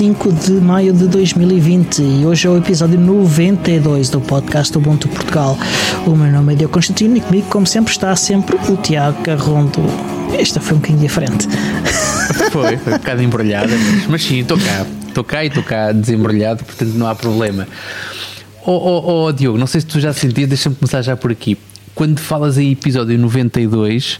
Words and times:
Hoje 0.00 0.08
é 0.08 0.12
dia 0.12 0.14
25 0.14 0.32
de 0.32 0.52
maio 0.52 0.92
de 0.94 1.06
2020 1.08 2.02
e 2.02 2.24
hoje 2.24 2.46
é 2.46 2.50
o 2.50 2.56
episódio 2.56 2.98
92 2.98 4.08
do 4.08 4.18
podcast 4.18 4.76
Ubuntu 4.78 5.08
Portugal. 5.08 5.58
O 6.06 6.16
meu 6.16 6.32
nome 6.32 6.54
é 6.54 6.56
Diogo 6.56 6.72
Constantino 6.72 7.18
e 7.18 7.20
comigo, 7.20 7.46
como 7.50 7.66
sempre, 7.66 7.92
está 7.92 8.16
sempre 8.16 8.56
o 8.70 8.76
Tiago 8.78 9.22
Carrondo. 9.22 9.80
Esta 10.38 10.58
foi 10.58 10.78
um 10.78 10.80
bocadinho 10.80 11.00
diferente. 11.00 11.46
Foi, 12.50 12.78
foi 12.78 12.94
um 12.94 12.96
bocado 12.96 13.22
embrulhada, 13.22 13.76
mas, 13.76 14.06
mas 14.06 14.22
sim, 14.22 14.40
estou 14.40 14.56
cá. 14.56 14.86
Estou 15.06 15.24
cá 15.24 15.44
e 15.44 15.48
estou 15.48 15.62
cá 15.62 15.92
desembrulhado, 15.92 16.64
portanto 16.64 16.92
não 16.94 17.06
há 17.06 17.14
problema. 17.14 17.68
Oh, 18.64 18.72
oh, 18.72 19.24
oh 19.26 19.32
Diogo, 19.32 19.58
não 19.58 19.66
sei 19.66 19.82
se 19.82 19.86
tu 19.86 20.00
já 20.00 20.14
sentias, 20.14 20.48
deixa-me 20.48 20.76
começar 20.76 21.02
já 21.02 21.14
por 21.14 21.30
aqui. 21.30 21.58
Quando 21.94 22.18
falas 22.20 22.56
em 22.56 22.72
episódio 22.72 23.18
92 23.18 24.18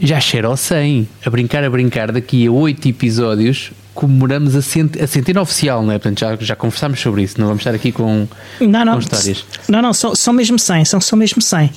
já 0.00 0.20
cheira 0.20 0.48
ao 0.48 0.56
100. 0.56 1.08
A 1.24 1.30
brincar, 1.30 1.64
a 1.64 1.70
brincar, 1.70 2.12
daqui 2.12 2.46
a 2.46 2.50
8 2.50 2.88
episódios 2.88 3.72
comemoramos 3.98 4.54
a, 4.54 4.62
cent 4.62 4.96
a 5.02 5.08
centena 5.08 5.40
oficial, 5.40 5.82
não 5.82 5.90
é? 5.90 5.98
Portanto, 5.98 6.20
já, 6.20 6.36
já 6.36 6.54
conversámos 6.54 7.00
sobre 7.00 7.24
isso, 7.24 7.34
não 7.40 7.48
vamos 7.48 7.62
estar 7.62 7.74
aqui 7.74 7.90
com, 7.90 8.28
não, 8.60 8.84
não, 8.84 8.92
com 8.92 8.98
histórias. 9.00 9.44
Não, 9.68 9.82
não, 9.82 9.92
são, 9.92 10.14
são 10.14 10.32
mesmo 10.32 10.56
100, 10.56 10.84
são, 10.84 11.00
são 11.00 11.18
mesmo 11.18 11.42
100. 11.42 11.68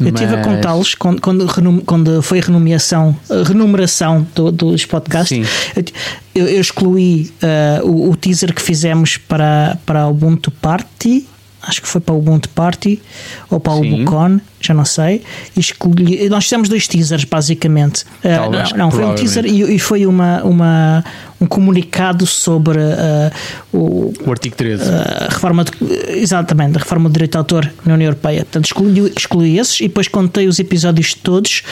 Eu 0.00 0.08
estive 0.08 0.34
a 0.34 0.42
contá-los 0.42 0.94
quando, 0.94 1.20
quando, 1.20 1.82
quando, 1.84 2.22
foi 2.22 2.38
a 2.38 2.42
renomeação, 2.44 3.14
a 3.28 3.46
renumeração 3.46 4.26
do, 4.34 4.50
dos 4.50 4.86
podcasts. 4.86 5.46
Eu, 6.34 6.46
eu, 6.46 6.60
excluí 6.62 7.30
uh, 7.42 7.86
o, 7.86 8.08
o, 8.10 8.16
teaser 8.16 8.54
que 8.54 8.62
fizemos 8.62 9.18
para, 9.18 9.76
para 9.84 10.06
o 10.06 10.12
Ubuntu 10.12 10.50
Party 10.50 11.26
acho 11.62 11.82
que 11.82 11.88
foi 11.88 12.00
para 12.00 12.14
o 12.14 12.18
Ubuntu 12.18 12.48
Party 12.48 13.02
ou 13.50 13.60
para 13.60 13.74
Sim. 13.74 13.92
o 13.92 13.98
Bucon, 13.98 14.40
já 14.60 14.74
não 14.74 14.84
sei. 14.84 15.22
E 15.56 15.60
escolhi, 15.60 16.28
nós 16.28 16.44
fizemos 16.44 16.68
dois 16.68 16.86
teasers, 16.86 17.24
basicamente. 17.24 18.04
Uh, 18.22 18.50
não, 18.50 18.76
não 18.76 18.90
foi 18.90 19.04
um 19.04 19.14
teaser 19.14 19.46
e, 19.46 19.74
e, 19.74 19.78
foi 19.78 20.06
uma, 20.06 20.42
uma, 20.42 21.04
um 21.40 21.46
comunicado 21.46 22.26
sobre 22.26 22.78
uh, 22.78 23.32
o, 23.72 24.12
o 24.26 24.30
artigo 24.30 24.54
13. 24.54 24.82
Uh, 24.82 24.86
a 25.28 25.28
reforma 25.30 25.64
de, 25.64 25.72
exatamente, 26.10 26.76
a 26.76 26.78
reforma 26.80 27.08
do 27.08 27.12
direito 27.12 27.32
de 27.32 27.38
autor 27.38 27.72
na 27.84 27.94
União 27.94 28.08
Europeia. 28.08 28.40
Portanto, 28.40 28.66
excluí, 28.66 29.12
excluí 29.16 29.58
esses 29.58 29.80
e 29.80 29.88
depois 29.88 30.06
contei 30.08 30.46
os 30.46 30.58
episódios 30.58 31.14
todos 31.14 31.62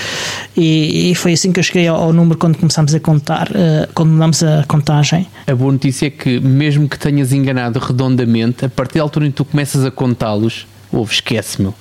e, 0.56 1.10
e 1.10 1.14
foi 1.14 1.34
assim 1.34 1.52
que 1.52 1.60
eu 1.60 1.64
cheguei 1.64 1.86
ao, 1.86 2.00
ao 2.00 2.12
número 2.12 2.38
quando 2.38 2.56
começámos 2.56 2.94
a 2.94 3.00
contar, 3.00 3.48
uh, 3.50 3.88
quando 3.92 4.10
mudamos 4.10 4.42
a 4.42 4.64
contagem. 4.66 5.26
A 5.46 5.54
boa 5.54 5.72
notícia 5.72 6.06
é 6.06 6.10
que, 6.10 6.40
mesmo 6.40 6.88
que 6.88 6.98
tenhas 6.98 7.32
enganado 7.32 7.78
redondamente, 7.78 8.64
a 8.64 8.68
partir 8.68 8.96
da 8.96 9.02
altura 9.02 9.26
em 9.26 9.30
que 9.30 9.36
tu 9.36 9.44
começas 9.44 9.84
a 9.84 9.90
contá-los, 9.90 10.66
ouve, 10.90 11.12
esquece-me 11.12 11.74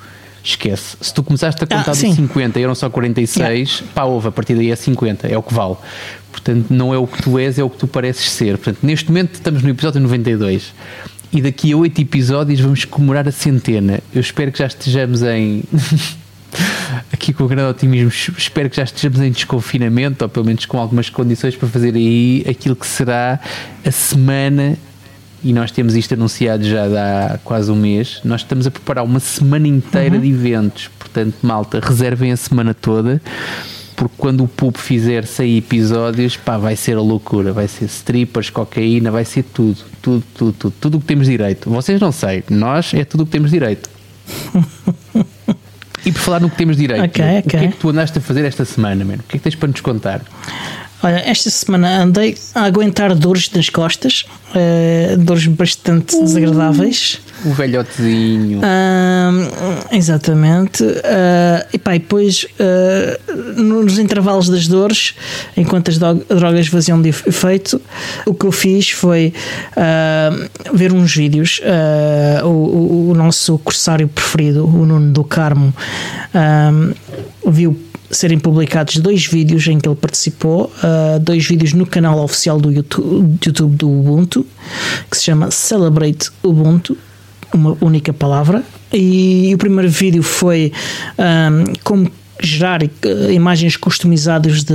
esquece. 0.50 0.98
Se 1.02 1.14
tu 1.14 1.24
começaste 1.24 1.64
a 1.64 1.68
contar 1.68 1.92
ah, 1.92 1.94
de 1.94 2.14
50 2.14 2.60
e 2.60 2.64
eram 2.64 2.76
só 2.76 2.90
46, 2.90 3.70
yeah. 3.70 3.94
pá, 3.94 4.04
houve, 4.04 4.28
a 4.28 4.32
partir 4.32 4.56
daí 4.56 4.72
é 4.72 4.76
50, 4.76 5.28
é 5.28 5.38
o 5.38 5.44
que 5.44 5.54
vale. 5.54 5.76
Portanto, 6.32 6.68
não 6.70 6.94
é 6.94 6.98
o 6.98 7.08
que 7.08 7.22
tu 7.22 7.40
és, 7.40 7.58
é 7.58 7.64
o 7.64 7.70
que 7.70 7.78
tu 7.78 7.88
pareces 7.88 8.30
ser. 8.30 8.58
Portanto, 8.58 8.80
neste 8.84 9.08
momento 9.10 9.36
estamos 9.36 9.64
no 9.64 9.70
episódio 9.70 10.00
92 10.02 10.74
e 11.32 11.42
daqui 11.42 11.74
a 11.74 11.78
8 11.78 12.02
episódios 12.02 12.60
vamos 12.60 12.86
comemorar 12.86 13.28
a 13.28 13.32
centena. 13.32 14.00
Eu 14.14 14.22
espero 14.22 14.52
que 14.52 14.60
já 14.60 14.68
estejamos 14.68 15.24
em. 15.24 15.64
aqui 17.12 17.34
com 17.34 17.46
grande 17.48 17.70
otimismo, 17.70 18.10
espero 18.38 18.70
que 18.70 18.78
já 18.78 18.84
estejamos 18.84 19.20
em 19.20 19.32
desconfinamento, 19.32 20.24
ou 20.24 20.30
pelo 20.30 20.46
menos 20.46 20.66
com 20.66 20.80
algumas 20.80 21.10
condições 21.10 21.56
para 21.56 21.68
fazer 21.68 21.94
aí 21.96 22.46
aquilo 22.50 22.76
que 22.76 22.88
será 22.88 23.40
a 23.86 23.92
semana. 23.92 24.78
E 25.48 25.54
nós 25.54 25.72
temos 25.72 25.96
isto 25.96 26.14
anunciado 26.14 26.66
já 26.66 26.84
há 26.84 27.38
quase 27.38 27.72
um 27.72 27.76
mês. 27.76 28.20
Nós 28.22 28.42
estamos 28.42 28.68
a 28.68 28.72
preparar 28.72 29.06
uma 29.06 29.22
semana 29.22 29.66
inteira 29.66 30.16
uhum. 30.16 30.22
de 30.22 30.28
eventos. 30.28 30.90
Portanto, 31.00 31.36
malta, 31.42 31.80
reservem 31.80 32.34
a 32.34 32.36
semana 32.36 32.74
toda 32.74 33.22
porque 33.96 34.14
quando 34.18 34.44
o 34.44 34.48
pub 34.48 34.78
fizer 34.78 35.26
100 35.26 35.58
episódios, 35.58 36.36
pá, 36.36 36.58
vai 36.58 36.76
ser 36.76 36.98
a 36.98 37.02
loucura, 37.02 37.54
vai 37.54 37.68
ser 37.68 37.86
strippers, 37.86 38.50
cocaína, 38.50 39.10
vai 39.10 39.24
ser 39.24 39.44
tudo, 39.44 39.78
tudo, 40.02 40.24
tudo, 40.36 40.52
tudo, 40.52 40.74
tudo 40.82 40.98
o 40.98 41.02
que 41.02 41.08
temos 41.08 41.28
direito. 41.28 41.70
Vocês 41.70 42.00
não 42.00 42.12
sei, 42.12 42.44
nós 42.50 42.94
é 42.94 43.06
tudo 43.06 43.24
o 43.24 43.26
que 43.26 43.32
temos 43.32 43.50
direito. 43.50 43.90
e 46.06 46.12
por 46.12 46.20
falar 46.20 46.42
no 46.42 46.50
que 46.50 46.58
temos 46.58 46.76
direito, 46.76 47.06
okay, 47.06 47.40
okay. 47.40 47.40
o 47.40 47.44
que 47.44 47.56
é 47.56 47.68
que 47.70 47.78
tu 47.78 47.90
andaste 47.90 48.18
a 48.20 48.22
fazer 48.22 48.44
esta 48.44 48.66
semana, 48.66 49.06
mano? 49.06 49.24
O 49.26 49.30
que 49.30 49.38
é 49.38 49.40
que 49.40 49.44
tens 49.44 49.56
para 49.56 49.70
nos 49.70 49.80
contar? 49.80 50.22
Olha, 51.04 51.22
esta 51.30 51.50
semana 51.52 52.02
andei 52.02 52.36
a 52.56 52.64
aguentar 52.64 53.14
dores 53.14 53.52
nas 53.52 53.70
costas, 53.70 54.26
uh, 54.50 55.18
dores 55.18 55.46
bastante 55.46 56.16
uh, 56.16 56.24
desagradáveis. 56.24 57.22
O 57.46 57.54
velhotezinho. 57.54 58.60
Uh, 58.60 59.96
exatamente. 59.96 60.84
Uh, 60.84 61.68
e 61.72 61.78
pá, 61.78 61.96
e 61.96 62.00
depois, 62.00 62.48
nos 63.56 64.00
intervalos 64.00 64.50
das 64.50 64.68
dores, 64.68 65.14
enquanto 65.56 65.92
as 65.92 66.00
drogas 66.00 66.68
faziam 66.68 67.00
de 67.00 67.10
efeito, 67.10 67.80
o 68.26 68.34
que 68.34 68.48
eu 68.48 68.52
fiz 68.52 68.90
foi 68.90 69.34
ver 70.74 70.92
uns 70.92 71.16
vídeos. 71.16 71.62
O, 72.44 72.48
o, 72.48 73.10
o, 73.12 73.14
nosso 73.14 73.60
corsário 73.60 74.08
preferido, 74.08 74.66
o 74.66 74.86
Nuno 74.86 75.12
do 75.12 75.24
Carmo, 75.24 75.74
viu 77.48 77.80
serem 78.10 78.40
publicados 78.40 78.98
dois 78.98 79.26
vídeos 79.26 79.68
em 79.68 79.80
que 79.80 79.88
ele 79.88 79.96
participou, 79.96 80.72
uh, 80.84 81.20
dois 81.20 81.46
vídeos 81.46 81.74
no 81.74 81.86
canal 81.86 82.20
oficial 82.24 82.60
do 82.60 82.72
YouTube, 82.72 83.38
YouTube, 83.46 83.76
do 83.76 83.90
Ubuntu, 83.90 84.46
que 85.10 85.18
se 85.18 85.26
chama 85.26 85.52
Celebrate 85.52 86.30
Ubuntu, 86.44 86.98
uma 87.54 87.78
única 87.82 88.14
palavra. 88.14 88.64
E 88.94 89.52
o 89.54 89.58
primeiro 89.58 89.90
vídeo 89.90 90.24
foi 90.24 90.72
um, 91.18 91.22
ah, 91.22 91.74
como 91.84 92.10
gerar 92.42 92.82
uh, 92.84 93.32
imagens 93.32 93.76
customizadas 93.76 94.64
de, 94.64 94.74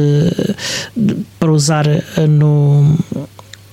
de, 0.94 1.16
para 1.38 1.50
usar 1.50 1.86
uh, 1.86 2.26
no, 2.28 2.98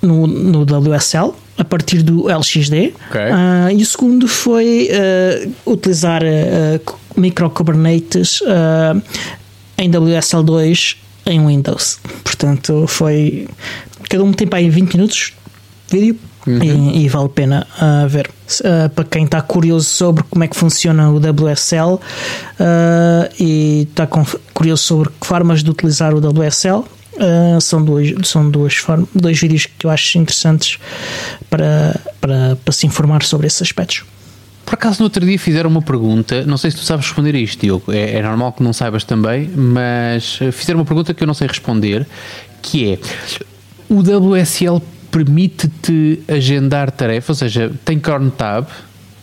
no, 0.02 0.28
no 0.28 0.62
WSL 0.62 1.34
a 1.58 1.64
partir 1.66 2.02
do 2.02 2.30
LXD. 2.30 2.94
Okay. 3.10 3.32
Uh, 3.32 3.72
e 3.78 3.82
o 3.82 3.86
segundo 3.86 4.28
foi 4.28 4.90
uh, 4.90 5.72
utilizar 5.72 6.22
uh, 6.24 7.20
micro 7.20 7.50
Kubernetes 7.50 8.42
em 9.80 9.90
WSL2 9.90 10.98
em 11.26 11.46
Windows. 11.46 12.00
Portanto, 12.24 12.86
foi. 12.88 13.48
Cada 14.10 14.24
um 14.24 14.34
tem 14.34 14.48
para 14.48 14.60
aí 14.60 14.70
20 14.70 14.94
minutos 14.94 15.34
de 15.88 16.00
vídeo 16.00 16.20
uhum. 16.46 16.92
e, 16.92 17.06
e, 17.06 17.08
vale 17.08 17.26
a 17.26 17.30
pena 17.30 17.68
uh, 17.82 18.08
ver. 18.08 18.30
Uh, 18.60 18.90
para 18.90 19.06
quem 19.06 19.26
está 19.26 19.42
curioso 19.42 19.86
sobre 19.86 20.24
como 20.24 20.44
é 20.44 20.48
que 20.48 20.56
funciona 20.56 21.10
o 21.10 21.18
WSL 21.18 21.94
uh, 21.94 22.00
e 23.40 23.88
está 23.90 24.08
curioso 24.54 24.84
sobre 24.84 25.10
formas 25.22 25.64
de 25.64 25.70
utilizar 25.70 26.14
o 26.14 26.20
WSL, 26.20 26.84
Uh, 27.20 27.60
são 27.60 27.84
dois, 27.84 28.16
são 28.24 28.50
duas 28.50 28.76
formas, 28.76 29.10
dois 29.14 29.38
vídeos 29.38 29.66
que 29.66 29.86
eu 29.86 29.90
acho 29.90 30.18
interessantes 30.18 30.80
para, 31.50 32.00
para, 32.22 32.56
para 32.64 32.72
se 32.72 32.88
informar 32.88 33.24
sobre 33.24 33.46
esses 33.46 33.62
aspectos. 33.62 34.06
Por 34.70 34.76
acaso 34.76 35.00
no 35.00 35.06
outro 35.06 35.26
dia 35.26 35.40
fizeram 35.40 35.68
uma 35.68 35.82
pergunta, 35.82 36.46
não 36.46 36.56
sei 36.56 36.70
se 36.70 36.78
tu 36.78 36.84
sabes 36.84 37.08
responder 37.08 37.34
a 37.34 37.40
isto, 37.40 37.60
Diogo, 37.60 37.92
é, 37.92 38.18
é 38.18 38.22
normal 38.22 38.54
que 38.54 38.62
não 38.62 38.72
saibas 38.72 39.04
também, 39.04 39.50
mas 39.50 40.38
fizeram 40.54 40.80
uma 40.80 40.86
pergunta 40.86 41.12
que 41.12 41.24
eu 41.24 41.26
não 41.26 41.34
sei 41.34 41.48
responder, 41.48 42.06
que 42.62 42.94
é 42.94 43.00
o 43.90 44.02
WSL 44.02 44.80
permite-te 45.10 46.22
agendar 46.28 46.92
tarefas, 46.92 47.30
ou 47.30 47.36
seja, 47.50 47.72
tem 47.84 48.00
cron 48.00 48.30
tab 48.30 48.68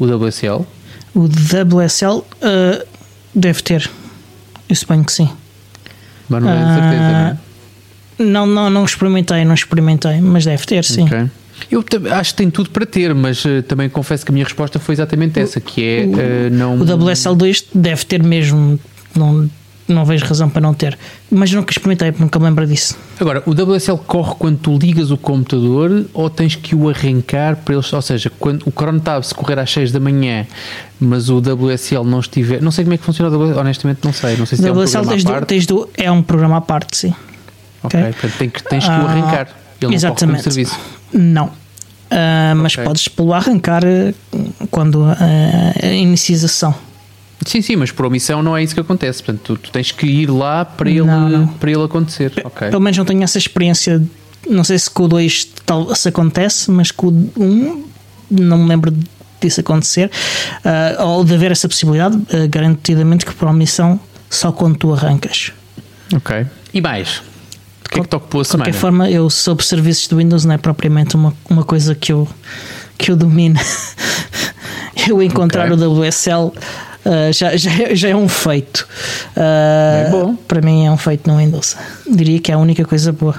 o 0.00 0.04
WSL? 0.04 0.66
O 1.14 1.28
WSL 1.28 2.16
uh, 2.16 2.24
eh, 2.42 2.86
deve 3.32 3.62
ter, 3.62 3.88
eu 4.68 4.74
suponho 4.74 5.04
que 5.04 5.12
sim. 5.12 5.30
Mas 6.28 6.42
não 6.42 6.50
é 6.50 6.74
certeza, 6.74 7.04
uh, 7.04 7.12
não 7.12 7.18
é? 7.18 7.38
Não, 8.18 8.46
não, 8.48 8.68
não 8.68 8.84
experimentei, 8.84 9.44
não 9.44 9.54
experimentei, 9.54 10.20
mas 10.20 10.44
deve 10.44 10.66
ter, 10.66 10.82
sim. 10.82 11.04
Okay. 11.04 11.30
Eu 11.70 11.84
acho 12.12 12.30
que 12.30 12.36
tem 12.36 12.50
tudo 12.50 12.70
para 12.70 12.86
ter, 12.86 13.14
mas 13.14 13.44
uh, 13.44 13.62
também 13.62 13.88
confesso 13.88 14.24
que 14.24 14.30
a 14.30 14.34
minha 14.34 14.44
resposta 14.44 14.78
foi 14.78 14.94
exatamente 14.94 15.40
essa, 15.40 15.60
que 15.60 15.82
é 15.82 16.04
uh, 16.04 16.54
não... 16.54 16.76
O 16.76 16.84
WSL2 16.84 17.64
deve 17.74 18.04
ter 18.04 18.22
mesmo, 18.22 18.78
não, 19.14 19.48
não 19.88 20.04
vejo 20.04 20.24
razão 20.24 20.48
para 20.48 20.60
não 20.60 20.74
ter. 20.74 20.98
Mas 21.30 21.52
nunca 21.52 21.72
experimentei, 21.72 22.12
nunca 22.18 22.38
me 22.38 22.44
lembro 22.44 22.66
disso. 22.66 22.96
Agora, 23.18 23.42
o 23.46 23.50
WSL 23.50 23.98
corre 23.98 24.34
quando 24.38 24.58
tu 24.58 24.76
ligas 24.78 25.10
o 25.10 25.16
computador 25.16 26.06
ou 26.12 26.28
tens 26.30 26.54
que 26.54 26.74
o 26.74 26.88
arrancar 26.88 27.56
para 27.56 27.74
eles, 27.74 27.92
ou 27.92 28.02
seja, 28.02 28.30
quando 28.38 28.66
o 28.66 28.70
Crontab 28.70 29.24
se 29.24 29.34
correr 29.34 29.58
às 29.58 29.70
6 29.70 29.92
da 29.92 30.00
manhã, 30.00 30.46
mas 31.00 31.28
o 31.28 31.38
WSL 31.38 32.04
não 32.04 32.20
estiver, 32.20 32.60
não 32.60 32.70
sei 32.70 32.84
como 32.84 32.94
é 32.94 32.98
que 32.98 33.04
funciona 33.04 33.34
o 33.34 33.42
WSL, 33.42 33.58
honestamente 33.58 34.00
não 34.04 34.12
sei, 34.12 34.36
não 34.36 34.46
sei 34.46 34.58
se 34.58 34.64
o 34.64 34.68
é 34.68 34.72
um 34.72 34.76
programa 34.84 35.10
tens 35.10 35.26
à 35.26 35.30
parte. 35.30 35.40
Do, 35.40 35.46
tens 35.46 35.66
do, 35.66 35.88
é 35.96 36.12
um 36.12 36.22
programa 36.22 36.56
à 36.56 36.60
parte, 36.60 36.96
sim. 36.96 37.14
Ok, 37.82 38.00
okay. 38.00 38.12
portanto 38.12 38.38
tens 38.38 38.50
que, 38.50 38.64
tens 38.64 38.84
que 38.84 38.90
o 38.90 38.92
ah, 38.92 39.10
arrancar. 39.10 39.48
Ele 39.80 39.94
Exatamente. 39.94 40.26
não 40.26 40.42
corre 40.42 40.42
serviço. 40.42 40.80
Não. 41.16 41.46
Uh, 41.46 42.54
mas 42.56 42.74
okay. 42.74 42.84
podes 42.84 43.08
pô-lo 43.08 43.32
a 43.32 43.38
arrancar 43.38 43.82
ah, 43.84 44.66
quando 44.70 44.96
uh, 45.02 45.16
a 45.82 45.86
inicialização. 45.86 46.74
Sim, 47.44 47.60
sim, 47.60 47.76
mas 47.76 47.90
por 47.90 48.06
omissão 48.06 48.42
não 48.42 48.56
é 48.56 48.62
isso 48.62 48.74
que 48.74 48.80
acontece. 48.80 49.22
Portanto, 49.22 49.42
tu, 49.44 49.56
tu 49.56 49.70
tens 49.70 49.92
que 49.92 50.06
ir 50.06 50.30
lá 50.30 50.64
para 50.64 50.88
ele, 50.88 51.02
não, 51.02 51.28
não. 51.28 51.46
Para 51.48 51.70
ele 51.70 51.82
acontecer. 51.82 52.30
P 52.30 52.42
okay. 52.44 52.70
Pelo 52.70 52.80
menos 52.80 52.96
não 52.96 53.04
tenho 53.04 53.22
essa 53.22 53.38
experiência. 53.38 54.02
Não 54.48 54.62
sei 54.62 54.78
se 54.78 54.88
com 54.88 55.04
o 55.04 55.08
2 55.08 55.44
tal, 55.64 55.94
se 55.94 56.08
acontece, 56.08 56.70
mas 56.70 56.90
com 56.90 57.08
o 57.08 57.32
1 57.36 57.42
um, 57.42 57.84
não 58.30 58.58
me 58.58 58.68
lembro 58.68 58.96
disso 59.40 59.60
acontecer. 59.60 60.10
Uh, 60.64 61.02
ou 61.02 61.24
de 61.24 61.34
haver 61.34 61.50
essa 61.50 61.68
possibilidade, 61.68 62.16
uh, 62.16 62.48
garantidamente 62.48 63.26
que 63.26 63.34
por 63.34 63.48
omissão 63.48 63.98
só 64.30 64.52
quando 64.52 64.76
tu 64.76 64.92
arrancas. 64.92 65.52
Ok. 66.14 66.46
E 66.72 66.80
mais? 66.80 67.22
O 67.86 67.88
que 67.88 68.00
é 68.00 68.02
que 68.02 68.08
te 68.08 68.16
ocupou 68.16 68.40
a 68.40 68.44
semana? 68.44 68.64
De 68.64 68.70
qualquer 68.70 68.80
forma, 68.80 69.10
eu 69.10 69.30
sobre 69.30 69.64
serviços 69.64 70.08
do 70.08 70.16
Windows 70.16 70.44
não 70.44 70.54
é 70.54 70.58
propriamente 70.58 71.14
uma, 71.14 71.32
uma 71.48 71.64
coisa 71.64 71.94
que 71.94 72.12
eu, 72.12 72.28
que 72.98 73.10
eu 73.10 73.16
domino. 73.16 73.58
eu 75.08 75.22
encontrar 75.22 75.70
okay. 75.72 75.86
o 75.86 76.00
WSL 76.00 76.46
uh, 76.48 76.52
já, 77.32 77.56
já, 77.56 77.94
já, 77.94 78.08
é 78.08 78.16
um 78.16 78.28
feito. 78.28 78.86
Uh, 79.36 80.10
bom. 80.10 80.36
Para 80.48 80.60
mim 80.60 80.86
é 80.86 80.90
um 80.90 80.96
feito 80.96 81.30
no 81.30 81.38
Windows. 81.38 81.76
Diria 82.10 82.40
que 82.40 82.50
é 82.50 82.54
a 82.54 82.58
única 82.58 82.84
coisa 82.84 83.12
boa. 83.12 83.36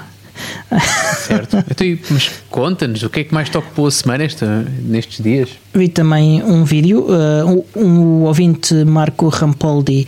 Certo. 1.16 1.56
Então, 1.70 1.86
mas 2.10 2.30
conta-nos, 2.50 3.02
o 3.02 3.10
que 3.10 3.20
é 3.20 3.24
que 3.24 3.34
mais 3.34 3.48
te 3.48 3.58
ocupou 3.58 3.86
a 3.86 3.90
semana 3.90 4.24
esta, 4.24 4.66
nestes 4.82 5.22
dias? 5.22 5.50
Vi 5.74 5.88
também 5.88 6.42
um 6.42 6.64
vídeo, 6.64 7.06
uh, 7.08 7.64
um, 7.76 7.82
um 7.82 8.22
ouvinte 8.24 8.74
Marco 8.84 9.28
Rampoldi, 9.28 10.06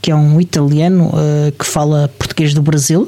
que 0.00 0.10
é 0.10 0.14
um 0.14 0.40
italiano 0.40 1.08
uh, 1.08 1.52
que 1.58 1.66
fala 1.66 2.08
português 2.18 2.54
do 2.54 2.62
Brasil 2.62 3.02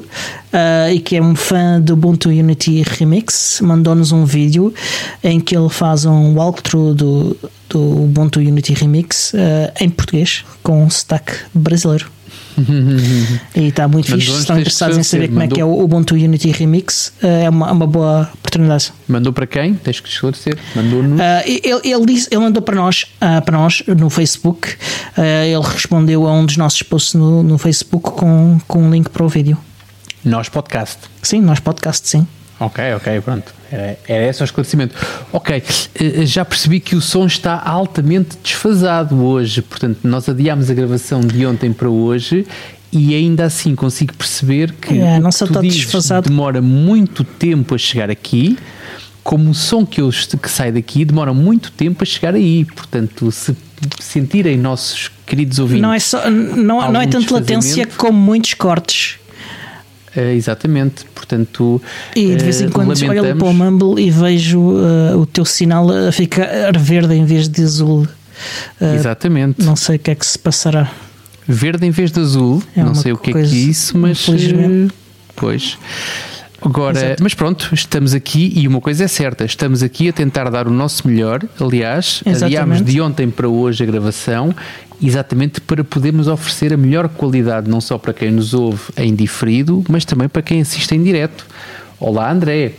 uh, 0.53 0.91
e 0.91 0.99
que 0.99 1.15
é 1.15 1.21
um 1.21 1.35
fã 1.35 1.79
do 1.79 1.93
Ubuntu 1.93 2.29
Unity 2.29 2.83
Remix, 2.83 3.61
mandou-nos 3.61 4.11
um 4.11 4.25
vídeo 4.25 4.73
em 5.23 5.39
que 5.39 5.55
ele 5.55 5.69
faz 5.69 6.05
um 6.05 6.35
walkthrough 6.35 6.93
do, 6.93 7.37
do 7.69 8.03
Ubuntu 8.03 8.39
Unity 8.39 8.73
Remix 8.73 9.33
em 9.79 9.89
português, 9.89 10.43
com 10.61 10.83
um 10.83 10.89
sotaque 10.89 11.33
brasileiro. 11.53 12.09
E 13.55 13.67
está 13.67 13.87
muito 13.87 14.09
Mandou 14.09 14.19
fixe. 14.19 14.33
Se 14.33 14.39
estão 14.41 14.59
interessados 14.59 14.97
em 14.97 15.03
saber 15.03 15.27
como 15.27 15.39
Mandou... 15.39 15.53
é 15.53 15.55
que 15.55 15.61
é 15.61 15.65
o 15.65 15.79
Ubuntu 15.79 16.15
Unity 16.15 16.51
Remix, 16.51 17.13
eh, 17.21 17.43
é 17.43 17.49
uma, 17.49 17.69
é 17.69 17.71
uma 17.71 17.87
boa 17.87 18.29
oportunidade. 18.33 18.91
Mandou 19.07 19.31
para 19.33 19.47
quem? 19.47 19.73
Tens 19.75 19.99
que 19.99 20.09
esclarecer. 20.09 20.57
Mandou 20.75 21.01
uh, 21.01 21.17
ele, 21.45 21.81
ele, 21.83 22.05
disse, 22.05 22.27
ele 22.31 22.41
mandou 22.41 22.61
para 22.61 22.75
nós, 22.75 23.05
uh, 23.21 23.41
para 23.43 23.57
nós 23.57 23.83
no 23.87 24.09
Facebook. 24.09 24.69
Uh, 25.17 25.21
ele 25.45 25.63
respondeu 25.63 26.27
a 26.27 26.33
um 26.33 26.45
dos 26.45 26.57
nossos 26.57 26.81
posts 26.83 27.13
no, 27.13 27.43
no 27.43 27.57
Facebook 27.57 28.11
com, 28.11 28.59
com 28.67 28.83
um 28.83 28.91
link 28.91 29.09
para 29.09 29.23
o 29.23 29.29
vídeo. 29.29 29.57
Nós 30.23 30.49
podcast. 30.49 30.97
Sim, 31.21 31.41
nós 31.41 31.59
podcast, 31.59 32.07
sim. 32.07 32.27
Ok, 32.61 32.93
ok, 32.93 33.21
pronto. 33.21 33.51
Era, 33.71 33.97
era 34.07 34.29
esse 34.29 34.43
o 34.43 34.45
esclarecimento. 34.45 34.95
Ok, 35.33 35.63
eh, 35.95 36.25
já 36.27 36.45
percebi 36.45 36.79
que 36.79 36.95
o 36.95 37.01
som 37.01 37.25
está 37.25 37.59
altamente 37.59 38.37
desfasado 38.43 39.19
hoje, 39.25 39.63
portanto, 39.63 39.99
nós 40.03 40.29
adiámos 40.29 40.69
a 40.69 40.73
gravação 40.75 41.21
de 41.21 41.43
ontem 41.43 41.73
para 41.73 41.89
hoje 41.89 42.45
e 42.91 43.15
ainda 43.15 43.45
assim 43.45 43.73
consigo 43.73 44.13
perceber 44.13 44.73
que 44.73 44.99
é, 44.99 45.19
não 45.19 45.31
só 45.31 45.45
está 45.45 45.59
desfasado. 45.59 46.29
demora 46.29 46.61
muito 46.61 47.23
tempo 47.23 47.73
a 47.73 47.79
chegar 47.79 48.11
aqui, 48.11 48.55
como 49.23 49.49
o 49.49 49.55
som 49.55 49.83
que, 49.83 49.99
eu, 49.99 50.09
que 50.09 50.49
sai 50.49 50.71
daqui 50.71 51.03
demora 51.03 51.33
muito 51.33 51.71
tempo 51.71 52.03
a 52.03 52.05
chegar 52.05 52.35
aí. 52.35 52.63
Portanto, 52.65 53.31
se 53.31 53.57
sentirem 53.99 54.55
nossos 54.55 55.09
queridos 55.25 55.57
ouvintes. 55.57 55.81
Não 55.81 55.93
é, 55.93 55.99
só, 55.99 56.29
não, 56.29 56.91
não 56.91 57.01
é 57.01 57.07
tanto 57.07 57.33
latência 57.33 57.87
como 57.97 58.19
muitos 58.19 58.53
cortes. 58.53 59.17
Uh, 60.15 60.35
exatamente, 60.35 61.05
portanto. 61.15 61.81
E 62.15 62.35
de 62.35 62.43
vez 62.43 62.61
em 62.61 62.67
uh, 62.67 62.71
quando 62.71 62.89
olho 62.89 63.35
para 63.35 63.47
o 63.47 63.53
Mumble 63.53 64.03
e 64.03 64.11
vejo 64.11 64.59
uh, 64.59 65.17
o 65.17 65.25
teu 65.25 65.45
sinal 65.45 65.89
a 65.89 66.11
ficar 66.11 66.77
verde 66.77 67.15
em 67.15 67.25
vez 67.25 67.47
de 67.47 67.63
azul. 67.63 68.07
exatamente. 68.81 69.63
Não 69.63 69.75
sei 69.75 69.95
o 69.95 69.99
que 69.99 70.11
é 70.11 70.15
que 70.15 70.25
se 70.25 70.37
passará. 70.37 70.91
Verde 71.47 71.85
em 71.85 71.91
vez 71.91 72.11
de 72.11 72.19
azul, 72.19 72.61
é 72.75 72.83
não 72.83 72.93
sei 72.93 73.11
o 73.13 73.17
que 73.17 73.31
é 73.31 73.33
que 73.33 73.39
é 73.39 73.43
isso, 73.43 73.97
mas. 73.97 74.27
Pois. 75.35 75.77
Agora, 76.63 77.05
Exato. 77.05 77.23
mas 77.23 77.33
pronto, 77.33 77.69
estamos 77.73 78.13
aqui 78.13 78.53
e 78.55 78.67
uma 78.67 78.79
coisa 78.79 79.05
é 79.05 79.07
certa, 79.07 79.43
estamos 79.43 79.81
aqui 79.81 80.09
a 80.09 80.13
tentar 80.13 80.47
dar 80.51 80.67
o 80.67 80.71
nosso 80.71 81.07
melhor. 81.07 81.41
Aliás, 81.59 82.21
Exatamente. 82.23 82.43
adiámos 82.43 82.81
de 82.83 83.01
ontem 83.01 83.31
para 83.31 83.49
hoje 83.49 83.81
a 83.83 83.87
gravação 83.87 84.53
exatamente 85.01 85.59
para 85.61 85.83
podermos 85.83 86.27
oferecer 86.27 86.73
a 86.73 86.77
melhor 86.77 87.09
qualidade, 87.09 87.69
não 87.69 87.81
só 87.81 87.97
para 87.97 88.13
quem 88.13 88.31
nos 88.31 88.53
ouve 88.53 88.81
em 88.97 89.15
diferido, 89.15 89.83
mas 89.89 90.05
também 90.05 90.29
para 90.29 90.41
quem 90.41 90.61
assiste 90.61 90.93
em 90.93 91.01
direto. 91.01 91.45
Olá, 91.99 92.31
André. 92.31 92.73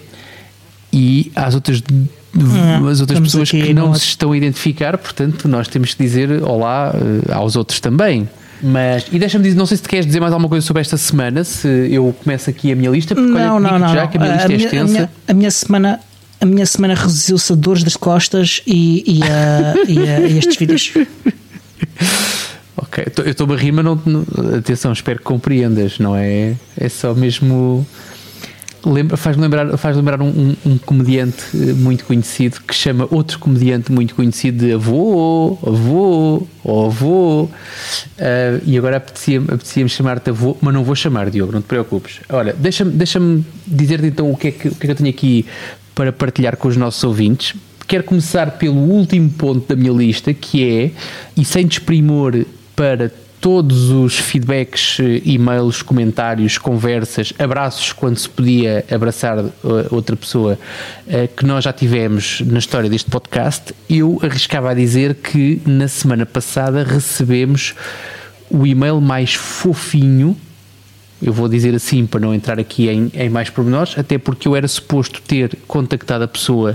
E 0.92 1.32
às 1.34 1.54
outras 1.54 1.82
é, 2.34 2.90
as 2.90 3.00
outras 3.00 3.20
pessoas 3.20 3.50
que 3.50 3.74
não 3.74 3.94
se 3.94 4.06
estão 4.06 4.32
a 4.32 4.36
identificar, 4.36 4.96
portanto, 4.96 5.46
nós 5.48 5.68
temos 5.68 5.94
que 5.94 6.02
dizer 6.02 6.42
olá 6.42 6.94
uh, 6.94 7.32
aos 7.32 7.56
outros 7.56 7.78
também. 7.80 8.28
Mas, 8.62 9.06
e 9.10 9.18
deixa-me 9.18 9.44
dizer, 9.44 9.56
não 9.56 9.66
sei 9.66 9.76
se 9.76 9.82
te 9.82 9.88
queres 9.88 10.06
dizer 10.06 10.20
mais 10.20 10.32
alguma 10.32 10.48
coisa 10.48 10.64
sobre 10.64 10.80
esta 10.80 10.96
semana, 10.96 11.42
se 11.42 11.68
eu 11.90 12.14
começo 12.22 12.48
aqui 12.48 12.70
a 12.70 12.76
minha 12.76 12.90
lista, 12.90 13.14
porque 13.14 13.30
não, 13.30 13.56
olha, 13.56 13.70
não, 13.72 13.78
não, 13.78 13.92
já 13.92 14.06
que 14.06 14.16
a 14.16 14.20
minha 14.20 14.32
lista 14.34 14.48
a 14.48 14.52
é 14.52 14.56
minha, 14.56 14.66
extensa. 14.66 14.82
A 14.82 14.86
minha, 14.86 15.10
a 15.28 15.34
minha 15.34 15.50
semana 15.50 16.00
a 16.40 16.44
minha 16.44 16.66
semana 16.66 16.94
reduziu-se 16.94 17.52
a 17.52 17.56
dores 17.56 17.84
das 17.84 17.96
costas 17.96 18.62
e, 18.66 19.18
e, 19.18 19.22
a, 19.22 19.74
e, 19.86 19.98
a, 20.08 20.20
e 20.20 20.38
estes 20.38 20.56
vídeos. 20.56 20.92
ok, 22.76 23.04
eu 23.24 23.30
estou 23.30 23.52
a 23.52 23.56
rir, 23.56 23.72
mas 23.72 23.84
não, 23.84 24.00
atenção, 24.58 24.92
espero 24.92 25.18
que 25.18 25.24
compreendas, 25.24 25.98
não 25.98 26.16
é? 26.16 26.54
É 26.76 26.88
só 26.88 27.14
mesmo. 27.14 27.86
Lembra, 28.84 29.16
faz 29.16 29.36
lembrar, 29.36 29.78
faz 29.78 29.96
lembrar 29.96 30.20
um, 30.20 30.26
um, 30.26 30.56
um, 30.66 30.78
comediante 30.78 31.44
eh, 31.54 31.72
muito 31.72 32.04
conhecido 32.04 32.60
que 32.62 32.74
chama 32.74 33.06
outro 33.12 33.38
comediante 33.38 33.92
muito 33.92 34.12
conhecido 34.12 34.66
de 34.66 34.72
avô, 34.72 35.56
avô, 35.64 36.44
avô. 36.64 37.44
Uh, 37.44 37.48
e 38.66 38.76
agora 38.76 38.96
apetecia-me 38.96 39.46
apetecia 39.46 39.86
chamar-te 39.86 40.30
avô, 40.30 40.56
mas 40.60 40.74
não 40.74 40.82
vou 40.82 40.96
chamar, 40.96 41.30
Diogo, 41.30 41.52
não 41.52 41.62
te 41.62 41.66
preocupes. 41.66 42.22
Olha, 42.28 42.52
deixa-me 42.58 42.90
deixa 42.90 43.20
dizer-te 43.64 44.06
então 44.06 44.28
o 44.28 44.36
que, 44.36 44.48
é 44.48 44.50
que, 44.50 44.66
o 44.66 44.74
que 44.74 44.82
é 44.82 44.86
que 44.86 44.90
eu 44.90 44.96
tenho 44.96 45.10
aqui 45.10 45.46
para 45.94 46.12
partilhar 46.12 46.56
com 46.56 46.66
os 46.66 46.76
nossos 46.76 47.04
ouvintes 47.04 47.54
quero 47.92 48.04
começar 48.04 48.52
pelo 48.52 48.78
último 48.78 49.28
ponto 49.28 49.68
da 49.68 49.76
minha 49.76 49.92
lista, 49.92 50.32
que 50.32 50.66
é, 50.66 50.90
e 51.36 51.44
sem 51.44 51.66
desprimor 51.66 52.46
para 52.74 53.12
todos 53.38 53.90
os 53.90 54.18
feedbacks, 54.18 54.96
eh, 54.98 55.20
e-mails, 55.26 55.82
comentários, 55.82 56.56
conversas, 56.56 57.34
abraços 57.38 57.92
quando 57.92 58.16
se 58.16 58.30
podia 58.30 58.82
abraçar 58.90 59.40
eh, 59.40 59.50
outra 59.90 60.16
pessoa 60.16 60.58
eh, 61.06 61.26
que 61.26 61.44
nós 61.44 61.64
já 61.64 61.72
tivemos 61.74 62.40
na 62.46 62.60
história 62.60 62.88
deste 62.88 63.10
podcast, 63.10 63.74
eu 63.90 64.18
arriscava 64.22 64.70
a 64.70 64.74
dizer 64.74 65.16
que 65.16 65.60
na 65.66 65.86
semana 65.86 66.24
passada 66.24 66.82
recebemos 66.84 67.74
o 68.48 68.66
e-mail 68.66 69.02
mais 69.02 69.34
fofinho. 69.34 70.34
Eu 71.20 71.34
vou 71.34 71.46
dizer 71.46 71.74
assim 71.74 72.06
para 72.06 72.20
não 72.20 72.34
entrar 72.34 72.58
aqui 72.58 72.88
em, 72.88 73.12
em 73.12 73.28
mais 73.28 73.50
pormenores, 73.50 73.98
até 73.98 74.16
porque 74.16 74.48
eu 74.48 74.56
era 74.56 74.66
suposto 74.66 75.20
ter 75.20 75.58
contactado 75.68 76.24
a 76.24 76.28
pessoa 76.28 76.74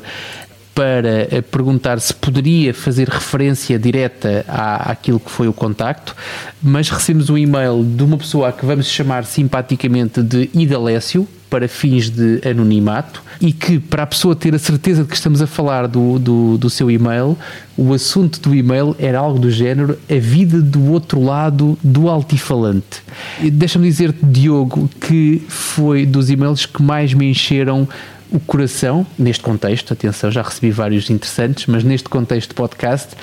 para 0.77 1.27
eh, 1.31 1.41
perguntar 1.41 1.99
se 1.99 2.13
poderia 2.13 2.71
fazer 2.71 3.09
referência 3.09 3.79
direta 3.79 4.45
à, 4.47 4.91
àquilo 4.91 5.19
que 5.19 5.31
foi 5.31 5.47
o 5.47 5.53
contacto, 5.53 6.15
mas 6.61 6.87
recebemos 6.87 7.31
um 7.31 7.37
e-mail 7.37 7.83
de 7.83 8.03
uma 8.03 8.15
pessoa 8.15 8.49
a 8.49 8.51
que 8.51 8.63
vamos 8.63 8.85
chamar 8.85 9.25
simpaticamente 9.25 10.21
de 10.21 10.51
Idalécio, 10.53 11.27
para 11.49 11.67
fins 11.67 12.09
de 12.09 12.41
anonimato 12.47 13.23
e 13.39 13.51
que, 13.53 13.79
para 13.79 14.03
a 14.03 14.05
pessoa 14.05 14.35
ter 14.35 14.53
a 14.53 14.59
certeza 14.59 15.03
de 15.03 15.09
que 15.09 15.15
estamos 15.15 15.41
a 15.41 15.47
falar 15.47 15.87
do, 15.87 16.19
do, 16.19 16.57
do 16.57 16.69
seu 16.69 16.91
e-mail, 16.91 17.37
o 17.77 17.93
assunto 17.93 18.39
do 18.41 18.53
e-mail 18.53 18.95
era 18.99 19.19
algo 19.19 19.39
do 19.39 19.49
género 19.49 19.97
a 20.09 20.19
vida 20.19 20.61
do 20.61 20.91
outro 20.91 21.23
lado 21.23 21.77
do 21.83 22.09
altifalante. 22.09 23.01
Deixa-me 23.53 23.87
dizer-te, 23.87 24.25
Diogo, 24.25 24.89
que 24.99 25.41
foi 25.47 26.05
dos 26.05 26.29
e-mails 26.29 26.65
que 26.65 26.83
mais 26.83 27.13
me 27.13 27.29
encheram 27.29 27.87
o 28.31 28.39
coração, 28.39 29.05
neste 29.17 29.43
contexto, 29.43 29.93
atenção, 29.93 30.31
já 30.31 30.41
recebi 30.41 30.71
vários 30.71 31.09
interessantes, 31.09 31.65
mas 31.65 31.83
neste 31.83 32.09
contexto 32.09 32.49
de 32.49 32.55
podcast, 32.55 33.15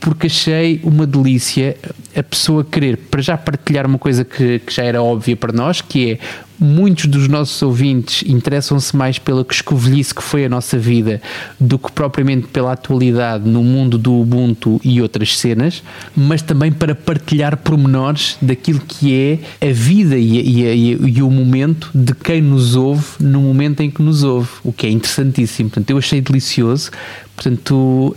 porque 0.00 0.26
achei 0.26 0.80
uma 0.82 1.06
delícia 1.06 1.76
a 2.16 2.22
pessoa 2.22 2.64
querer 2.64 2.96
para 2.96 3.20
já 3.20 3.36
partilhar 3.36 3.86
uma 3.86 3.98
coisa 3.98 4.24
que, 4.24 4.60
que 4.60 4.72
já 4.72 4.84
era 4.84 5.02
óbvia 5.02 5.36
para 5.36 5.52
nós, 5.52 5.80
que 5.80 6.12
é 6.12 6.18
muitos 6.58 7.06
dos 7.06 7.28
nossos 7.28 7.60
ouvintes 7.62 8.28
interessam-se 8.28 8.96
mais 8.96 9.18
pela 9.18 9.44
escovilhice 9.48 10.14
que 10.14 10.22
foi 10.22 10.44
a 10.44 10.48
nossa 10.48 10.78
vida 10.78 11.20
do 11.58 11.78
que 11.78 11.90
propriamente 11.92 12.48
pela 12.48 12.72
atualidade 12.72 13.48
no 13.48 13.62
mundo 13.62 13.96
do 13.96 14.14
Ubuntu 14.14 14.80
e 14.84 15.00
outras 15.00 15.38
cenas, 15.38 15.82
mas 16.16 16.42
também 16.42 16.72
para 16.72 16.94
partilhar 16.94 17.56
pormenores 17.56 18.36
daquilo 18.40 18.80
que 18.80 19.14
é 19.14 19.68
a 19.68 19.72
vida 19.72 20.16
e, 20.16 20.38
e, 20.40 20.92
e, 20.92 21.22
o 21.22 21.30
momento 21.30 21.90
de 21.94 22.14
quem 22.14 22.40
nos 22.40 22.74
ouve 22.74 23.04
no 23.20 23.40
momento 23.40 23.80
em 23.80 23.90
que 23.90 24.02
nos 24.02 24.22
ouve, 24.22 24.48
o 24.64 24.72
que 24.72 24.86
é 24.86 24.90
interessantíssimo. 24.90 25.70
Portanto, 25.70 25.90
eu 25.90 25.98
achei 25.98 26.20
delicioso. 26.20 26.90
Portanto, 27.34 28.16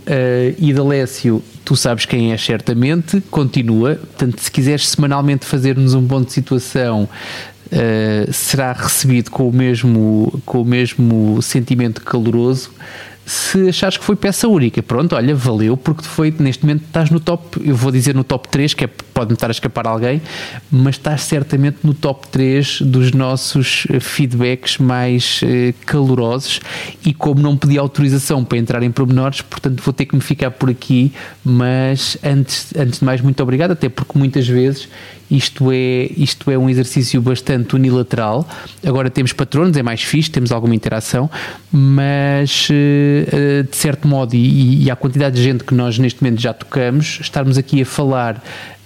Idalécio, 0.58 1.40
tu 1.64 1.76
sabes 1.76 2.04
quem 2.04 2.32
é 2.32 2.36
certamente, 2.36 3.20
continua. 3.30 3.94
Portanto, 3.94 4.40
se 4.40 4.50
quiseres 4.50 4.88
semanalmente 4.88 5.46
fazer-nos 5.46 5.94
um 5.94 6.04
ponto 6.08 6.26
de 6.26 6.32
situação 6.32 7.08
uh, 7.72 8.32
será 8.32 8.72
recebido 8.72 9.30
com 9.30 9.48
o 9.48 9.52
mesmo, 9.52 10.40
com 10.44 10.62
o 10.62 10.64
mesmo 10.64 11.40
sentimento 11.42 12.02
caloroso 12.02 12.70
se 13.24 13.68
achares 13.68 13.96
que 13.96 14.04
foi 14.04 14.16
peça 14.16 14.48
única. 14.48 14.82
Pronto, 14.82 15.14
olha, 15.14 15.34
valeu, 15.34 15.76
porque 15.76 16.02
foi, 16.02 16.34
neste 16.38 16.64
momento 16.64 16.84
estás 16.84 17.10
no 17.10 17.20
top, 17.20 17.60
eu 17.64 17.74
vou 17.76 17.92
dizer 17.92 18.14
no 18.14 18.24
top 18.24 18.48
3, 18.48 18.74
que 18.74 18.84
é, 18.84 18.86
pode-me 18.86 19.34
estar 19.34 19.48
a 19.48 19.52
escapar 19.52 19.86
alguém, 19.86 20.20
mas 20.70 20.96
estás 20.96 21.22
certamente 21.22 21.78
no 21.84 21.94
top 21.94 22.26
3 22.28 22.82
dos 22.82 23.12
nossos 23.12 23.86
eh, 23.90 24.00
feedbacks 24.00 24.78
mais 24.78 25.40
eh, 25.44 25.72
calorosos 25.86 26.60
e 27.04 27.14
como 27.14 27.40
não 27.40 27.56
pedi 27.56 27.78
autorização 27.78 28.44
para 28.44 28.58
entrar 28.58 28.82
em 28.82 28.90
pormenores, 28.90 29.40
portanto 29.40 29.80
vou 29.82 29.92
ter 29.92 30.06
que 30.06 30.14
me 30.14 30.22
ficar 30.22 30.50
por 30.50 30.68
aqui, 30.68 31.12
mas 31.44 32.18
antes, 32.24 32.72
antes 32.76 32.98
de 32.98 33.04
mais, 33.04 33.20
muito 33.20 33.40
obrigado, 33.42 33.72
até 33.72 33.88
porque 33.88 34.18
muitas 34.18 34.48
vezes 34.48 34.88
isto 35.32 35.70
é, 35.72 36.10
isto 36.16 36.50
é 36.50 36.58
um 36.58 36.68
exercício 36.68 37.20
bastante 37.20 37.74
unilateral. 37.74 38.46
Agora 38.84 39.08
temos 39.08 39.32
patronos, 39.32 39.76
é 39.76 39.82
mais 39.82 40.02
fixe, 40.02 40.30
temos 40.30 40.52
alguma 40.52 40.74
interação, 40.74 41.30
mas 41.70 42.68
uh, 42.70 43.62
de 43.62 43.76
certo 43.76 44.06
modo, 44.06 44.34
e, 44.34 44.84
e 44.84 44.90
a 44.90 44.96
quantidade 44.96 45.36
de 45.36 45.42
gente 45.42 45.64
que 45.64 45.74
nós 45.74 45.98
neste 45.98 46.22
momento 46.22 46.40
já 46.40 46.52
tocamos, 46.52 47.18
estarmos 47.20 47.56
aqui 47.56 47.80
a 47.80 47.86
falar 47.86 48.36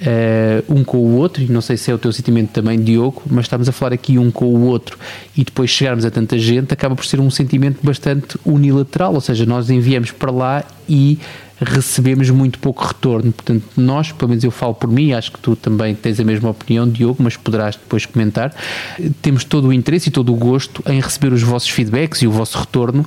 uh, 0.00 0.74
um 0.74 0.84
com 0.84 0.98
o 0.98 1.16
outro, 1.16 1.42
e 1.42 1.50
não 1.50 1.60
sei 1.60 1.76
se 1.76 1.90
é 1.90 1.94
o 1.94 1.98
teu 1.98 2.12
sentimento 2.12 2.50
também, 2.50 2.80
Diogo, 2.80 3.22
mas 3.28 3.46
estamos 3.46 3.68
a 3.68 3.72
falar 3.72 3.92
aqui 3.92 4.18
um 4.18 4.30
com 4.30 4.46
o 4.46 4.66
outro 4.66 4.98
e 5.36 5.44
depois 5.44 5.70
chegarmos 5.70 6.04
a 6.04 6.10
tanta 6.10 6.38
gente, 6.38 6.72
acaba 6.72 6.94
por 6.94 7.04
ser 7.04 7.20
um 7.20 7.30
sentimento 7.30 7.78
bastante 7.82 8.38
unilateral, 8.44 9.14
ou 9.14 9.20
seja, 9.20 9.44
nós 9.44 9.68
enviamos 9.68 10.12
para 10.12 10.30
lá 10.30 10.64
e 10.88 11.18
recebemos 11.60 12.28
muito 12.30 12.58
pouco 12.58 12.84
retorno. 12.84 13.32
Portanto, 13.32 13.64
nós, 13.76 14.12
pelo 14.12 14.28
menos 14.28 14.44
eu 14.44 14.50
falo 14.50 14.74
por 14.74 14.90
mim, 14.90 15.12
acho 15.12 15.32
que 15.32 15.38
tu 15.38 15.56
também 15.56 15.94
tens 15.94 16.20
a 16.20 16.24
mesma 16.24 16.50
opinião, 16.50 16.88
Diogo, 16.88 17.22
mas 17.22 17.36
poderás 17.36 17.76
depois 17.76 18.04
comentar. 18.04 18.54
Temos 19.22 19.44
todo 19.44 19.68
o 19.68 19.72
interesse 19.72 20.08
e 20.08 20.12
todo 20.12 20.32
o 20.32 20.36
gosto 20.36 20.82
em 20.86 21.00
receber 21.00 21.32
os 21.32 21.42
vossos 21.42 21.68
feedbacks 21.68 22.22
e 22.22 22.26
o 22.26 22.30
vosso 22.30 22.58
retorno 22.58 23.00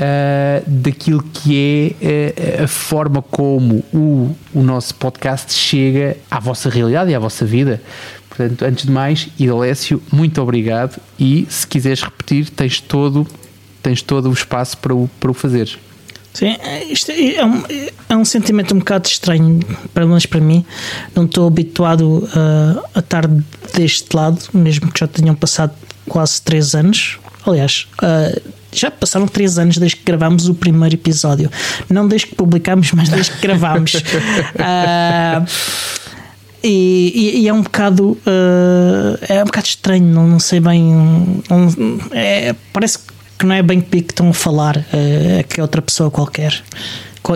uh, 0.00 0.62
daquilo 0.66 1.22
que 1.22 1.96
é 2.00 2.60
uh, 2.60 2.64
a 2.64 2.66
forma 2.68 3.22
como 3.22 3.84
o, 3.92 4.34
o 4.54 4.62
nosso 4.62 4.94
podcast 4.94 5.52
chega 5.52 6.16
à 6.30 6.38
vossa 6.38 6.70
realidade 6.70 7.10
e 7.10 7.14
à 7.14 7.18
vossa 7.18 7.44
vida. 7.44 7.82
Portanto, 8.28 8.64
antes 8.64 8.86
de 8.86 8.90
mais, 8.90 9.28
Idalécio, 9.38 10.00
muito 10.12 10.40
obrigado 10.40 11.00
e 11.18 11.46
se 11.50 11.66
quiseres 11.66 12.02
repetir, 12.02 12.48
tens 12.48 12.80
todo, 12.80 13.26
tens 13.82 14.00
todo 14.00 14.30
o 14.30 14.32
espaço 14.32 14.78
para 14.78 14.94
o, 14.94 15.10
para 15.18 15.30
o 15.30 15.34
fazeres. 15.34 15.76
Sim, 16.32 16.56
isto 16.88 17.10
é, 17.10 17.36
é 17.36 17.44
um, 17.44 17.62
é 18.08 18.16
um 18.16 18.24
sentimento 18.24 18.74
um 18.74 18.78
bocado 18.78 19.08
estranho, 19.08 19.60
pelo 19.92 20.08
menos 20.08 20.26
para 20.26 20.40
mim. 20.40 20.64
Não 21.14 21.24
estou 21.24 21.46
habituado 21.46 22.28
a, 22.34 22.98
a 22.98 23.00
estar 23.00 23.26
deste 23.74 24.14
lado, 24.14 24.38
mesmo 24.54 24.90
que 24.92 25.00
já 25.00 25.08
tenham 25.08 25.34
passado 25.34 25.72
quase 26.08 26.40
3 26.42 26.74
anos. 26.74 27.18
Aliás, 27.46 27.86
uh, 28.02 28.40
já 28.72 28.90
passaram 28.90 29.26
três 29.26 29.58
anos 29.58 29.78
desde 29.78 29.96
que 29.96 30.04
gravámos 30.04 30.48
o 30.48 30.54
primeiro 30.54 30.94
episódio. 30.94 31.50
Não 31.88 32.06
desde 32.06 32.28
que 32.28 32.34
publicámos, 32.34 32.92
mas 32.92 33.08
desde 33.08 33.32
que 33.32 33.40
gravámos. 33.40 33.94
uh, 33.94 35.46
e, 36.62 37.12
e, 37.14 37.40
e, 37.40 37.48
é 37.48 37.52
um 37.52 37.62
bocado 37.62 38.10
uh, 38.10 39.18
é 39.28 39.42
um 39.42 39.46
bocado 39.46 39.66
estranho, 39.66 40.04
não, 40.06 40.26
não 40.26 40.38
sei 40.38 40.60
bem. 40.60 41.42
É, 42.12 42.54
parece 42.72 42.98
que 42.98 43.19
não 43.46 43.54
é 43.54 43.62
bem 43.62 43.80
comigo 43.80 44.06
que 44.06 44.12
estão 44.12 44.30
a 44.30 44.34
falar, 44.34 44.76
uh, 44.76 45.38
é 45.38 45.42
que 45.42 45.60
é 45.60 45.62
outra 45.62 45.82
pessoa 45.82 46.10
qualquer. 46.10 46.62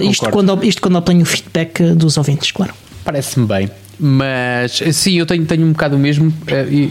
Isto 0.03 0.31
quando, 0.31 0.65
isto 0.65 0.81
quando 0.81 0.97
obtenho 0.97 1.23
o 1.23 1.27
feedback 1.27 1.83
dos 1.95 2.17
ouvintes, 2.17 2.51
claro. 2.51 2.73
Parece-me 3.05 3.47
bem. 3.47 3.71
Mas 3.99 4.83
sim, 4.93 5.15
eu 5.19 5.27
tenho, 5.27 5.45
tenho 5.45 5.65
um 5.67 5.73
bocado 5.73 5.97
o 5.97 5.99
mesmo. 5.99 6.33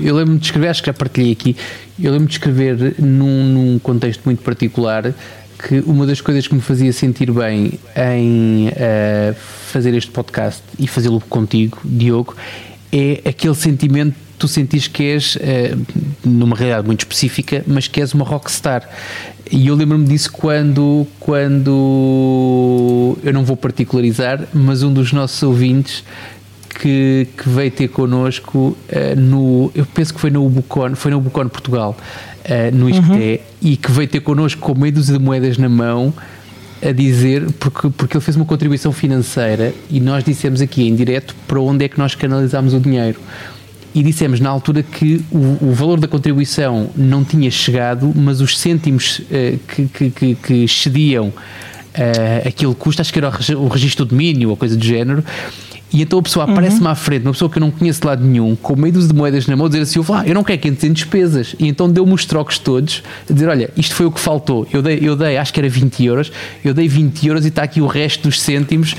Eu 0.01 0.15
lembro-me 0.15 0.39
de 0.39 0.45
escrever, 0.45 0.69
acho 0.69 0.81
que 0.81 0.87
já 0.87 0.93
partilhei 0.93 1.31
aqui. 1.31 1.55
Eu 1.99 2.11
lembro-me 2.11 2.27
de 2.27 2.33
escrever 2.33 2.95
num, 2.99 3.43
num 3.45 3.79
contexto 3.79 4.21
muito 4.23 4.41
particular 4.41 5.13
que 5.67 5.79
uma 5.85 6.05
das 6.05 6.19
coisas 6.19 6.47
que 6.47 6.53
me 6.53 6.61
fazia 6.61 6.91
sentir 6.91 7.31
bem 7.31 7.79
em 7.95 8.67
uh, 8.67 9.35
fazer 9.71 9.93
este 9.93 10.11
podcast 10.11 10.61
e 10.77 10.87
fazê-lo 10.87 11.21
contigo, 11.21 11.79
Diogo, 11.83 12.35
é 12.91 13.21
aquele 13.27 13.55
sentimento 13.55 14.15
tu 14.43 14.47
sentires 14.49 14.89
que 14.89 15.03
és, 15.03 15.37
uh, 15.37 15.39
numa 16.25 16.53
realidade 16.53 16.85
muito 16.85 16.99
específica, 16.99 17.63
mas 17.65 17.87
que 17.87 18.01
és 18.01 18.13
uma 18.13 18.25
rockstar. 18.25 18.89
E 19.49 19.67
eu 19.67 19.75
lembro-me 19.75 20.05
disso 20.05 20.29
quando, 20.33 21.07
quando 21.17 23.17
eu 23.23 23.31
não 23.31 23.45
vou 23.45 23.55
particularizar, 23.55 24.45
mas 24.53 24.83
um 24.83 24.91
dos 24.91 25.13
nossos 25.13 25.41
ouvintes 25.43 26.03
que, 26.77 27.25
que 27.37 27.47
veio 27.47 27.71
ter 27.71 27.87
connosco 27.87 28.59
uh, 28.59 28.77
no. 29.15 29.71
Eu 29.73 29.85
penso 29.85 30.13
que 30.13 30.19
foi 30.19 30.29
no 30.29 30.49
Bucon, 30.49 30.93
foi 30.95 31.11
no 31.11 31.21
Bucon 31.21 31.47
Portugal, 31.47 31.95
uh, 31.95 32.75
no 32.75 32.89
Isqueté, 32.89 33.13
uhum. 33.13 33.69
e 33.69 33.77
que 33.77 33.91
veio 33.91 34.09
ter 34.09 34.19
connosco 34.19 34.59
com 34.59 34.77
meio 34.77 34.91
de 34.91 35.19
moedas 35.19 35.57
na 35.57 35.69
mão 35.69 36.13
a 36.81 36.91
dizer, 36.91 37.49
porque, 37.53 37.89
porque 37.91 38.17
ele 38.17 38.23
fez 38.23 38.35
uma 38.35 38.45
contribuição 38.45 38.91
financeira 38.91 39.73
e 39.89 40.01
nós 40.01 40.21
dissemos 40.21 40.61
aqui 40.61 40.85
em 40.85 40.93
direto 40.93 41.33
para 41.47 41.61
onde 41.61 41.85
é 41.85 41.87
que 41.87 41.97
nós 41.97 42.13
canalizámos 42.13 42.73
o 42.73 42.79
dinheiro. 42.81 43.17
E 43.95 44.01
dissemos 44.01 44.39
na 44.39 44.49
altura 44.49 44.81
que 44.81 45.23
o, 45.31 45.69
o 45.69 45.73
valor 45.73 45.99
da 45.99 46.07
contribuição 46.07 46.89
não 46.95 47.23
tinha 47.23 47.49
chegado, 47.51 48.11
mas 48.15 48.41
os 48.41 48.57
cêntimos 48.57 49.19
uh, 49.19 49.59
que, 49.67 49.87
que, 49.87 50.09
que, 50.09 50.35
que 50.35 50.53
excediam 50.63 51.27
uh, 51.27 52.47
aquilo 52.47 52.73
que 52.73 52.81
custa, 52.81 53.01
acho 53.01 53.13
que 53.13 53.19
era 53.19 53.31
o 53.57 53.67
registro 53.67 54.05
do 54.05 54.09
domínio 54.09 54.49
ou 54.49 54.57
coisa 54.57 54.75
do 54.75 54.83
género, 54.83 55.23
e 55.93 56.01
então 56.01 56.17
a 56.17 56.23
pessoa 56.23 56.45
aparece-me 56.45 56.85
uhum. 56.85 56.91
à 56.91 56.95
frente, 56.95 57.23
uma 57.23 57.33
pessoa 57.33 57.47
que 57.47 57.59
eu 57.59 57.61
não 57.61 57.69
conheço 57.69 58.01
de 58.01 58.07
lado 58.07 58.23
nenhum, 58.25 58.55
com 58.55 58.75
meio 58.75 58.91
de 58.91 59.13
moedas 59.13 59.45
na 59.45 59.55
mão, 59.55 59.69
dizer 59.69 59.83
assim: 59.83 59.99
eu, 59.99 60.05
ah, 60.09 60.23
eu 60.25 60.33
não 60.33 60.43
quero 60.43 60.59
que 60.59 60.67
entre 60.67 60.89
em 60.89 60.91
despesas. 60.91 61.55
E 61.59 61.67
então 61.67 61.87
deu-me 61.87 62.11
os 62.11 62.25
trocos 62.25 62.57
todos, 62.57 63.03
a 63.29 63.31
dizer: 63.31 63.47
olha, 63.47 63.69
isto 63.77 63.93
foi 63.93 64.07
o 64.07 64.11
que 64.11 64.19
faltou. 64.19 64.67
Eu 64.73 64.81
dei, 64.81 64.99
eu 65.03 65.15
dei, 65.15 65.37
acho 65.37 65.53
que 65.53 65.59
era 65.59 65.69
20 65.69 66.03
euros, 66.03 66.31
eu 66.65 66.73
dei 66.73 66.87
20 66.87 67.27
euros 67.27 67.45
e 67.45 67.49
está 67.49 67.61
aqui 67.61 67.79
o 67.79 67.85
resto 67.85 68.27
dos 68.27 68.41
cêntimos 68.41 68.95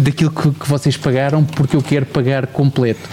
daquilo 0.00 0.32
que, 0.32 0.50
que, 0.50 0.68
vocês 0.68 0.96
pagaram, 0.96 1.44
porque 1.44 1.76
eu 1.76 1.82
quero 1.82 2.04
pagar 2.06 2.48
completo. 2.48 3.08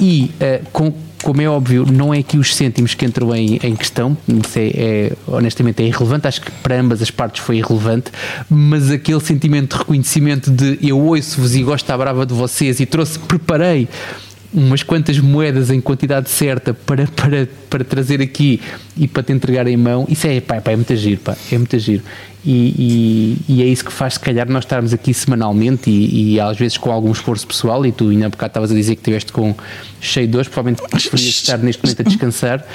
E 0.00 0.30
uh, 0.40 0.64
com 0.72 0.92
como 1.22 1.40
é 1.40 1.48
óbvio, 1.48 1.86
não 1.86 2.12
é 2.12 2.18
aqui 2.18 2.36
os 2.36 2.54
cêntimos 2.54 2.94
que 2.94 3.04
entram 3.04 3.34
em, 3.34 3.58
em 3.62 3.76
questão, 3.76 4.16
isso 4.28 4.58
é, 4.58 4.70
é, 4.74 5.12
honestamente 5.26 5.82
é 5.82 5.86
irrelevante, 5.86 6.26
acho 6.26 6.40
que 6.40 6.50
para 6.50 6.78
ambas 6.78 7.00
as 7.00 7.10
partes 7.10 7.42
foi 7.42 7.58
irrelevante, 7.58 8.10
mas 8.50 8.90
aquele 8.90 9.20
sentimento 9.20 9.76
de 9.76 9.78
reconhecimento 9.78 10.50
de 10.50 10.78
eu 10.82 10.98
ouço-vos 10.98 11.54
e 11.54 11.62
gosto 11.62 11.86
da 11.86 11.96
brava 11.96 12.26
de 12.26 12.34
vocês 12.34 12.80
e 12.80 12.86
trouxe, 12.86 13.18
preparei 13.20 13.88
umas 14.52 14.82
quantas 14.82 15.18
moedas 15.18 15.70
em 15.70 15.80
quantidade 15.80 16.28
certa 16.28 16.74
para, 16.74 17.06
para, 17.06 17.48
para 17.70 17.84
trazer 17.84 18.20
aqui 18.20 18.60
e 18.96 19.08
para 19.08 19.22
te 19.22 19.32
entregar 19.32 19.66
em 19.66 19.76
mão, 19.76 20.06
isso 20.08 20.26
é, 20.26 20.40
pá, 20.40 20.60
pá, 20.60 20.72
é 20.72 20.76
muito 20.76 20.94
giro, 20.94 21.20
pá, 21.20 21.36
é 21.50 21.56
muito 21.56 21.78
giro. 21.78 22.02
E, 22.44 23.38
e, 23.48 23.54
e, 23.54 23.62
é 23.62 23.66
isso 23.66 23.84
que 23.84 23.92
faz, 23.92 24.14
se 24.14 24.20
calhar, 24.20 24.48
nós 24.50 24.64
estarmos 24.64 24.92
aqui 24.92 25.14
semanalmente 25.14 25.88
e, 25.88 26.34
e 26.34 26.40
às 26.40 26.56
vezes 26.56 26.76
com 26.76 26.90
algum 26.90 27.12
esforço 27.12 27.46
pessoal. 27.46 27.86
E 27.86 27.92
tu, 27.92 28.08
ainda 28.08 28.26
há 28.26 28.28
bocado, 28.28 28.50
estavas 28.50 28.70
a 28.72 28.74
dizer 28.74 28.96
que 28.96 29.00
estiveste 29.00 29.32
com 29.32 29.54
cheio 30.00 30.26
de 30.26 30.32
dores, 30.32 30.48
provavelmente 30.48 30.82
preferias 30.88 31.28
estar 31.28 31.58
neste 31.58 31.82
momento 31.84 32.00
a 32.00 32.02
descansar 32.02 32.66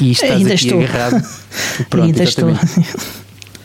e 0.00 0.10
estás 0.10 0.32
ainda 0.32 0.54
aqui 0.54 0.64
estou. 0.66 0.80
agarrado. 0.80 1.22
Pronto, 1.88 2.06
ainda 2.06 2.22
exatamente. 2.22 2.64
Estou 2.64 3.21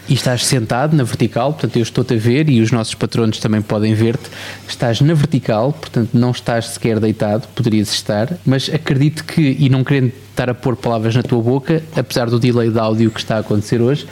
e 0.09 0.13
estás 0.13 0.45
sentado 0.45 0.95
na 0.95 1.03
vertical, 1.03 1.53
portanto 1.53 1.75
eu 1.75 1.83
estou-te 1.83 2.13
a 2.13 2.17
ver 2.17 2.49
e 2.49 2.61
os 2.61 2.71
nossos 2.71 2.93
patronos 2.93 3.39
também 3.39 3.61
podem 3.61 3.93
ver-te. 3.93 4.29
Estás 4.67 5.01
na 5.01 5.13
vertical, 5.13 5.73
portanto 5.73 6.11
não 6.13 6.31
estás 6.31 6.67
sequer 6.67 6.99
deitado, 6.99 7.47
poderias 7.49 7.91
estar, 7.91 8.37
mas 8.45 8.69
acredito 8.73 9.23
que, 9.25 9.57
e 9.59 9.69
não 9.69 9.83
querendo 9.83 10.13
estar 10.29 10.49
a 10.49 10.53
pôr 10.53 10.75
palavras 10.75 11.15
na 11.15 11.23
tua 11.23 11.41
boca, 11.41 11.83
apesar 11.95 12.29
do 12.29 12.39
delay 12.39 12.69
de 12.69 12.79
áudio 12.79 13.11
que 13.11 13.19
está 13.19 13.37
a 13.37 13.39
acontecer 13.39 13.81
hoje, 13.81 14.07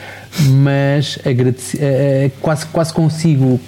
mas 0.50 1.18
agradeci, 1.24 1.78
uh, 1.78 2.30
quase, 2.40 2.66
quase 2.66 2.92
consigo 2.92 3.54
uh, 3.54 3.60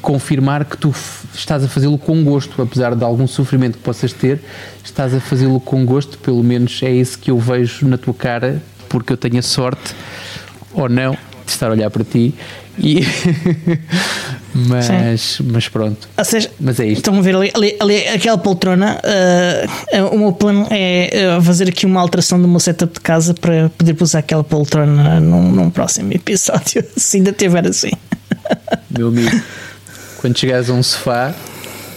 confirmar 0.00 0.64
que 0.64 0.76
tu 0.76 0.94
estás 1.34 1.64
a 1.64 1.68
fazê-lo 1.68 1.98
com 1.98 2.22
gosto, 2.22 2.60
apesar 2.62 2.94
de 2.94 3.02
algum 3.02 3.26
sofrimento 3.26 3.78
que 3.78 3.84
possas 3.84 4.12
ter, 4.12 4.40
estás 4.84 5.12
a 5.12 5.18
fazê-lo 5.18 5.58
com 5.58 5.84
gosto, 5.84 6.18
pelo 6.18 6.42
menos 6.44 6.80
é 6.84 6.90
isso 6.90 7.18
que 7.18 7.32
eu 7.32 7.38
vejo 7.38 7.88
na 7.88 7.98
tua 7.98 8.14
cara, 8.14 8.62
porque 8.88 9.12
eu 9.12 9.16
tenho 9.16 9.38
a 9.38 9.42
sorte 9.42 9.94
ou 10.74 10.88
não 10.88 11.16
de 11.44 11.52
estar 11.52 11.68
a 11.68 11.70
olhar 11.70 11.90
para 11.90 12.04
ti. 12.04 12.34
E 12.78 13.00
mas, 14.54 15.40
mas 15.40 15.68
pronto. 15.68 16.08
Seja, 16.24 16.50
mas 16.58 16.80
é 16.80 16.86
isto. 16.86 16.98
Estão 16.98 17.18
a 17.18 17.20
ver 17.20 17.36
ali, 17.36 17.52
ali, 17.54 17.76
ali 17.78 18.08
aquela 18.08 18.38
poltrona. 18.38 18.98
Uh, 19.04 20.06
o 20.14 20.18
meu 20.18 20.32
plano 20.32 20.66
é 20.70 21.38
fazer 21.42 21.68
aqui 21.68 21.84
uma 21.84 22.00
alteração 22.00 22.40
do 22.40 22.48
meu 22.48 22.60
setup 22.60 22.94
de 22.94 23.00
casa 23.00 23.34
para 23.34 23.68
poder 23.70 23.96
usar 24.00 24.20
aquela 24.20 24.42
poltrona 24.42 25.20
num, 25.20 25.52
num 25.52 25.70
próximo 25.70 26.12
episódio, 26.12 26.84
se 26.96 27.18
ainda 27.18 27.32
tiver 27.32 27.66
assim. 27.66 27.92
Meu 28.90 29.08
amigo, 29.08 29.40
quando 30.18 30.38
chegares 30.38 30.70
a 30.70 30.72
um 30.72 30.82
sofá, 30.82 31.34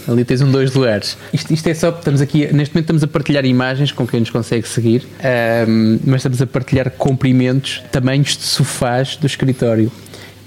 Ali 0.08 0.24
tens 0.24 0.42
um 0.42 0.52
dois 0.52 0.74
lugares. 0.74 1.18
Isto, 1.34 1.54
isto 1.54 1.68
é 1.68 1.74
só, 1.74 1.90
estamos 1.90 2.22
aqui, 2.22 2.42
neste 2.54 2.74
momento 2.74 2.80
estamos 2.80 3.04
a 3.04 3.08
partilhar 3.08 3.46
imagens 3.46 3.92
com 3.92 4.06
quem 4.06 4.20
nos 4.20 4.30
consegue 4.30 4.68
seguir, 4.68 5.08
um, 5.68 6.00
mas 6.06 6.18
estamos 6.18 6.42
a 6.42 6.48
partilhar 6.48 6.92
comprimentos, 6.92 7.82
tamanhos 7.92 8.38
de 8.38 8.44
sofás 8.44 9.16
do 9.16 9.26
escritório. 9.26 9.92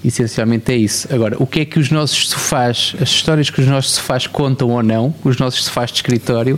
Essencialmente 0.03 0.71
é 0.71 0.77
isso. 0.77 1.13
Agora, 1.13 1.35
o 1.39 1.45
que 1.45 1.59
é 1.59 1.65
que 1.65 1.77
os 1.77 1.91
nossos 1.91 2.29
sofás, 2.29 2.95
as 3.01 3.09
histórias 3.09 3.49
que 3.49 3.59
os 3.59 3.67
nossos 3.67 3.95
sofás 3.95 4.27
contam 4.27 4.69
ou 4.69 4.81
não, 4.81 5.13
os 5.25 5.37
nossos 5.37 5.65
sofás 5.65 5.91
de 5.91 5.97
escritório, 5.97 6.57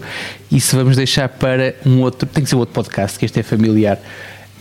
isso 0.52 0.76
vamos 0.76 0.96
deixar 0.96 1.28
para 1.28 1.74
um 1.84 2.02
outro, 2.02 2.30
tem 2.30 2.44
que 2.44 2.50
ser 2.50 2.56
outro 2.56 2.76
podcast, 2.76 3.18
que 3.18 3.26
este 3.26 3.40
é 3.40 3.44
familiar. 3.44 4.00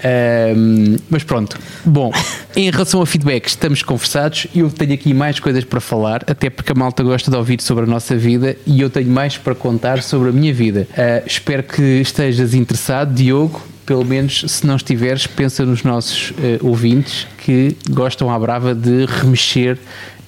Um, 0.03 0.97
mas 1.09 1.23
pronto, 1.23 1.59
bom, 1.85 2.11
em 2.57 2.71
relação 2.71 3.03
a 3.03 3.07
feedback, 3.07 3.47
estamos 3.47 3.83
conversados. 3.83 4.47
Eu 4.55 4.71
tenho 4.71 4.95
aqui 4.95 5.13
mais 5.13 5.39
coisas 5.39 5.65
para 5.65 5.81
falar, 5.81 6.23
até 6.27 6.49
porque 6.49 6.73
a 6.73 6.75
malta 6.75 7.03
gosta 7.03 7.31
de 7.31 7.37
ouvir 7.37 7.61
sobre 7.61 7.85
a 7.85 7.87
nossa 7.87 8.17
vida 8.17 8.57
e 8.67 8.81
eu 8.81 8.91
tenho 8.91 9.11
mais 9.11 9.37
para 9.37 9.55
contar 9.55 10.03
sobre 10.03 10.31
a 10.31 10.33
minha 10.33 10.53
vida. 10.53 10.89
Uh, 10.93 11.27
espero 11.27 11.63
que 11.63 11.83
estejas 12.01 12.55
interessado, 12.55 13.15
Diogo. 13.15 13.61
Pelo 13.85 14.05
menos, 14.05 14.45
se 14.47 14.67
não 14.67 14.77
estiveres, 14.77 15.27
pensa 15.27 15.65
nos 15.65 15.83
nossos 15.83 16.31
uh, 16.31 16.35
ouvintes 16.63 17.27
que 17.39 17.77
gostam 17.91 18.31
à 18.31 18.39
brava 18.39 18.75
de 18.75 19.05
remexer 19.07 19.77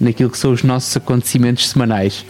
naquilo 0.00 0.30
que 0.30 0.38
são 0.38 0.52
os 0.52 0.62
nossos 0.62 0.96
acontecimentos 0.96 1.68
semanais. 1.68 2.24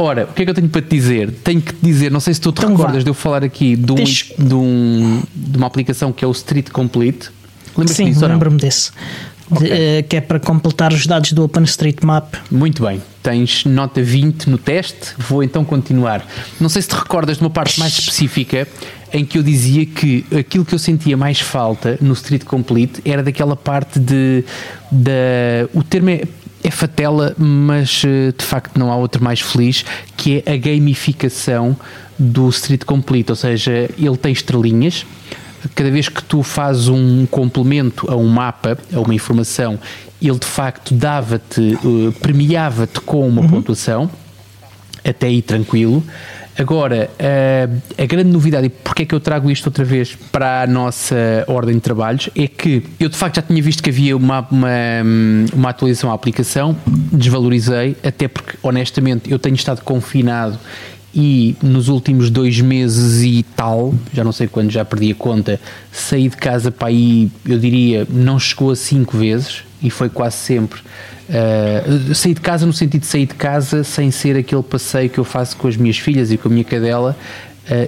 Ora, 0.00 0.24
o 0.24 0.32
que 0.32 0.40
é 0.40 0.44
que 0.46 0.50
eu 0.50 0.54
tenho 0.54 0.68
para 0.70 0.80
te 0.80 0.88
dizer? 0.88 1.30
Tenho 1.44 1.60
que 1.60 1.74
te 1.74 1.84
dizer, 1.84 2.10
não 2.10 2.20
sei 2.20 2.32
se 2.32 2.40
tu 2.40 2.50
te 2.50 2.60
então 2.60 2.70
recordas 2.70 2.96
vá. 2.96 3.02
de 3.02 3.10
eu 3.10 3.14
falar 3.14 3.44
aqui 3.44 3.76
de, 3.76 3.92
um, 3.92 3.96
de, 3.96 4.54
um, 4.54 5.22
de, 5.34 5.58
uma 5.58 5.66
aplicação 5.66 6.10
que 6.10 6.24
é 6.24 6.28
o 6.28 6.30
Street 6.30 6.70
Complete. 6.70 7.28
Lembras 7.76 7.96
Sim, 7.96 8.10
lembro-me 8.14 8.56
desse. 8.56 8.92
Okay. 9.50 9.68
De, 9.68 9.74
uh, 9.74 10.08
que 10.08 10.16
é 10.16 10.20
para 10.22 10.40
completar 10.40 10.90
os 10.90 11.06
dados 11.06 11.32
do 11.32 11.44
OpenStreetMap. 11.44 12.34
Muito 12.50 12.82
bem, 12.82 13.02
tens 13.22 13.66
nota 13.66 14.02
20 14.02 14.48
no 14.48 14.56
teste, 14.56 15.12
vou 15.18 15.42
então 15.42 15.66
continuar. 15.66 16.26
Não 16.58 16.70
sei 16.70 16.80
se 16.80 16.88
te 16.88 16.94
recordas 16.94 17.36
de 17.36 17.42
uma 17.42 17.50
parte 17.50 17.78
mais 17.78 17.98
específica 17.98 18.66
em 19.12 19.22
que 19.24 19.36
eu 19.36 19.42
dizia 19.42 19.84
que 19.84 20.24
aquilo 20.34 20.64
que 20.64 20.74
eu 20.74 20.78
sentia 20.78 21.16
mais 21.16 21.40
falta 21.40 21.98
no 22.00 22.14
Street 22.14 22.44
Complete 22.44 23.02
era 23.04 23.22
daquela 23.22 23.54
parte 23.54 23.98
de. 24.00 24.44
de 24.90 25.68
o 25.74 25.82
termo 25.82 26.08
é, 26.08 26.22
é 26.62 26.70
fatela, 26.70 27.34
mas 27.38 28.02
eh, 28.04 28.32
de 28.36 28.44
facto 28.44 28.78
não 28.78 28.90
há 28.90 28.96
outro 28.96 29.22
mais 29.22 29.40
feliz, 29.40 29.84
que 30.16 30.42
é 30.44 30.52
a 30.52 30.56
gamificação 30.56 31.76
do 32.18 32.48
Street 32.50 32.84
Complete, 32.84 33.30
ou 33.30 33.36
seja, 33.36 33.88
ele 33.98 34.16
tem 34.16 34.32
estrelinhas. 34.32 35.06
Cada 35.74 35.90
vez 35.90 36.08
que 36.08 36.22
tu 36.22 36.42
fazes 36.42 36.88
um 36.88 37.26
complemento 37.26 38.10
a 38.10 38.16
um 38.16 38.28
mapa, 38.28 38.78
a 38.92 39.00
uma 39.00 39.14
informação, 39.14 39.78
ele 40.20 40.38
de 40.38 40.46
facto 40.46 40.94
dava-te, 40.94 41.78
uh, 41.82 42.12
premiava-te 42.20 43.00
com 43.00 43.26
uma 43.26 43.42
uhum. 43.42 43.48
pontuação, 43.48 44.10
até 45.04 45.28
aí 45.28 45.40
tranquilo. 45.40 46.02
Agora, 46.60 47.08
a, 47.18 48.02
a 48.02 48.04
grande 48.04 48.28
novidade, 48.28 48.66
e 48.66 48.68
porque 48.68 49.04
é 49.04 49.06
que 49.06 49.14
eu 49.14 49.20
trago 49.20 49.50
isto 49.50 49.64
outra 49.68 49.82
vez 49.82 50.14
para 50.30 50.60
a 50.60 50.66
nossa 50.66 51.16
ordem 51.46 51.76
de 51.76 51.80
trabalhos, 51.80 52.28
é 52.36 52.46
que 52.46 52.82
eu 53.00 53.08
de 53.08 53.16
facto 53.16 53.36
já 53.36 53.42
tinha 53.42 53.62
visto 53.62 53.82
que 53.82 53.88
havia 53.88 54.14
uma, 54.14 54.46
uma, 54.50 54.68
uma 55.54 55.70
atualização 55.70 56.10
à 56.10 56.14
aplicação, 56.14 56.76
desvalorizei, 56.86 57.96
até 58.04 58.28
porque 58.28 58.58
honestamente 58.62 59.30
eu 59.30 59.38
tenho 59.38 59.54
estado 59.54 59.80
confinado 59.80 60.58
e 61.14 61.56
nos 61.62 61.88
últimos 61.88 62.28
dois 62.28 62.60
meses 62.60 63.22
e 63.22 63.42
tal, 63.56 63.94
já 64.12 64.22
não 64.22 64.30
sei 64.30 64.46
quando, 64.46 64.70
já 64.70 64.84
perdi 64.84 65.12
a 65.12 65.14
conta, 65.14 65.58
saí 65.90 66.28
de 66.28 66.36
casa 66.36 66.70
para 66.70 66.88
aí, 66.88 67.30
eu 67.46 67.58
diria, 67.58 68.06
não 68.10 68.38
chegou 68.38 68.70
a 68.70 68.76
cinco 68.76 69.16
vezes 69.16 69.64
e 69.82 69.88
foi 69.88 70.10
quase 70.10 70.36
sempre 70.36 70.82
Uh, 71.30 72.12
sair 72.12 72.34
de 72.34 72.40
casa 72.40 72.66
no 72.66 72.72
sentido 72.72 73.02
de 73.02 73.06
sair 73.06 73.24
de 73.24 73.34
casa 73.34 73.84
sem 73.84 74.10
ser 74.10 74.36
aquele 74.36 74.64
passeio 74.64 75.08
que 75.08 75.18
eu 75.18 75.22
faço 75.22 75.56
com 75.56 75.68
as 75.68 75.76
minhas 75.76 75.96
filhas 75.96 76.32
e 76.32 76.36
com 76.36 76.48
a 76.48 76.50
minha 76.50 76.64
cadela 76.64 77.16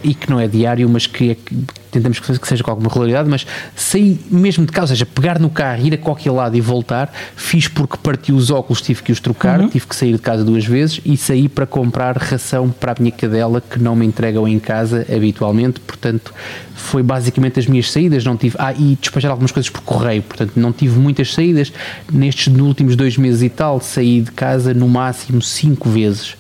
e 0.02 0.14
que 0.14 0.30
não 0.30 0.38
é 0.38 0.46
diário, 0.46 0.88
mas 0.88 1.06
que, 1.06 1.30
é, 1.30 1.34
que 1.34 1.64
tentamos 1.90 2.18
que 2.18 2.48
seja 2.48 2.62
com 2.64 2.70
alguma 2.70 2.88
regularidade, 2.88 3.28
mas 3.28 3.46
sair 3.76 4.18
mesmo 4.30 4.64
de 4.64 4.72
casa, 4.72 4.92
ou 4.92 4.96
seja, 4.96 5.06
pegar 5.06 5.38
no 5.38 5.50
carro, 5.50 5.86
ir 5.86 5.94
a 5.94 5.98
qualquer 5.98 6.30
lado 6.30 6.56
e 6.56 6.60
voltar, 6.60 7.12
fiz 7.36 7.68
porque 7.68 7.96
parti 7.96 8.32
os 8.32 8.50
óculos, 8.50 8.80
tive 8.80 9.02
que 9.02 9.12
os 9.12 9.20
trocar, 9.20 9.60
uhum. 9.60 9.68
tive 9.68 9.86
que 9.86 9.94
sair 9.94 10.12
de 10.12 10.18
casa 10.18 10.44
duas 10.44 10.64
vezes 10.64 11.00
e 11.04 11.16
saí 11.16 11.48
para 11.48 11.66
comprar 11.66 12.16
ração 12.16 12.70
para 12.70 12.92
a 12.92 12.94
minha 12.98 13.12
cadela 13.12 13.60
que 13.60 13.78
não 13.78 13.94
me 13.94 14.06
entregam 14.06 14.48
em 14.48 14.58
casa 14.58 15.06
habitualmente, 15.14 15.80
portanto 15.80 16.32
foi 16.74 17.02
basicamente 17.02 17.60
as 17.60 17.66
minhas 17.66 17.90
saídas, 17.90 18.24
não 18.24 18.36
tive, 18.36 18.56
ah, 18.58 18.72
e 18.72 18.96
despachar 19.00 19.30
algumas 19.30 19.52
coisas 19.52 19.70
por 19.70 19.82
correio, 19.82 20.22
portanto 20.22 20.52
não 20.56 20.72
tive 20.72 20.98
muitas 20.98 21.32
saídas, 21.32 21.72
nestes 22.10 22.46
últimos 22.46 22.96
dois 22.96 23.16
meses 23.16 23.42
e 23.42 23.48
tal, 23.48 23.80
saí 23.80 24.20
de 24.20 24.32
casa 24.32 24.72
no 24.72 24.88
máximo 24.88 25.42
cinco 25.42 25.88
vezes 25.88 26.36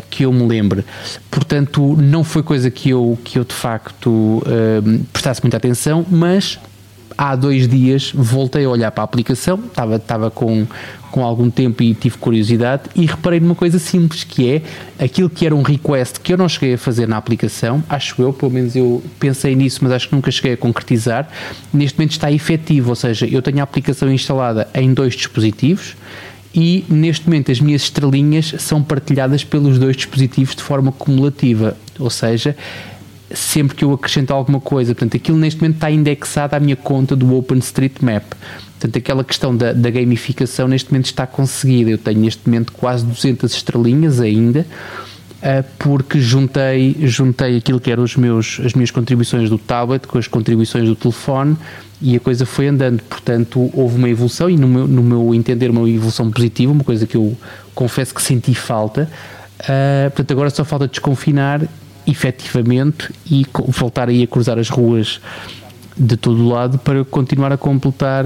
que 0.00 0.24
eu 0.24 0.32
me 0.32 0.46
lembre. 0.46 0.84
Portanto, 1.30 1.96
não 1.96 2.24
foi 2.24 2.42
coisa 2.42 2.70
que 2.70 2.90
eu, 2.90 3.18
que 3.24 3.38
eu 3.38 3.44
de 3.44 3.54
facto 3.54 4.10
uh, 4.10 5.04
prestasse 5.12 5.42
muita 5.42 5.56
atenção, 5.56 6.04
mas 6.10 6.58
há 7.16 7.34
dois 7.34 7.66
dias 7.66 8.12
voltei 8.14 8.64
a 8.64 8.68
olhar 8.68 8.90
para 8.90 9.02
a 9.02 9.04
aplicação, 9.04 9.58
estava, 9.66 9.96
estava 9.96 10.30
com, 10.30 10.66
com 11.10 11.24
algum 11.24 11.48
tempo 11.48 11.82
e 11.82 11.94
tive 11.94 12.18
curiosidade 12.18 12.84
e 12.94 13.06
reparei 13.06 13.40
numa 13.40 13.54
coisa 13.54 13.78
simples 13.78 14.22
que 14.22 14.50
é 14.50 15.04
aquilo 15.04 15.30
que 15.30 15.46
era 15.46 15.54
um 15.54 15.62
request 15.62 16.20
que 16.20 16.32
eu 16.32 16.36
não 16.36 16.48
cheguei 16.48 16.74
a 16.74 16.78
fazer 16.78 17.08
na 17.08 17.16
aplicação, 17.16 17.82
acho 17.88 18.20
eu, 18.20 18.32
pelo 18.32 18.52
menos 18.52 18.76
eu 18.76 19.02
pensei 19.18 19.54
nisso, 19.54 19.80
mas 19.82 19.92
acho 19.92 20.08
que 20.08 20.14
nunca 20.14 20.30
cheguei 20.30 20.52
a 20.52 20.56
concretizar, 20.56 21.28
neste 21.72 21.98
momento 21.98 22.12
está 22.12 22.30
efetivo, 22.30 22.90
ou 22.90 22.96
seja, 22.96 23.26
eu 23.26 23.40
tenho 23.40 23.60
a 23.60 23.62
aplicação 23.62 24.12
instalada 24.12 24.68
em 24.74 24.92
dois 24.92 25.14
dispositivos 25.14 25.96
e 26.56 26.86
neste 26.88 27.26
momento 27.26 27.52
as 27.52 27.60
minhas 27.60 27.82
estrelinhas 27.82 28.54
são 28.58 28.82
partilhadas 28.82 29.44
pelos 29.44 29.78
dois 29.78 29.94
dispositivos 29.94 30.56
de 30.56 30.62
forma 30.62 30.90
cumulativa, 30.90 31.76
ou 31.98 32.08
seja, 32.08 32.56
sempre 33.30 33.76
que 33.76 33.84
eu 33.84 33.92
acrescento 33.92 34.32
alguma 34.32 34.58
coisa, 34.58 34.94
portanto 34.94 35.18
aquilo 35.18 35.36
neste 35.36 35.60
momento 35.60 35.76
está 35.76 35.90
indexado 35.90 36.56
à 36.56 36.60
minha 36.60 36.74
conta 36.76 37.14
do 37.14 37.36
OpenStreetMap. 37.36 38.24
Portanto, 38.78 38.98
aquela 38.98 39.24
questão 39.24 39.56
da, 39.56 39.72
da 39.72 39.90
gamificação 39.90 40.68
neste 40.68 40.90
momento 40.92 41.06
está 41.06 41.26
conseguida. 41.26 41.90
Eu 41.90 41.96
tenho 41.96 42.20
neste 42.20 42.46
momento 42.46 42.72
quase 42.72 43.06
200 43.06 43.50
estrelinhas 43.50 44.20
ainda, 44.20 44.66
porque 45.78 46.20
juntei, 46.20 46.96
juntei 47.02 47.56
aquilo 47.56 47.78
que 47.78 47.90
eram 47.90 48.02
os 48.02 48.16
meus, 48.16 48.60
as 48.64 48.74
minhas 48.74 48.90
contribuições 48.90 49.50
do 49.50 49.58
tablet 49.58 50.06
com 50.06 50.18
as 50.18 50.26
contribuições 50.26 50.88
do 50.88 50.96
telefone 50.96 51.56
e 52.00 52.16
a 52.16 52.20
coisa 52.20 52.44
foi 52.44 52.68
andando. 52.68 53.02
Portanto, 53.02 53.70
houve 53.74 53.96
uma 53.96 54.08
evolução 54.08 54.50
e, 54.50 54.56
no 54.56 54.68
meu, 54.68 54.88
no 54.88 55.02
meu 55.02 55.34
entender, 55.34 55.70
uma 55.70 55.88
evolução 55.88 56.30
positiva, 56.30 56.72
uma 56.72 56.84
coisa 56.84 57.06
que 57.06 57.16
eu 57.16 57.36
confesso 57.74 58.14
que 58.14 58.22
senti 58.22 58.54
falta. 58.54 59.08
Uh, 59.60 60.10
portanto, 60.10 60.30
agora 60.32 60.50
só 60.50 60.64
falta 60.64 60.86
desconfinar 60.86 61.62
efetivamente 62.06 63.10
e 63.30 63.44
voltar 63.68 64.08
aí 64.08 64.22
a 64.22 64.26
cruzar 64.26 64.58
as 64.58 64.68
ruas 64.68 65.20
de 65.98 66.16
todo 66.16 66.42
o 66.42 66.48
lado 66.48 66.78
para 66.78 67.04
continuar 67.04 67.52
a 67.52 67.56
completar 67.56 68.24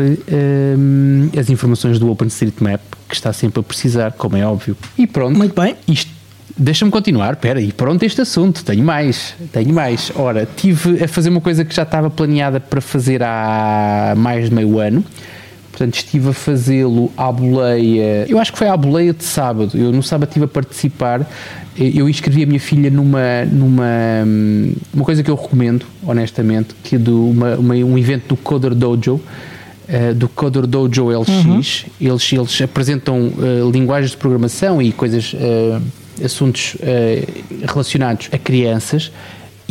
as 1.38 1.48
informações 1.48 1.98
do 1.98 2.10
OpenStreetMap 2.10 2.80
que 3.08 3.14
está 3.14 3.32
sempre 3.32 3.60
a 3.60 3.62
precisar, 3.62 4.12
como 4.12 4.36
é 4.36 4.44
óbvio. 4.44 4.76
E 4.98 5.06
pronto. 5.06 5.38
Muito 5.38 5.54
bem. 5.54 5.76
Isto 5.86 6.19
Deixa-me 6.56 6.90
continuar, 6.90 7.32
espera 7.32 7.58
aí, 7.58 7.72
pronto 7.72 8.02
este 8.02 8.20
assunto, 8.20 8.64
tenho 8.64 8.84
mais, 8.84 9.34
tenho 9.52 9.72
mais. 9.72 10.12
Ora, 10.14 10.46
tive 10.56 11.02
a 11.04 11.08
fazer 11.08 11.30
uma 11.30 11.40
coisa 11.40 11.64
que 11.64 11.74
já 11.74 11.82
estava 11.82 12.10
planeada 12.10 12.60
para 12.60 12.80
fazer 12.80 13.22
há 13.22 14.14
mais 14.16 14.48
de 14.48 14.54
meio 14.54 14.78
ano, 14.78 15.04
portanto 15.70 15.94
estive 15.94 16.30
a 16.30 16.32
fazê-lo 16.32 17.10
à 17.16 17.30
boleia, 17.30 18.26
eu 18.28 18.38
acho 18.38 18.52
que 18.52 18.58
foi 18.58 18.68
à 18.68 18.76
boleia 18.76 19.12
de 19.12 19.24
sábado, 19.24 19.76
eu 19.76 19.92
no 19.92 20.02
sábado 20.02 20.28
estive 20.28 20.44
a 20.44 20.48
participar, 20.48 21.26
eu 21.76 22.08
inscrevi 22.08 22.42
a 22.42 22.46
minha 22.46 22.60
filha 22.60 22.90
numa, 22.90 23.44
numa 23.50 23.84
uma 24.92 25.04
coisa 25.04 25.22
que 25.22 25.30
eu 25.30 25.36
recomendo, 25.36 25.86
honestamente, 26.02 26.74
que 26.82 26.96
é 26.96 26.98
do, 26.98 27.30
uma, 27.30 27.54
uma, 27.56 27.74
um 27.74 27.96
evento 27.96 28.28
do 28.28 28.36
Coder 28.36 28.74
Dojo, 28.74 29.14
uh, 29.14 30.14
do 30.14 30.28
Coder 30.28 30.66
Dojo 30.66 31.08
LX, 31.08 31.28
uhum. 31.28 31.62
eles, 32.00 32.32
eles 32.32 32.60
apresentam 32.60 33.28
uh, 33.28 33.70
linguagens 33.70 34.10
de 34.10 34.16
programação 34.16 34.82
e 34.82 34.92
coisas... 34.92 35.32
Uh, 35.32 35.99
assuntos 36.24 36.74
uh, 36.74 37.66
relacionados 37.66 38.28
a 38.32 38.38
crianças 38.38 39.10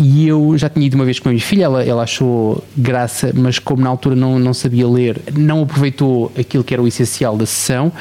e 0.02 0.26
eu 0.30 0.58
já 0.58 0.70
tinha 0.70 0.86
ido 0.86 0.96
uma 0.96 1.04
vez 1.04 1.20
com 1.20 1.28
a 1.28 1.32
minha 1.34 1.44
filha, 1.44 1.66
ela, 1.66 1.84
ela 1.84 2.04
achou 2.04 2.64
graça, 2.78 3.34
mas 3.36 3.60
como 3.60 3.84
na 3.84 3.90
altura 3.90 4.16
não, 4.16 4.40
não 4.40 4.54
sabia 4.54 4.88
ler, 4.88 5.22
não 5.36 5.64
aproveitou 5.64 6.32
aquilo 6.40 6.64
que 6.64 6.74
era 6.74 6.82
o 6.82 6.88
essencial 6.88 7.36
da 7.36 7.46
sessão. 7.46 7.92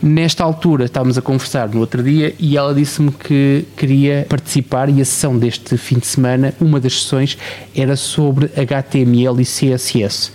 Nesta 0.00 0.44
altura 0.44 0.84
estávamos 0.84 1.18
a 1.18 1.22
conversar 1.22 1.68
no 1.68 1.80
outro 1.80 2.00
dia 2.00 2.32
e 2.38 2.56
ela 2.56 2.72
disse-me 2.72 3.10
que 3.10 3.64
queria 3.76 4.24
participar 4.28 4.88
e 4.88 5.00
a 5.00 5.04
sessão 5.04 5.36
deste 5.36 5.76
fim 5.76 5.98
de 5.98 6.06
semana, 6.06 6.54
uma 6.60 6.78
das 6.78 7.02
sessões 7.02 7.36
era 7.74 7.96
sobre 7.96 8.48
HTML 8.56 9.42
e 9.42 9.44
CSS. 9.44 10.30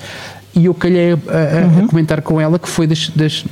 E 0.53 0.65
eu 0.65 0.73
calhei 0.73 1.13
a, 1.13 1.15
a, 1.15 1.17
uhum. 1.17 1.85
a 1.85 1.87
comentar 1.87 2.21
com 2.21 2.41
ela 2.41 2.59
que 2.59 2.67
foi 2.67 2.85
das, 2.85 3.07
das 3.07 3.45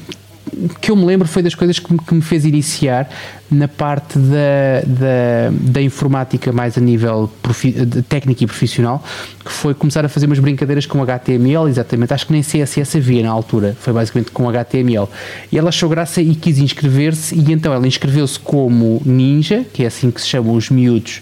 que 0.79 0.91
eu 0.91 0.95
me 0.95 1.05
lembro 1.05 1.27
foi 1.27 1.41
das 1.41 1.55
coisas 1.55 1.79
que 1.79 1.91
me, 1.91 1.99
que 1.99 2.13
me 2.13 2.21
fez 2.21 2.45
iniciar 2.45 3.09
na 3.49 3.67
parte 3.67 4.17
da, 4.17 4.81
da, 4.85 5.51
da 5.51 5.81
informática 5.81 6.51
mais 6.51 6.77
a 6.77 6.81
nível 6.81 7.31
profi, 7.41 7.73
técnico 8.07 8.43
e 8.43 8.47
profissional, 8.47 9.03
que 9.43 9.51
foi 9.51 9.73
começar 9.73 10.05
a 10.05 10.09
fazer 10.09 10.25
umas 10.25 10.39
brincadeiras 10.39 10.85
com 10.85 11.01
HTML, 11.01 11.67
exatamente, 11.67 12.13
acho 12.13 12.27
que 12.27 12.33
nem 12.33 12.41
CSS 12.41 12.97
havia 12.97 13.23
na 13.23 13.29
altura, 13.29 13.75
foi 13.79 13.93
basicamente 13.93 14.31
com 14.31 14.47
HTML. 14.47 15.07
E 15.51 15.57
ela 15.57 15.69
achou 15.69 15.89
graça 15.89 16.21
e 16.21 16.35
quis 16.35 16.59
inscrever-se, 16.59 17.35
e 17.35 17.51
então 17.51 17.73
ela 17.73 17.87
inscreveu-se 17.87 18.39
como 18.39 19.01
ninja, 19.05 19.65
que 19.73 19.83
é 19.83 19.87
assim 19.87 20.11
que 20.11 20.21
se 20.21 20.27
chamam 20.27 20.55
os 20.55 20.69
miúdos 20.69 21.21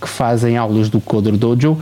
que 0.00 0.08
fazem 0.08 0.56
aulas 0.56 0.88
do 0.88 1.00
Coder 1.00 1.36
Dojo, 1.36 1.78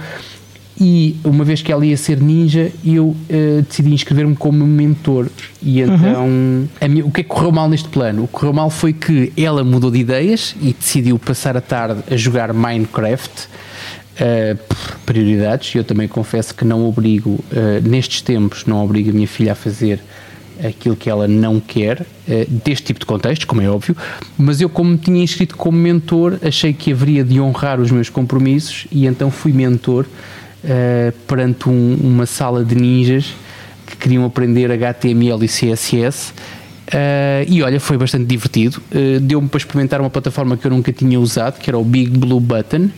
e 0.81 1.17
uma 1.23 1.45
vez 1.45 1.63
que 1.63 1.71
ela 1.71 1.87
ia 1.87 1.97
ser 1.97 2.21
ninja, 2.21 2.73
eu 2.85 3.07
uh, 3.07 3.63
decidi 3.67 3.93
inscrever-me 3.93 4.35
como 4.35 4.67
mentor. 4.67 5.29
E 5.63 5.83
uhum. 5.83 5.95
então, 5.95 6.25
uhum. 6.27 6.69
minha, 6.89 7.07
o 7.07 7.13
que 7.13 7.21
é 7.21 7.25
que 7.25 7.31
correu 7.31 7.53
mal 7.53 7.69
neste 7.69 7.89
plano? 7.89 8.25
O 8.25 8.27
que 8.27 8.33
correu 8.33 8.53
mal 8.53 8.71
foi 8.71 8.93
que 8.93 9.33
ela 9.37 9.63
mudou 9.63 9.91
de 9.91 9.99
ideias 9.99 10.57
e 10.61 10.73
decidiu 10.73 11.19
passar 11.19 11.57
a 11.57 11.61
tarde 11.61 12.03
a 12.11 12.17
jogar 12.17 12.53
Minecraft. 12.53 13.49
Uh, 14.15 14.75
prioridades, 15.05 15.75
eu 15.75 15.85
também 15.85 16.07
confesso 16.09 16.55
que 16.55 16.65
não 16.65 16.85
obrigo, 16.87 17.31
uh, 17.31 17.89
nestes 17.89 18.21
tempos, 18.21 18.65
não 18.65 18.85
obrigo 18.85 19.11
a 19.11 19.13
minha 19.13 19.29
filha 19.29 19.53
a 19.53 19.57
fazer 19.57 20.01
aquilo 20.63 20.95
que 20.95 21.11
ela 21.11 21.27
não 21.27 21.59
quer, 21.59 22.07
deste 22.49 22.85
tipo 22.85 23.01
de 23.01 23.07
contextos, 23.07 23.45
como 23.45 23.61
é 23.61 23.69
óbvio, 23.69 23.97
mas 24.39 24.61
eu, 24.61 24.69
como 24.69 24.91
me 24.91 24.97
tinha 24.97 25.21
inscrito 25.21 25.57
como 25.57 25.77
mentor, 25.77 26.39
achei 26.45 26.73
que 26.73 26.93
haveria 26.93 27.25
de 27.25 27.41
honrar 27.41 27.81
os 27.81 27.91
meus 27.91 28.09
compromissos 28.09 28.87
e 28.93 29.05
então 29.05 29.33
fui 29.33 29.53
mentor 29.53 30.07
uh, 30.65 31.13
perante 31.27 31.69
um, 31.69 31.97
uma 32.03 32.27
sala 32.27 32.65
de 32.65 32.75
ninjas 32.75 33.35
que 33.87 33.97
queriam 33.97 34.25
aprender 34.25 34.71
HTML 34.71 35.45
e 35.45 35.49
CSS 35.49 36.33
Uh, 36.89 37.49
e 37.49 37.63
olha, 37.63 37.81
foi 37.81 37.97
bastante 37.97 38.27
divertido. 38.27 38.81
Uh, 38.93 39.21
Deu-me 39.21 39.49
para 39.49 39.59
experimentar 39.59 40.01
uma 40.01 40.11
plataforma 40.11 40.57
que 40.57 40.67
eu 40.67 40.71
nunca 40.71 40.93
tinha 40.93 41.19
usado, 41.19 41.59
que 41.59 41.71
era 41.71 41.79
o 41.79 41.85
Big 41.85 42.11
Blue 42.11 42.41
Button. 42.41 42.91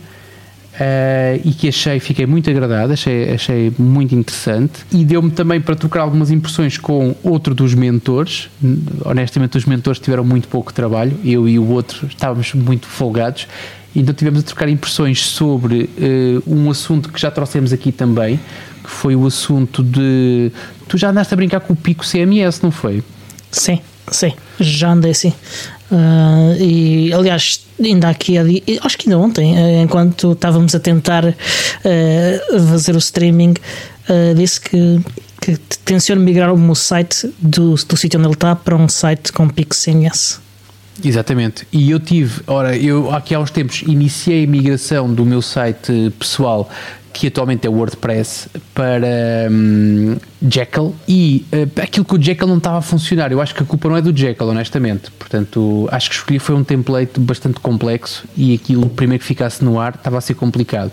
Uh, 0.79 1.41
e 1.43 1.53
que 1.53 1.69
achei, 1.69 1.99
fiquei 1.99 2.27
muito 2.27 2.47
agradado, 2.51 2.93
achei, 2.93 3.33
achei 3.33 3.73
muito 3.79 4.13
interessante 4.13 4.85
e 4.91 5.03
deu-me 5.03 5.31
também 5.31 5.59
para 5.59 5.73
trocar 5.73 6.01
algumas 6.01 6.29
impressões 6.29 6.77
com 6.77 7.15
outro 7.23 7.55
dos 7.55 7.73
mentores. 7.73 8.47
Honestamente, 9.03 9.57
os 9.57 9.65
mentores 9.65 9.99
tiveram 9.99 10.23
muito 10.23 10.47
pouco 10.47 10.71
trabalho, 10.71 11.17
eu 11.25 11.49
e 11.49 11.57
o 11.57 11.67
outro 11.67 12.05
estávamos 12.05 12.53
muito 12.53 12.85
folgados, 12.85 13.47
então 13.95 14.13
tivemos 14.13 14.41
a 14.41 14.43
trocar 14.43 14.69
impressões 14.69 15.25
sobre 15.25 15.89
uh, 15.97 16.43
um 16.45 16.69
assunto 16.69 17.11
que 17.11 17.19
já 17.19 17.31
trouxemos 17.31 17.73
aqui 17.73 17.91
também, 17.91 18.39
que 18.83 18.89
foi 18.89 19.15
o 19.15 19.25
assunto 19.25 19.83
de. 19.83 20.51
Tu 20.87 20.97
já 20.97 21.09
andaste 21.09 21.33
a 21.33 21.37
brincar 21.37 21.59
com 21.61 21.73
o 21.73 21.75
pico 21.75 22.05
CMS, 22.05 22.61
não 22.61 22.71
foi? 22.71 23.03
Sim, 23.51 23.79
sim, 24.11 24.33
já 24.59 24.91
andei 24.91 25.13
sim. 25.13 25.33
Uh, 25.91 26.61
e 26.61 27.13
aliás, 27.13 27.65
ainda 27.81 28.09
aqui, 28.09 28.35
acho 28.81 28.97
que 28.97 29.09
ainda 29.09 29.19
ontem, 29.19 29.53
uh, 29.53 29.81
enquanto 29.81 30.33
estávamos 30.33 30.75
a 30.75 30.79
tentar 30.79 31.25
uh, 31.25 32.67
fazer 32.69 32.93
o 32.95 32.97
streaming, 32.97 33.53
disse 34.37 34.61
que, 34.61 35.01
que 35.41 35.57
tenciona 35.83 36.21
migrar 36.21 36.53
o 36.53 36.57
meu 36.57 36.75
site 36.75 37.29
do, 37.39 37.75
do 37.75 37.97
sítio 37.97 38.17
onde 38.17 38.27
ele 38.27 38.35
está 38.35 38.55
para 38.55 38.75
um 38.75 38.87
site 38.87 39.33
com 39.33 39.49
PixCMS. 39.49 40.39
Exatamente. 41.03 41.67
E 41.71 41.91
eu 41.91 41.99
tive, 41.99 42.41
ora, 42.47 42.75
eu 42.75 43.11
aqui 43.11 43.35
há 43.35 43.39
uns 43.39 43.51
tempos 43.51 43.83
iniciei 43.83 44.45
a 44.45 44.47
migração 44.47 45.13
do 45.13 45.25
meu 45.25 45.41
site 45.41 46.11
pessoal 46.17 46.69
que 47.17 47.25
atualmente 47.25 47.65
é 47.65 47.69
WordPress, 47.69 48.47
para 48.75 49.49
um, 49.49 50.17
Jekyll 50.39 50.93
e 51.07 51.43
uh, 51.51 51.81
aquilo 51.81 52.05
que 52.05 52.13
o 52.13 52.21
Jekyll 52.21 52.47
não 52.47 52.59
estava 52.59 52.77
a 52.77 52.81
funcionar. 52.81 53.31
Eu 53.31 53.41
acho 53.41 53.55
que 53.55 53.63
a 53.63 53.65
culpa 53.65 53.89
não 53.89 53.97
é 53.97 54.03
do 54.03 54.15
Jekyll, 54.15 54.47
honestamente. 54.47 55.09
Portanto, 55.09 55.89
acho 55.91 56.11
que 56.11 56.15
escolhi 56.15 56.37
foi 56.37 56.53
um 56.53 56.63
template 56.63 57.19
bastante 57.19 57.59
complexo 57.59 58.23
e 58.37 58.53
aquilo, 58.53 58.87
primeiro 58.87 59.19
que 59.19 59.27
ficasse 59.27 59.65
no 59.65 59.79
ar, 59.79 59.95
estava 59.95 60.19
a 60.19 60.21
ser 60.21 60.35
complicado. 60.35 60.91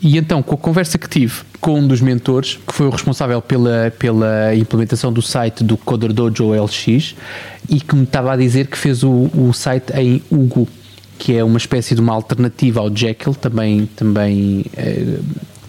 E 0.00 0.16
então, 0.16 0.40
com 0.40 0.54
a 0.54 0.58
conversa 0.58 0.98
que 0.98 1.08
tive 1.08 1.42
com 1.60 1.80
um 1.80 1.88
dos 1.88 2.00
mentores, 2.00 2.60
que 2.64 2.72
foi 2.72 2.86
o 2.86 2.90
responsável 2.90 3.42
pela, 3.42 3.92
pela 3.98 4.54
implementação 4.54 5.12
do 5.12 5.20
site 5.20 5.64
do 5.64 5.76
Coder 5.76 6.12
Dojo 6.12 6.52
LX, 6.52 7.16
e 7.68 7.80
que 7.80 7.96
me 7.96 8.04
estava 8.04 8.34
a 8.34 8.36
dizer 8.36 8.68
que 8.68 8.78
fez 8.78 9.02
o, 9.02 9.28
o 9.34 9.52
site 9.52 9.92
em 9.94 10.22
Hugo 10.30 10.68
que 11.18 11.36
é 11.36 11.42
uma 11.42 11.58
espécie 11.58 11.94
de 11.94 12.00
uma 12.00 12.12
alternativa 12.12 12.80
ao 12.80 12.94
Jekyll, 12.94 13.34
também, 13.34 13.86
também 13.96 14.64
eh, 14.76 15.18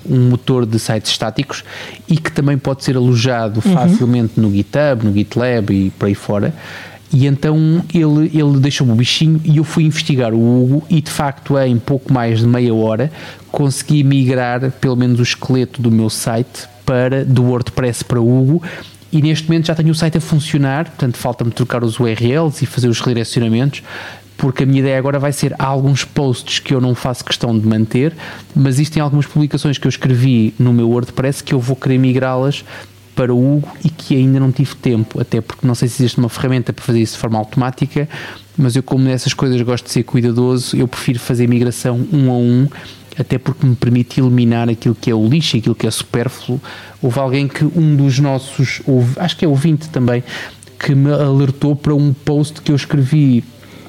um 0.09 0.29
motor 0.29 0.65
de 0.65 0.79
sites 0.79 1.11
estáticos 1.11 1.63
e 2.07 2.17
que 2.17 2.31
também 2.31 2.57
pode 2.57 2.83
ser 2.83 2.95
alojado 2.97 3.61
uhum. 3.65 3.73
facilmente 3.73 4.39
no 4.39 4.51
GitHub, 4.51 5.05
no 5.05 5.13
GitLab 5.13 5.73
e 5.73 5.89
por 5.91 6.05
aí 6.07 6.15
fora. 6.15 6.53
E 7.11 7.25
então 7.25 7.83
ele, 7.93 8.31
ele 8.37 8.59
deixou-me 8.59 8.91
o 8.91 8.95
bichinho 8.95 9.39
e 9.43 9.57
eu 9.57 9.63
fui 9.63 9.85
investigar 9.85 10.33
o 10.33 10.37
Hugo 10.37 10.85
e 10.89 11.01
de 11.01 11.09
facto 11.09 11.57
em 11.57 11.77
pouco 11.77 12.11
mais 12.11 12.39
de 12.39 12.47
meia 12.47 12.73
hora 12.73 13.11
consegui 13.49 14.03
migrar 14.03 14.71
pelo 14.71 14.97
menos 14.97 15.19
o 15.19 15.23
esqueleto 15.23 15.81
do 15.81 15.89
meu 15.89 16.09
site 16.09 16.67
para 16.85 17.23
do 17.23 17.43
WordPress 17.43 18.03
para 18.03 18.19
o 18.19 18.41
Hugo 18.41 18.61
e 19.11 19.21
neste 19.21 19.47
momento 19.47 19.67
já 19.67 19.75
tenho 19.75 19.89
o 19.89 19.95
site 19.95 20.17
a 20.17 20.21
funcionar, 20.21 20.85
portanto 20.85 21.17
falta-me 21.17 21.51
trocar 21.51 21.83
os 21.83 21.97
URLs 21.97 22.61
e 22.61 22.65
fazer 22.65 22.89
os 22.89 22.99
redirecionamentos, 22.99 23.81
porque 24.37 24.63
a 24.63 24.65
minha 24.65 24.79
ideia 24.79 24.97
agora 24.97 25.17
vai 25.17 25.33
ser 25.33 25.53
há 25.57 25.65
alguns 25.65 26.05
posts 26.05 26.59
que 26.59 26.73
eu 26.73 26.79
não 26.79 26.93
faço 26.93 27.25
questão 27.25 27.57
de 27.57 27.67
manter, 27.67 28.13
mas 28.55 28.75
existem 28.75 29.01
algumas 29.01 29.25
publicações 29.25 29.77
que 29.77 29.87
eu 29.87 29.89
escrevi 29.89 30.53
no 30.59 30.71
meu 30.71 30.89
WordPress 30.89 31.43
que 31.43 31.53
eu 31.53 31.59
vou 31.59 31.75
querer 31.75 31.97
migrá-las 31.97 32.63
para 33.15 33.33
o 33.33 33.57
Hugo 33.57 33.67
e 33.83 33.89
que 33.89 34.15
ainda 34.15 34.39
não 34.39 34.51
tive 34.51 34.75
tempo, 34.75 35.19
até 35.19 35.41
porque 35.41 35.65
não 35.65 35.73
sei 35.73 35.87
se 35.87 36.03
existe 36.03 36.19
uma 36.19 36.29
ferramenta 36.29 36.71
para 36.71 36.85
fazer 36.85 37.01
isso 37.01 37.13
de 37.13 37.19
forma 37.19 37.39
automática, 37.39 38.07
mas 38.55 38.75
eu 38.75 38.83
como 38.83 39.03
nessas 39.03 39.33
coisas 39.33 39.59
gosto 39.63 39.85
de 39.85 39.91
ser 39.91 40.03
cuidadoso, 40.03 40.77
eu 40.77 40.87
prefiro 40.87 41.19
fazer 41.19 41.47
migração 41.47 42.07
um 42.13 42.29
a 42.29 42.35
um, 42.35 42.67
até 43.17 43.39
porque 43.39 43.65
me 43.65 43.75
permite 43.75 44.19
eliminar 44.19 44.69
aquilo 44.69 44.93
que 44.93 45.09
é 45.09 45.15
o 45.15 45.27
lixo, 45.27 45.57
aquilo 45.57 45.73
que 45.73 45.87
é 45.87 45.91
supérfluo. 45.91 46.61
Houve 47.01 47.19
alguém 47.19 47.47
que 47.47 47.65
um 47.65 47.95
dos 47.95 48.19
nossos, 48.19 48.83
acho 49.17 49.35
que 49.35 49.43
é 49.43 49.47
ouvinte 49.47 49.89
também, 49.89 50.23
que 50.79 50.93
me 50.93 51.11
alertou 51.11 51.75
para 51.75 51.95
um 51.95 52.13
post 52.13 52.61
que 52.61 52.71
eu 52.71 52.75
escrevi 52.75 53.43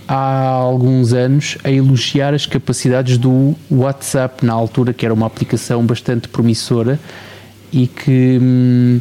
há 0.08 0.40
alguns 0.46 1.12
anos 1.12 1.58
a 1.62 1.70
elogiar 1.70 2.32
as 2.32 2.46
capacidades 2.46 3.18
do 3.18 3.54
WhatsApp 3.70 4.44
na 4.44 4.54
altura, 4.54 4.92
que 4.92 5.04
era 5.04 5.14
uma 5.14 5.26
aplicação 5.26 5.84
bastante 5.84 6.26
promissora 6.28 6.98
e 7.70 7.86
que 7.86 8.38
hum, 8.40 9.00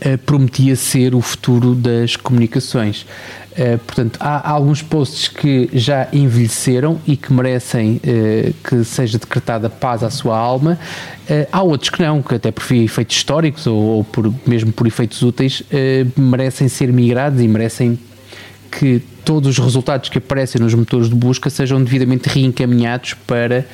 eh, 0.00 0.18
prometia 0.18 0.76
ser 0.76 1.14
o 1.14 1.20
futuro 1.22 1.74
das 1.74 2.14
comunicações. 2.14 3.06
Uh, 3.52 3.78
portanto, 3.78 4.18
há, 4.20 4.50
alguns 4.50 4.82
posts 4.82 5.28
que 5.28 5.70
já 5.72 6.08
envelheceram 6.12 7.00
e 7.06 7.16
que 7.16 7.32
merecem 7.32 8.00
uh, 8.04 8.52
que 8.68 8.84
seja 8.84 9.16
decretada 9.16 9.70
paz 9.70 10.02
à 10.02 10.10
sua 10.10 10.36
alma. 10.36 10.78
Uh, 11.22 11.46
há 11.50 11.62
outros 11.62 11.88
que 11.88 12.02
não, 12.02 12.20
que 12.20 12.34
até 12.34 12.50
por 12.50 12.64
efeitos 12.72 13.16
históricos 13.16 13.66
ou, 13.66 13.76
ou 13.76 14.04
por, 14.04 14.34
mesmo 14.44 14.72
por 14.72 14.86
efeitos 14.86 15.22
úteis 15.22 15.62
merecem 16.16 16.68
ser 16.68 16.92
migrados 16.92 17.40
e 17.40 17.46
merecem 17.46 17.98
que 18.78 19.02
todos 19.24 19.48
os 19.50 19.58
resultados 19.58 20.08
que 20.08 20.18
aparecem 20.18 20.60
nos 20.60 20.74
motores 20.74 21.08
de 21.08 21.14
busca 21.14 21.48
sejam 21.48 21.82
devidamente 21.82 22.28
reencaminhados 22.28 23.14
para 23.26 23.66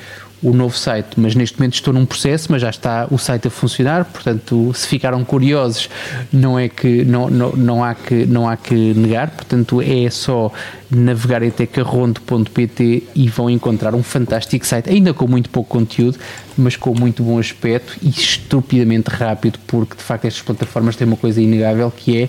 o 0.43 0.55
novo 0.55 0.77
site, 0.77 1.09
mas 1.19 1.35
neste 1.35 1.59
momento 1.59 1.75
estou 1.75 1.93
num 1.93 2.07
processo, 2.07 2.51
mas 2.51 2.63
já 2.63 2.71
está 2.71 3.07
o 3.11 3.19
site 3.19 3.49
a 3.49 3.51
funcionar, 3.51 4.07
portanto, 4.07 4.73
se 4.75 4.87
ficaram 4.87 5.23
curiosos, 5.23 5.91
não 6.33 6.59
é 6.59 6.69
que 6.69 7.05
não, 7.05 7.29
não, 7.29 7.53
não, 7.53 7.85
há, 7.85 7.95
que, 7.95 8.25
não 8.25 8.49
há 8.49 8.57
que 8.57 8.75
negar, 8.95 9.31
portanto, 9.31 9.83
é 9.83 10.09
só 10.09 10.51
navegar 10.91 11.43
em 11.43 11.51
tecarrondo.pt 11.51 13.03
e 13.15 13.29
vão 13.29 13.51
encontrar 13.51 13.95
um 13.95 14.03
fantástico 14.03 14.67
site, 14.67 14.89
ainda 14.89 15.13
com 15.13 15.29
muito 15.29 15.51
pouco 15.51 15.69
conteúdo, 15.69 16.19
mas 16.57 16.75
com 16.75 16.99
muito 16.99 17.23
bom 17.23 17.39
aspecto 17.39 17.99
e 18.01 18.09
estupidamente 18.09 19.11
rápido, 19.11 19.59
porque 19.67 19.95
de 19.95 20.03
facto 20.03 20.25
estas 20.25 20.43
plataformas 20.43 20.97
têm 20.97 21.07
uma 21.07 21.19
coisa 21.19 21.41
inegável 21.41 21.91
que 21.91 22.23
é 22.23 22.29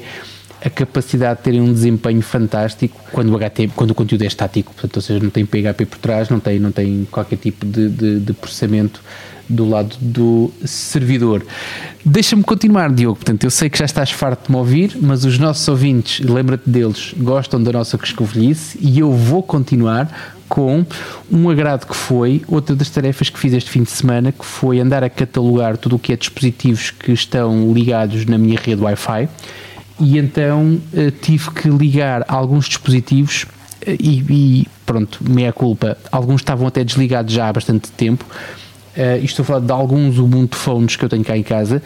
a 0.63 0.69
capacidade 0.69 1.39
de 1.39 1.43
terem 1.43 1.61
um 1.61 1.73
desempenho 1.73 2.21
fantástico 2.21 2.99
quando 3.11 3.33
o, 3.33 3.37
HT, 3.37 3.71
quando 3.75 3.91
o 3.91 3.95
conteúdo 3.95 4.23
é 4.23 4.27
estático, 4.27 4.71
portanto, 4.73 4.95
ou 4.95 5.01
seja, 5.01 5.19
não 5.19 5.31
tem 5.31 5.45
PHP 5.45 5.85
por 5.85 5.97
trás, 5.97 6.29
não 6.29 6.39
tem, 6.39 6.59
não 6.59 6.71
tem 6.71 7.07
qualquer 7.09 7.37
tipo 7.37 7.65
de, 7.65 7.89
de, 7.89 8.19
de 8.19 8.33
processamento 8.33 9.01
do 9.49 9.67
lado 9.67 9.95
do 9.99 10.51
servidor. 10.63 11.43
Deixa-me 12.05 12.43
continuar, 12.43 12.91
Diogo. 12.91 13.17
Portanto, 13.17 13.43
eu 13.43 13.51
sei 13.51 13.69
que 13.69 13.77
já 13.77 13.85
estás 13.85 14.11
farto 14.11 14.45
de 14.45 14.51
me 14.51 14.57
ouvir, 14.57 14.97
mas 15.01 15.25
os 15.25 15.37
nossos 15.37 15.67
ouvintes, 15.67 16.25
lembra-te 16.25 16.69
deles, 16.69 17.13
gostam 17.17 17.61
da 17.61 17.71
nossa 17.71 17.97
crescovelhice 17.97 18.77
e 18.79 18.99
eu 18.99 19.11
vou 19.11 19.43
continuar 19.43 20.37
com 20.47 20.85
um 21.31 21.49
agrado 21.49 21.87
que 21.87 21.95
foi 21.95 22.41
outra 22.47 22.75
das 22.75 22.89
tarefas 22.89 23.29
que 23.29 23.39
fiz 23.39 23.53
este 23.53 23.69
fim 23.69 23.83
de 23.83 23.91
semana, 23.91 24.31
que 24.31 24.45
foi 24.45 24.79
andar 24.79 25.03
a 25.03 25.09
catalogar 25.09 25.77
tudo 25.77 25.95
o 25.95 25.99
que 25.99 26.11
é 26.13 26.15
dispositivos 26.15 26.91
que 26.91 27.11
estão 27.11 27.73
ligados 27.73 28.25
na 28.25 28.37
minha 28.37 28.59
rede 28.61 28.81
Wi-Fi 28.81 29.29
e 30.01 30.17
então 30.17 30.81
uh, 30.93 31.11
tive 31.21 31.51
que 31.51 31.69
ligar 31.69 32.25
alguns 32.27 32.65
dispositivos 32.65 33.43
uh, 33.43 33.47
e, 33.87 34.25
e, 34.29 34.67
pronto, 34.85 35.19
meia 35.21 35.53
culpa, 35.53 35.97
alguns 36.11 36.41
estavam 36.41 36.67
até 36.67 36.83
desligados 36.83 37.31
já 37.33 37.47
há 37.47 37.53
bastante 37.53 37.91
tempo. 37.91 38.25
Uh, 38.97 39.23
estou 39.23 39.43
a 39.43 39.45
falar 39.45 39.59
de 39.59 39.71
alguns 39.71 40.17
Ubuntu 40.17 40.57
phones 40.57 40.95
que 40.95 41.05
eu 41.05 41.09
tenho 41.09 41.23
cá 41.23 41.37
em 41.37 41.43
casa 41.43 41.81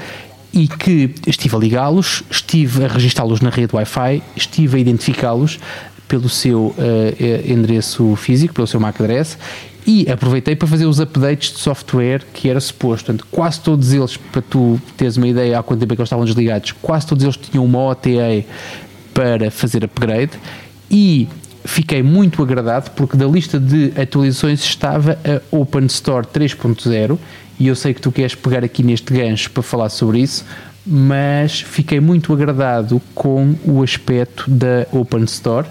e 0.54 0.67
que 0.67 1.13
estive 1.28 1.56
a 1.56 1.60
ligá-los, 1.60 2.23
estive 2.32 2.86
a 2.86 2.88
registá-los 2.88 3.41
na 3.41 3.49
rede 3.49 3.75
Wi-Fi, 3.75 4.23
estive 4.36 4.78
a 4.78 4.80
identificá-los 4.80 5.60
pelo 6.08 6.30
seu 6.30 6.67
uh, 6.67 7.51
endereço 7.51 8.15
físico, 8.15 8.54
pelo 8.54 8.65
seu 8.65 8.80
MAC 8.80 9.01
address 9.01 9.38
e 9.86 10.10
aproveitei 10.10 10.56
para 10.56 10.67
fazer 10.67 10.86
os 10.86 11.00
updates 11.00 11.52
de 11.54 11.60
software 11.60 12.24
que 12.34 12.50
era 12.50 12.60
suposto. 12.60 13.06
Portanto, 13.06 13.28
quase 13.32 13.62
todos 13.62 13.93
eles, 13.93 14.17
para 14.17 14.41
tu 14.41 14.82
teres 14.98 15.17
uma 15.17 15.28
ideia 15.28 15.60
há 15.60 15.63
quanto 15.63 15.80
tempo 15.80 15.93
é 15.93 15.95
que 15.95 16.02
eles 16.02 16.08
estavam 16.08 16.26
desligados, 16.26 16.71
quase 16.82 17.06
todos 17.06 17.24
eles 17.24 17.38
tinham 17.38 17.63
uma 17.63 17.80
OTA 17.80 18.45
para 19.13 19.52
fazer 19.52 19.84
upgrade 19.84 20.32
e 20.89 21.28
fiquei 21.63 22.02
muito 22.04 22.41
agradado 22.41 22.91
porque 22.91 23.15
da 23.15 23.26
lista 23.26 23.60
de 23.60 23.93
atualizações 24.00 24.63
estava 24.63 25.17
a 25.24 25.56
Open 25.56 25.86
Store 25.86 26.26
3.0 26.26 27.17
e 27.60 27.67
eu 27.67 27.76
sei 27.76 27.93
que 27.93 28.02
tu 28.02 28.12
queres 28.12 28.36
pegar 28.36 28.63
aqui 28.63 28.84
neste 28.84 29.13
gancho 29.13 29.50
para 29.52 29.63
falar 29.63 29.89
sobre 29.89 30.19
isso, 30.19 30.45
mas 30.86 31.62
fiquei 31.62 32.00
muito 32.00 32.34
agradado 32.34 33.02
com 33.13 33.56
o 33.63 33.82
aspecto 33.82 34.50
da 34.50 34.86
Open 34.91 35.24
Store 35.24 35.67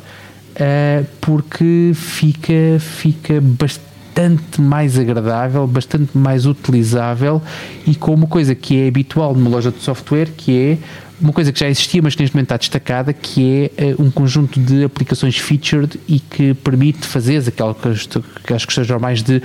uh, 0.55 1.07
porque 1.21 1.93
fica, 1.95 2.79
fica 2.81 3.41
bastante 3.41 3.84
bastante 4.15 4.61
mais 4.61 4.97
agradável, 4.97 5.67
bastante 5.67 6.17
mais 6.17 6.47
utilizável 6.47 7.43
e 7.85 7.97
com 7.97 8.15
uma 8.15 8.29
coisa 8.29 8.55
que 8.55 8.81
é 8.83 8.89
habitual 8.89 9.35
numa 9.35 9.51
loja 9.51 9.73
de 9.73 9.81
software, 9.81 10.29
que 10.37 10.57
é 10.57 10.79
uma 11.21 11.33
coisa 11.33 11.53
que 11.53 11.59
já 11.59 11.69
existia, 11.69 12.01
mas 12.01 12.15
que 12.15 12.23
neste 12.23 12.35
momento 12.35 12.47
está 12.47 12.57
destacada, 12.57 13.13
que 13.13 13.71
é 13.77 13.95
uh, 13.95 14.03
um 14.03 14.11
conjunto 14.11 14.61
de 14.61 14.85
aplicações 14.85 15.37
featured 15.39 15.99
e 16.07 16.21
que 16.21 16.55
permite 16.55 17.07
fazer 17.07 17.43
aquelas, 17.47 18.09
aquelas 18.37 18.65
questões 18.65 18.89
normais 18.89 19.23
de 19.23 19.43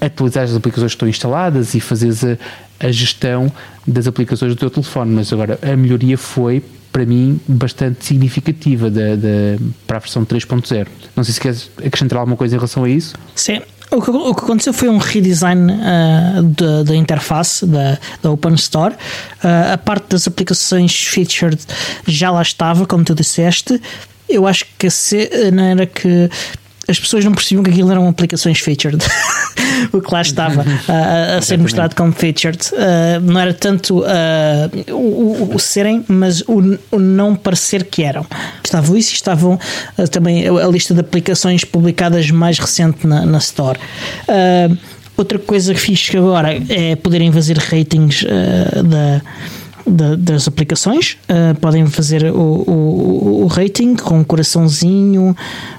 atualizar 0.00 0.44
as 0.44 0.54
aplicações 0.54 0.92
que 0.92 0.96
estão 0.96 1.08
instaladas 1.08 1.74
e 1.74 1.80
fazer 1.80 2.38
a, 2.80 2.86
a 2.86 2.92
gestão 2.92 3.52
das 3.86 4.06
aplicações 4.06 4.54
do 4.54 4.58
teu 4.58 4.70
telefone. 4.70 5.14
Mas 5.14 5.32
agora 5.32 5.58
a 5.62 5.76
melhoria 5.76 6.16
foi 6.16 6.62
para 6.92 7.04
mim, 7.04 7.38
bastante 7.46 8.06
significativa 8.06 8.90
da, 8.90 9.16
da, 9.16 9.58
para 9.86 9.98
a 9.98 10.00
versão 10.00 10.24
3.0. 10.24 10.86
Não 11.14 11.22
sei 11.22 11.34
se 11.34 11.40
queres 11.40 11.70
acrescentar 11.84 12.18
alguma 12.18 12.38
coisa 12.38 12.54
em 12.54 12.58
relação 12.58 12.84
a 12.84 12.88
isso. 12.88 13.14
Sim. 13.34 13.60
O 13.90 14.02
que, 14.02 14.10
o 14.10 14.34
que 14.34 14.44
aconteceu 14.44 14.72
foi 14.72 14.88
um 14.88 14.98
redesign 14.98 15.72
uh, 15.72 16.42
da, 16.42 16.82
da 16.82 16.96
interface 16.96 17.64
da, 17.64 17.98
da 18.20 18.30
Open 18.30 18.54
Store. 18.54 18.94
Uh, 18.94 19.72
a 19.74 19.78
parte 19.78 20.08
das 20.08 20.26
aplicações 20.26 20.94
featured 21.04 21.58
já 22.06 22.30
lá 22.30 22.42
estava, 22.42 22.86
como 22.86 23.04
tu 23.04 23.14
disseste. 23.14 23.80
Eu 24.28 24.46
acho 24.46 24.66
que 24.76 24.88
a 24.88 24.90
cena 24.90 25.70
era 25.70 25.86
que 25.86 26.28
as 26.88 26.98
pessoas 26.98 27.24
não 27.24 27.32
percebiam 27.32 27.62
que 27.62 27.70
aquilo 27.70 27.90
eram 27.90 28.08
aplicações 28.08 28.60
featured. 28.60 28.98
o 29.92 30.00
que 30.00 30.12
lá 30.12 30.22
estava 30.22 30.62
uh, 30.62 31.38
a 31.38 31.42
ser 31.42 31.58
mostrado 31.58 31.94
como 31.94 32.12
featured. 32.12 32.58
Uh, 32.72 33.20
não 33.20 33.40
era 33.40 33.52
tanto 33.52 34.00
uh, 34.00 34.92
o, 34.92 35.54
o, 35.54 35.58
serem, 35.58 36.04
mas 36.08 36.42
o, 36.42 36.78
o, 36.90 36.98
não 36.98 37.34
parecer 37.34 37.84
que 37.84 38.02
eram. 38.02 38.24
Estavam 38.64 38.96
isso 38.96 39.12
e 39.12 39.14
estavam 39.14 39.58
também 40.10 40.46
a, 40.46 40.52
a, 40.52 40.68
lista 40.68 40.94
de 40.94 41.00
aplicações 41.00 41.64
publicadas 41.64 42.30
mais 42.30 42.58
recente 42.58 43.06
na, 43.06 43.26
na 43.26 43.38
Store. 43.38 43.78
outra 45.16 45.38
coisa 45.38 45.74
que 45.74 45.80
fiz 45.80 46.10
agora 46.14 46.56
é 46.68 46.96
poderem 46.96 47.32
fazer 47.32 47.58
ratings 47.58 48.24
da 48.24 49.22
das 49.86 50.48
aplicações. 50.48 51.16
Uh, 51.28 51.58
podem 51.60 51.86
fazer 51.86 52.24
o, 52.24 52.36
o, 52.36 53.42
o, 53.44 53.46
rating 53.46 53.94
com 53.94 54.18
um 54.18 54.24
coraçãozinho, 54.24 55.36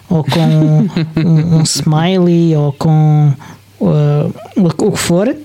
ou 0.09 0.23
com 0.23 0.87
um, 1.25 1.57
um, 1.57 1.61
smiley, 1.63 2.55
ou 2.55 2.71
com 2.73 3.33
uh, 3.81 4.33
o 4.55 4.91
que 4.91 4.97
for. 4.97 5.35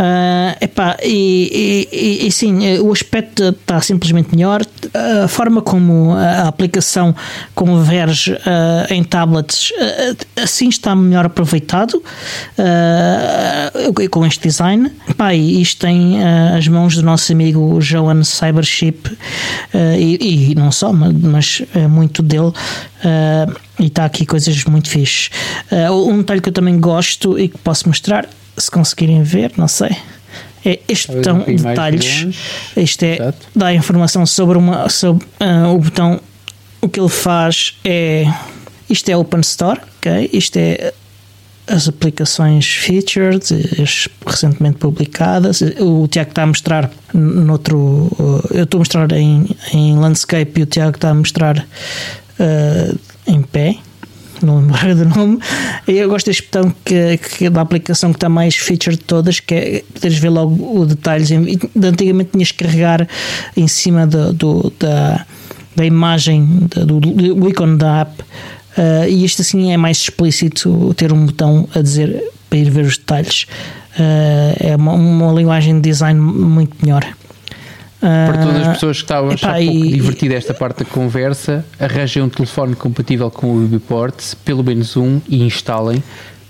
Uh, 0.00 0.56
epá, 0.62 0.96
e, 1.02 1.86
e, 1.92 2.26
e, 2.26 2.32
sim, 2.32 2.66
eh, 2.66 2.80
o 2.80 2.90
aspecto 2.90 3.50
está 3.50 3.82
simplesmente 3.82 4.34
melhor. 4.34 4.62
A 4.94 5.28
forma 5.28 5.60
como 5.60 6.14
a 6.14 6.48
aplicação 6.48 7.14
converge 7.54 8.32
uh, 8.32 8.38
em 8.88 9.04
tablets 9.04 9.70
uh, 9.72 10.42
assim 10.42 10.70
está 10.70 10.96
melhor 10.96 11.26
aproveitado 11.26 12.02
com 14.10 14.24
este 14.24 14.48
design. 14.48 14.90
Epá, 15.06 15.34
isto 15.34 15.80
tem 15.80 16.22
as 16.56 16.66
mãos 16.66 16.96
do 16.96 17.02
nosso 17.02 17.30
amigo 17.32 17.78
Joan 17.80 18.22
Cybership 18.24 19.16
e, 19.98 20.50
e, 20.50 20.54
não 20.54 20.72
só, 20.72 20.92
mas, 20.92 21.12
mas 21.14 21.62
muito 21.90 22.22
dele. 22.22 22.52
e 23.78 23.86
está 23.86 24.04
aqui 24.04 24.24
coisas 24.24 24.64
muito 24.64 24.88
fixe. 24.88 25.30
um 26.06 26.18
detalhe 26.18 26.40
que 26.40 26.48
eu 26.48 26.52
também 26.52 26.78
gosto 26.78 27.38
e 27.38 27.48
que 27.48 27.58
posso 27.58 27.88
mostrar 27.88 28.28
se 28.56 28.70
conseguirem 28.70 29.22
ver, 29.22 29.52
não 29.56 29.68
sei. 29.68 29.96
É 30.64 30.78
este 30.88 31.10
botão 31.12 31.44
um 31.46 31.56
detalhes. 31.56 32.26
Este 32.76 33.06
é 33.06 33.14
Exato. 33.14 33.46
dá 33.56 33.72
informação 33.74 34.26
sobre, 34.26 34.58
uma, 34.58 34.88
sobre 34.88 35.26
uh, 35.40 35.74
o 35.74 35.78
botão. 35.78 36.20
O 36.80 36.88
que 36.88 37.00
ele 37.00 37.08
faz 37.08 37.78
é. 37.84 38.26
Isto 38.88 39.08
é 39.08 39.16
Open 39.16 39.40
Store, 39.40 39.80
ok? 39.98 40.30
Isto 40.32 40.56
é 40.56 40.92
as 41.66 41.88
aplicações 41.88 42.66
featured, 42.66 43.44
recentemente 44.26 44.78
publicadas. 44.78 45.62
O 45.78 46.08
Tiago 46.08 46.30
está 46.30 46.42
a 46.42 46.46
mostrar 46.46 46.90
noutro. 47.14 48.10
Eu 48.50 48.64
estou 48.64 48.78
a 48.78 48.80
mostrar 48.80 49.12
em, 49.12 49.48
em 49.72 49.96
landscape 49.96 50.60
e 50.60 50.62
o 50.64 50.66
Tiago 50.66 50.96
está 50.96 51.10
a 51.10 51.14
mostrar 51.14 51.58
uh, 51.58 52.98
em 53.26 53.40
pé 53.42 53.76
não 54.42 54.60
lembro 54.60 54.94
do 54.96 55.04
nome. 55.06 55.38
Eu 55.86 56.08
gosto 56.08 56.26
deste 56.26 56.44
botão 56.44 56.74
que, 56.84 57.18
que 57.18 57.46
é 57.46 57.50
da 57.50 57.60
aplicação 57.60 58.10
que 58.10 58.16
está 58.16 58.28
mais 58.28 58.56
feature 58.56 58.96
de 58.96 59.02
todas, 59.02 59.40
que 59.40 59.54
é 59.54 59.84
poderes 59.94 60.18
ver 60.18 60.30
logo 60.30 60.80
os 60.80 60.88
detalhes. 60.88 61.30
Antigamente 61.30 62.30
tinhas 62.32 62.52
que 62.52 62.64
carregar 62.64 63.08
em 63.56 63.68
cima 63.68 64.06
do, 64.06 64.32
do 64.32 64.72
da, 64.78 65.26
da 65.76 65.84
imagem 65.84 66.68
do, 66.86 67.00
do 67.00 67.48
ícone 67.48 67.76
da 67.76 68.02
app. 68.02 68.22
Uh, 68.76 69.08
e 69.08 69.24
isto 69.24 69.42
assim 69.42 69.72
é 69.72 69.76
mais 69.76 69.98
explícito 69.98 70.94
ter 70.94 71.12
um 71.12 71.26
botão 71.26 71.68
a 71.74 71.82
dizer 71.82 72.22
para 72.48 72.58
ir 72.58 72.70
ver 72.70 72.84
os 72.84 72.96
detalhes. 72.96 73.46
Uh, 73.98 74.54
é 74.60 74.76
uma, 74.76 74.92
uma 74.92 75.32
linguagem 75.32 75.74
de 75.74 75.90
design 75.90 76.20
muito 76.20 76.76
melhor. 76.80 77.04
Para 78.00 78.38
todas 78.38 78.56
as 78.62 78.68
ah, 78.68 78.72
pessoas 78.72 78.96
que 78.96 79.04
estavam 79.04 79.30
a 79.30 79.34
achar 79.34 79.56
pouco 79.56 79.72
e, 79.72 79.92
divertida 79.92 80.34
esta 80.34 80.54
parte 80.54 80.78
da 80.78 80.84
conversa, 80.86 81.64
arranjem 81.78 82.22
um 82.22 82.28
telefone 82.28 82.74
compatível 82.74 83.30
com 83.30 83.48
o 83.48 83.64
Ubiport, 83.64 84.34
pelo 84.44 84.64
menos 84.64 84.96
um, 84.96 85.20
e 85.28 85.42
instalem 85.42 86.02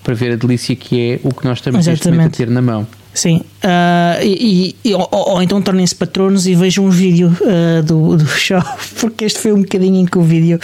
para 0.03 0.15
ver 0.15 0.33
a 0.33 0.37
delícia 0.37 0.75
que 0.77 1.13
é 1.13 1.21
o 1.25 1.35
que 1.35 1.45
nós 1.45 1.59
estamos 1.59 1.87
neste 1.87 2.09
momento 2.09 2.35
a 2.35 2.37
ter 2.37 2.49
na 2.49 2.63
mão. 2.63 2.87
Sim, 3.13 3.39
uh, 3.65 4.23
e, 4.23 4.77
e, 4.85 4.95
ou, 4.95 5.09
ou, 5.11 5.43
então 5.43 5.61
tornem-se 5.61 5.95
patronos 5.95 6.47
e 6.47 6.55
vejam 6.55 6.87
um 6.87 6.91
vídeo 6.91 7.37
uh, 7.41 7.83
do, 7.83 8.17
do 8.17 8.27
show, 8.39 8.63
porque 9.01 9.25
este 9.25 9.41
foi 9.41 9.53
um 9.53 9.63
bocadinho 9.63 9.97
em 9.97 10.07
que 10.07 10.17
o 10.17 10.23
vídeo 10.23 10.59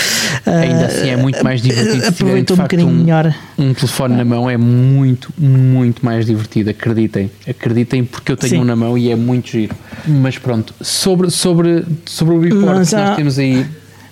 uh, 0.46 0.50
ainda 0.50 0.86
assim 0.86 1.08
é 1.08 1.16
muito 1.16 1.42
mais 1.42 1.60
divertido. 1.60 2.06
Aproveitou 2.06 2.56
um 2.56 2.60
bocadinho 2.60 2.88
um, 2.88 2.94
melhor. 2.94 3.34
Um 3.58 3.74
telefone 3.74 4.16
na 4.16 4.24
mão 4.24 4.48
é 4.48 4.56
muito, 4.56 5.32
muito 5.36 6.04
mais 6.04 6.24
divertido, 6.26 6.70
acreditem, 6.70 7.30
acreditem, 7.48 8.04
porque 8.04 8.30
eu 8.30 8.36
tenho 8.36 8.50
Sim. 8.50 8.60
um 8.60 8.64
na 8.64 8.76
mão 8.76 8.96
e 8.96 9.10
é 9.10 9.16
muito 9.16 9.50
giro. 9.50 9.74
Mas 10.06 10.38
pronto, 10.38 10.72
sobre, 10.80 11.30
sobre, 11.30 11.84
sobre 12.04 12.34
o 12.34 12.40
report 12.40 12.86
que 12.86 12.94
nós 12.94 13.16
temos 13.16 13.38
aí 13.38 13.66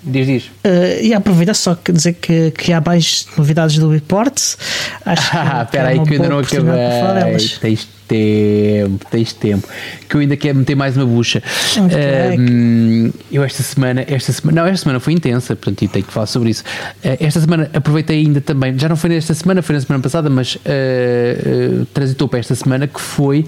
Diz, 0.07 0.27
diz. 0.27 0.43
Uh, 0.63 1.01
e 1.01 1.15
aproveitar 1.15 1.55
só 1.55 1.73
que 1.73 1.91
dizer 1.91 2.13
que, 2.13 2.51
que 2.51 2.71
há 2.71 2.79
mais 2.79 3.25
novidades 3.35 3.79
do 3.79 3.89
report. 3.89 4.39
Acho 5.03 5.31
que, 5.31 5.37
ah, 5.37 5.63
espera 5.65 5.87
aí 5.87 5.99
que 5.99 6.13
eu 6.13 6.21
ainda 6.21 6.29
não 6.29 6.39
acabei. 6.39 7.37
Tens 7.59 7.94
tempo, 8.07 9.05
tens 9.09 9.33
tempo. 9.33 9.67
Que 10.07 10.15
eu 10.15 10.21
ainda 10.21 10.37
quero 10.37 10.57
meter 10.57 10.75
mais 10.75 10.95
uma 10.95 11.05
bucha. 11.05 11.41
Okay. 11.71 12.39
Um, 12.39 13.11
eu 13.31 13.43
esta 13.43 13.63
semana, 13.63 14.05
esta 14.07 14.31
semana, 14.31 14.61
não, 14.61 14.67
esta 14.67 14.83
semana 14.83 14.99
foi 14.99 15.13
intensa, 15.13 15.55
portanto, 15.55 15.81
e 15.83 15.87
tenho 15.87 16.05
que 16.05 16.11
falar 16.11 16.25
sobre 16.27 16.49
isso. 16.49 16.63
Uh, 17.03 17.17
esta 17.19 17.39
semana 17.39 17.69
aproveitei 17.73 18.19
ainda 18.19 18.41
também, 18.41 18.77
já 18.77 18.87
não 18.87 18.95
foi 18.95 19.09
nesta 19.09 19.33
semana, 19.33 19.61
foi 19.61 19.75
na 19.75 19.81
semana 19.81 20.01
passada, 20.01 20.29
mas 20.29 20.55
uh, 20.55 20.59
uh, 20.59 21.85
transitou 21.87 22.27
para 22.27 22.39
esta 22.39 22.55
semana, 22.55 22.87
que 22.87 22.99
foi 23.01 23.45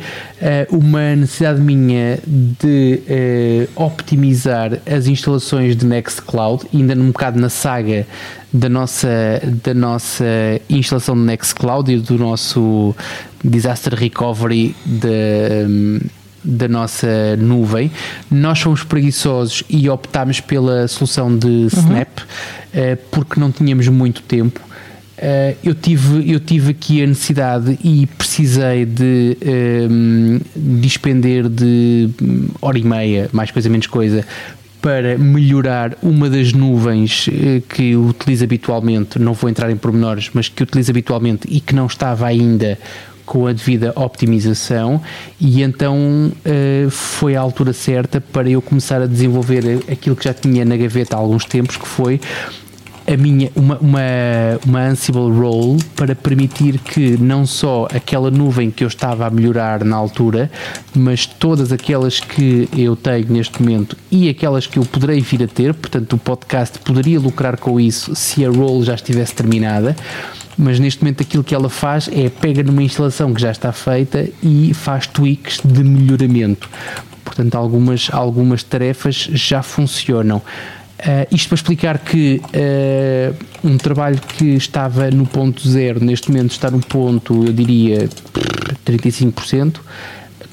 uma 0.69 1.15
necessidade 1.15 1.59
minha 1.59 2.19
de 2.25 3.67
optimizar 3.75 4.79
as 4.85 5.07
instalações 5.07 5.75
de 5.75 5.85
Nextcloud, 5.85 6.65
ainda 6.73 6.95
num 6.95 7.07
bocado 7.07 7.39
na 7.39 7.49
saga 7.49 8.05
da 8.51 8.69
nossa, 8.69 9.41
da 9.63 9.73
nossa 9.73 10.25
instalação 10.69 11.15
de 11.15 11.21
Nextcloud 11.21 11.91
e 11.91 11.97
do 11.97 12.17
nosso 12.17 12.95
disaster 13.43 13.93
recovery 13.93 14.75
de, 14.85 16.01
da 16.43 16.67
nossa 16.67 17.35
nuvem. 17.37 17.91
Nós 18.31 18.59
fomos 18.59 18.83
preguiçosos 18.83 19.63
e 19.69 19.89
optámos 19.89 20.39
pela 20.39 20.87
solução 20.87 21.37
de 21.37 21.47
uhum. 21.47 21.67
Snap 21.67 22.19
uhum. 22.19 22.97
porque 23.11 23.39
não 23.39 23.51
tínhamos 23.51 23.87
muito 23.87 24.21
tempo. 24.21 24.61
Uh, 25.17 25.57
eu, 25.63 25.73
tive, 25.73 26.31
eu 26.31 26.39
tive 26.39 26.69
aqui 26.69 27.01
a 27.01 27.07
necessidade 27.07 27.79
e 27.83 28.05
precisei 28.05 28.85
de 28.85 29.35
um, 29.89 30.39
dispender 30.55 31.49
de 31.49 32.07
hora 32.61 32.77
e 32.77 32.83
meia, 32.83 33.27
mais 33.33 33.49
coisa 33.49 33.67
menos 33.67 33.87
coisa, 33.87 34.23
para 34.81 35.17
melhorar 35.17 35.97
uma 36.01 36.29
das 36.29 36.53
nuvens 36.53 37.27
eh, 37.29 37.61
que 37.67 37.95
utilizo 37.95 38.43
habitualmente, 38.43 39.19
não 39.19 39.33
vou 39.33 39.49
entrar 39.49 39.69
em 39.69 39.77
pormenores, 39.77 40.29
mas 40.33 40.49
que 40.49 40.63
utilizo 40.63 40.91
habitualmente 40.91 41.47
e 41.49 41.59
que 41.59 41.73
não 41.73 41.87
estava 41.87 42.27
ainda 42.27 42.77
com 43.25 43.45
a 43.45 43.53
devida 43.53 43.91
optimização. 43.95 45.01
E 45.39 45.61
então 45.61 46.31
uh, 46.31 46.89
foi 46.89 47.35
a 47.35 47.41
altura 47.41 47.73
certa 47.73 48.21
para 48.21 48.49
eu 48.49 48.61
começar 48.61 49.01
a 49.01 49.05
desenvolver 49.05 49.83
aquilo 49.91 50.15
que 50.15 50.23
já 50.23 50.33
tinha 50.33 50.63
na 50.63 50.77
gaveta 50.77 51.15
há 51.15 51.19
alguns 51.19 51.43
tempos, 51.43 51.75
que 51.75 51.87
foi 51.87 52.19
a 53.07 53.15
minha, 53.15 53.49
uma, 53.55 53.77
uma, 53.77 54.01
uma 54.65 54.81
Ansible 54.81 55.31
Role 55.31 55.81
para 55.95 56.13
permitir 56.13 56.77
que 56.79 57.17
não 57.17 57.45
só 57.45 57.87
aquela 57.93 58.29
nuvem 58.29 58.69
que 58.69 58.83
eu 58.83 58.87
estava 58.87 59.25
a 59.25 59.29
melhorar 59.29 59.85
na 59.85 59.95
altura, 59.95 60.51
mas 60.93 61.25
todas 61.25 61.71
aquelas 61.71 62.19
que 62.19 62.67
eu 62.77 62.97
tenho 62.97 63.31
neste 63.31 63.61
momento 63.61 63.95
e 64.11 64.27
aquelas 64.27 64.67
que 64.67 64.77
eu 64.77 64.83
poderei 64.85 65.21
vir 65.21 65.43
a 65.43 65.47
ter, 65.47 65.73
portanto 65.73 66.13
o 66.13 66.17
podcast 66.17 66.79
poderia 66.79 67.17
lucrar 67.17 67.57
com 67.57 67.79
isso 67.79 68.13
se 68.13 68.45
a 68.45 68.49
role 68.49 68.83
já 68.83 68.95
estivesse 68.95 69.33
terminada, 69.33 69.95
mas 70.57 70.77
neste 70.77 71.01
momento 71.01 71.21
aquilo 71.21 71.45
que 71.45 71.55
ela 71.55 71.69
faz 71.69 72.09
é 72.11 72.29
pega 72.29 72.61
numa 72.61 72.83
instalação 72.83 73.33
que 73.33 73.41
já 73.41 73.51
está 73.51 73.71
feita 73.71 74.27
e 74.43 74.73
faz 74.73 75.07
tweaks 75.07 75.61
de 75.63 75.83
melhoramento. 75.83 76.69
Portanto, 77.23 77.55
algumas, 77.55 78.09
algumas 78.11 78.63
tarefas 78.63 79.29
já 79.31 79.61
funcionam. 79.61 80.41
Uh, 80.99 81.35
isto 81.35 81.49
para 81.49 81.55
explicar 81.55 81.99
que 81.99 82.41
uh, 82.43 83.67
um 83.67 83.77
trabalho 83.77 84.19
que 84.19 84.55
estava 84.55 85.11
no 85.11 85.27
ponto 85.27 85.67
zero, 85.67 86.03
neste 86.03 86.31
momento 86.31 86.51
está 86.51 86.71
no 86.71 86.79
ponto, 86.79 87.45
eu 87.45 87.53
diria, 87.53 88.09
35%. 88.85 89.79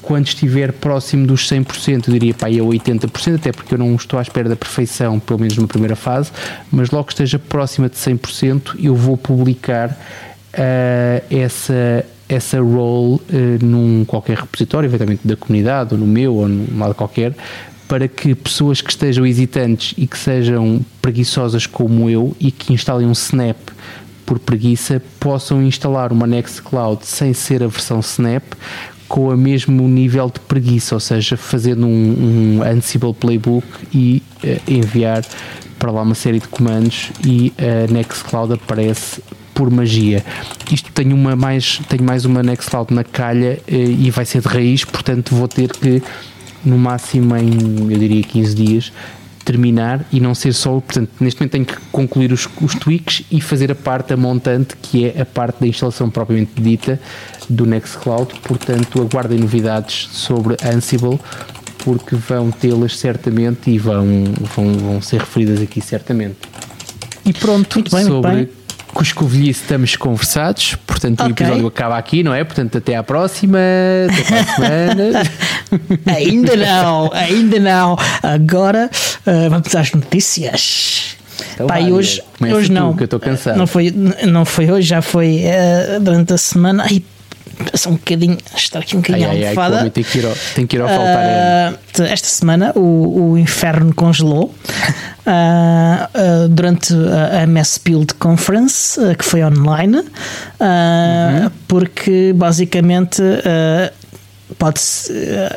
Quando 0.03 0.27
estiver 0.27 0.71
próximo 0.71 1.25
dos 1.25 1.49
100%, 1.49 2.07
eu 2.07 2.13
diria 2.13 2.33
para 2.35 2.47
aí 2.47 2.59
a 2.59 2.63
80%, 2.63 3.35
até 3.35 3.51
porque 3.51 3.73
eu 3.73 3.79
não 3.79 3.95
estou 3.95 4.19
à 4.19 4.21
espera 4.21 4.47
da 4.47 4.55
perfeição, 4.55 5.19
pelo 5.19 5.39
menos 5.39 5.57
numa 5.57 5.67
primeira 5.67 5.95
fase, 5.95 6.31
mas 6.71 6.91
logo 6.91 7.05
que 7.05 7.13
esteja 7.13 7.39
próxima 7.39 7.89
de 7.89 7.95
100%, 7.95 8.75
eu 8.83 8.95
vou 8.95 9.17
publicar 9.17 9.89
uh, 9.89 11.35
essa, 11.35 12.05
essa 12.27 12.59
role 12.59 13.19
num 13.61 14.03
qualquer 14.05 14.37
repositório, 14.37 14.87
eventualmente 14.87 15.27
da 15.27 15.35
comunidade, 15.35 15.93
ou 15.93 15.99
no 15.99 16.07
meu, 16.07 16.35
ou 16.35 16.47
num 16.47 16.77
lado 16.77 16.95
qualquer, 16.95 17.33
para 17.87 18.07
que 18.07 18.33
pessoas 18.33 18.81
que 18.81 18.89
estejam 18.89 19.25
hesitantes 19.25 19.93
e 19.97 20.07
que 20.07 20.17
sejam 20.17 20.83
preguiçosas 21.01 21.67
como 21.67 22.09
eu 22.09 22.35
e 22.39 22.51
que 22.51 22.73
instalem 22.73 23.07
um 23.07 23.11
Snap 23.11 23.57
por 24.25 24.39
preguiça 24.39 25.01
possam 25.19 25.61
instalar 25.61 26.11
uma 26.11 26.25
Nextcloud 26.25 27.05
sem 27.05 27.33
ser 27.33 27.61
a 27.61 27.67
versão 27.67 27.99
Snap 27.99 28.43
com 29.07 29.29
o 29.29 29.37
mesmo 29.37 29.87
nível 29.87 30.31
de 30.33 30.39
preguiça, 30.39 30.95
ou 30.95 30.99
seja, 30.99 31.37
fazendo 31.37 31.85
um, 31.85 32.57
um 32.57 32.63
Ansible 32.63 33.13
Playbook 33.13 33.67
e 33.93 34.23
uh, 34.43 34.71
enviar 34.71 35.23
para 35.77 35.91
lá 35.91 36.01
uma 36.01 36.15
série 36.15 36.39
de 36.39 36.47
comandos 36.47 37.11
e 37.23 37.53
a 37.59 37.91
Nextcloud 37.91 38.53
aparece 38.53 39.21
por 39.55 39.71
magia. 39.71 40.23
Isto 40.71 40.91
tem 40.91 41.11
uma 41.11 41.35
mais, 41.35 41.79
tenho 41.89 42.03
mais 42.03 42.25
uma 42.25 42.43
Nextcloud 42.43 42.93
na 42.93 43.03
calha 43.03 43.57
uh, 43.67 43.73
e 43.73 44.11
vai 44.11 44.25
ser 44.25 44.41
de 44.41 44.47
raiz, 44.47 44.85
portanto 44.85 45.33
vou 45.33 45.47
ter 45.47 45.71
que 45.71 46.03
no 46.63 46.77
máximo 46.77 47.35
em, 47.37 47.91
eu 47.91 47.97
diria, 47.97 48.23
15 48.23 48.55
dias, 48.55 48.91
terminar 49.45 50.03
e 50.11 50.19
não 50.19 50.33
ser 50.33 50.53
só, 50.53 50.71
portanto, 50.71 51.11
neste 51.19 51.39
momento 51.39 51.51
tenho 51.51 51.65
que 51.65 51.77
concluir 51.91 52.33
os, 52.33 52.49
os 52.59 52.73
tweaks 52.73 53.23
e 53.31 53.39
fazer 53.39 53.71
a 53.71 53.75
parte 53.75 54.11
a 54.11 54.17
montante, 54.17 54.75
que 54.81 55.05
é 55.05 55.21
a 55.21 55.25
parte 55.25 55.61
da 55.61 55.67
instalação 55.67 56.09
propriamente 56.09 56.59
dita 56.59 56.99
do 57.47 57.65
Nextcloud, 57.65 58.33
portanto, 58.41 58.99
aguardem 59.01 59.37
novidades 59.37 60.09
sobre 60.11 60.57
Ansible, 60.65 61.19
porque 61.83 62.15
vão 62.15 62.49
tê-las 62.49 62.97
certamente 62.97 63.69
e 63.69 63.77
vão, 63.77 64.23
vão, 64.55 64.73
vão 64.73 65.01
ser 65.01 65.19
referidas 65.19 65.61
aqui 65.61 65.79
certamente. 65.79 66.37
E 67.23 67.31
pronto, 67.31 67.75
muito 67.75 67.95
bem, 67.95 68.03
sobre 68.03 68.31
muito 68.31 68.47
bem. 68.47 68.64
Cuscovilhice 68.95 69.63
estamos 69.63 69.97
conversados, 69.97 70.75
portanto 70.87 71.19
okay. 71.19 71.27
o 71.27 71.35
episódio 71.35 71.67
acaba 71.67 71.97
aqui, 71.97 72.23
não 72.23 72.33
é? 72.33 72.45
Portanto, 72.45 72.77
até 72.77 72.95
à 72.95 73.03
próxima, 73.03 73.59
até 74.09 74.43
semana. 74.55 75.23
ainda 76.05 76.55
não, 76.55 77.11
ainda 77.11 77.59
não. 77.59 77.97
Agora 78.23 78.89
uh, 79.27 79.49
vamos 79.49 79.75
às 79.75 79.91
notícias. 79.91 81.17
Então, 81.53 81.67
Pai, 81.67 81.91
hoje, 81.91 82.21
hoje 82.41 82.71
não. 82.71 82.95
que 82.95 83.03
eu 83.03 83.05
estou 83.05 83.19
cansado. 83.19 83.57
Não 83.57 83.67
foi, 83.67 83.91
não 83.91 84.45
foi 84.45 84.71
hoje, 84.71 84.87
já 84.87 85.01
foi 85.01 85.43
uh, 85.43 85.99
durante 85.99 86.33
a 86.33 86.37
semana. 86.37 86.85
Ai, 86.89 87.03
passou 87.55 87.93
um 87.93 87.95
bocadinho, 87.95 88.37
estar 88.55 88.79
aqui 88.79 88.95
um 88.95 89.01
bocadinho 89.01 89.29
ai, 89.29 89.43
almofada. 89.43 89.81
Ai, 89.81 89.89
tem, 89.89 90.03
que 90.03 90.17
ir 90.17 90.25
ao, 90.25 90.33
tem 90.53 90.67
que 90.67 90.75
ir 90.75 90.81
ao 90.81 90.87
faltar. 90.87 91.73
Uh, 91.73 92.03
esta 92.03 92.27
semana 92.27 92.71
o, 92.75 93.31
o 93.31 93.37
inferno 93.37 93.93
congelou. 93.93 94.53
Uh, 95.25 96.45
uh, 96.45 96.49
durante 96.49 96.93
a 96.93 97.43
MS 97.43 97.79
Build 97.83 98.13
Conference, 98.15 98.99
que 99.17 99.25
foi 99.25 99.43
online, 99.43 99.97
uhum. 99.97 101.51
porque 101.67 102.31
basicamente 102.35 103.21
pode 104.57 104.79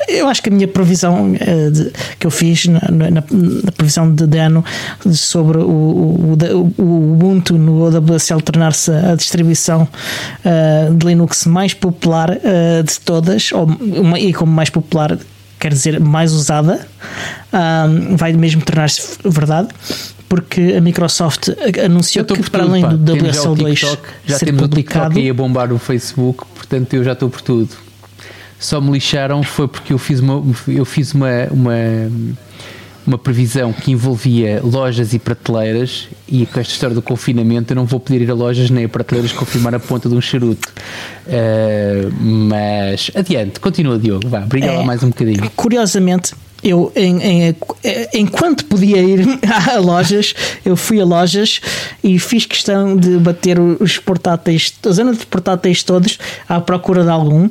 eu 0.08 0.28
acho 0.28 0.42
que 0.42 0.48
a 0.48 0.52
minha 0.52 0.68
previsão 0.68 1.32
de, 1.32 1.92
que 2.18 2.26
eu 2.26 2.30
fiz 2.30 2.66
na, 2.66 2.80
na, 2.90 3.10
na, 3.10 3.72
previsão 3.72 4.12
de 4.12 4.26
dano 4.26 4.64
sobre 5.12 5.58
o, 5.58 5.68
o, 5.68 6.72
o 6.78 7.12
Ubuntu 7.12 7.58
no 7.58 7.82
OWSL 7.82 8.40
tornar-se 8.40 8.90
a 8.90 9.14
distribuição 9.14 9.82
uh, 9.82 10.94
de 10.94 11.06
Linux 11.06 11.44
mais 11.44 11.74
popular 11.74 12.30
uh, 12.30 12.82
de 12.82 13.00
todas 13.00 13.52
ou 13.52 13.64
uma, 13.66 14.18
e 14.18 14.32
como 14.32 14.52
mais 14.52 14.70
popular 14.70 15.18
quer 15.58 15.72
dizer 15.72 15.98
mais 16.00 16.32
usada, 16.32 16.86
um, 17.52 18.16
vai 18.16 18.32
mesmo 18.32 18.62
tornar-se 18.62 19.18
verdade 19.24 19.68
porque 20.28 20.74
a 20.76 20.80
Microsoft 20.80 21.48
anunciou 21.82 22.24
que 22.24 22.50
para 22.50 22.62
além 22.62 22.82
pá, 22.82 22.88
do 22.88 23.16
WSL2 23.16 23.98
já 24.26 24.38
ser 24.38 24.46
temos 24.46 24.62
publicado, 24.62 25.06
o 25.06 25.14
TikTok 25.14 25.30
a 25.30 25.34
bombar 25.34 25.72
o 25.72 25.78
Facebook, 25.78 26.44
portanto 26.54 26.94
eu 26.94 27.02
já 27.02 27.12
estou 27.12 27.30
por 27.30 27.40
tudo. 27.40 27.87
Só 28.58 28.80
me 28.80 28.90
lixaram 28.90 29.42
foi 29.42 29.68
porque 29.68 29.92
eu 29.92 29.98
fiz 29.98 30.20
uma 30.20 30.42
eu 30.66 30.84
fiz 30.84 31.14
uma, 31.14 31.28
uma 31.50 31.74
uma 33.08 33.16
previsão 33.16 33.72
que 33.72 33.90
envolvia 33.90 34.60
lojas 34.62 35.14
e 35.14 35.18
prateleiras 35.18 36.08
e 36.28 36.44
com 36.44 36.60
esta 36.60 36.72
história 36.74 36.94
do 36.94 37.00
confinamento 37.00 37.72
eu 37.72 37.76
não 37.76 37.86
vou 37.86 37.98
poder 37.98 38.20
ir 38.20 38.30
a 38.30 38.34
lojas 38.34 38.68
nem 38.68 38.84
a 38.84 38.88
prateleiras 38.88 39.32
confirmar 39.32 39.74
a 39.74 39.80
ponta 39.80 40.10
de 40.10 40.14
um 40.14 40.20
charuto. 40.20 40.70
Uh, 41.26 42.12
mas 42.20 43.10
adiante, 43.14 43.60
continua 43.60 43.98
Diogo, 43.98 44.28
vá, 44.28 44.40
briga 44.40 44.66
é, 44.66 44.76
lá 44.76 44.84
mais 44.84 45.02
um 45.02 45.08
bocadinho. 45.08 45.50
Curiosamente, 45.56 46.34
eu 46.62 46.92
em, 46.96 47.22
em, 47.22 47.56
enquanto 48.14 48.64
podia 48.64 48.98
ir 48.98 49.26
a 49.70 49.78
lojas, 49.78 50.34
eu 50.64 50.76
fui 50.76 51.00
a 51.00 51.04
lojas 51.04 51.60
e 52.02 52.18
fiz 52.18 52.46
questão 52.46 52.96
de 52.96 53.18
bater 53.18 53.58
os 53.58 53.98
portáteis, 53.98 54.74
a 54.84 54.90
zona 54.90 55.12
de 55.12 55.24
portáteis 55.26 55.82
todos 55.82 56.18
à 56.48 56.60
procura 56.60 57.04
de 57.04 57.10
algum 57.10 57.48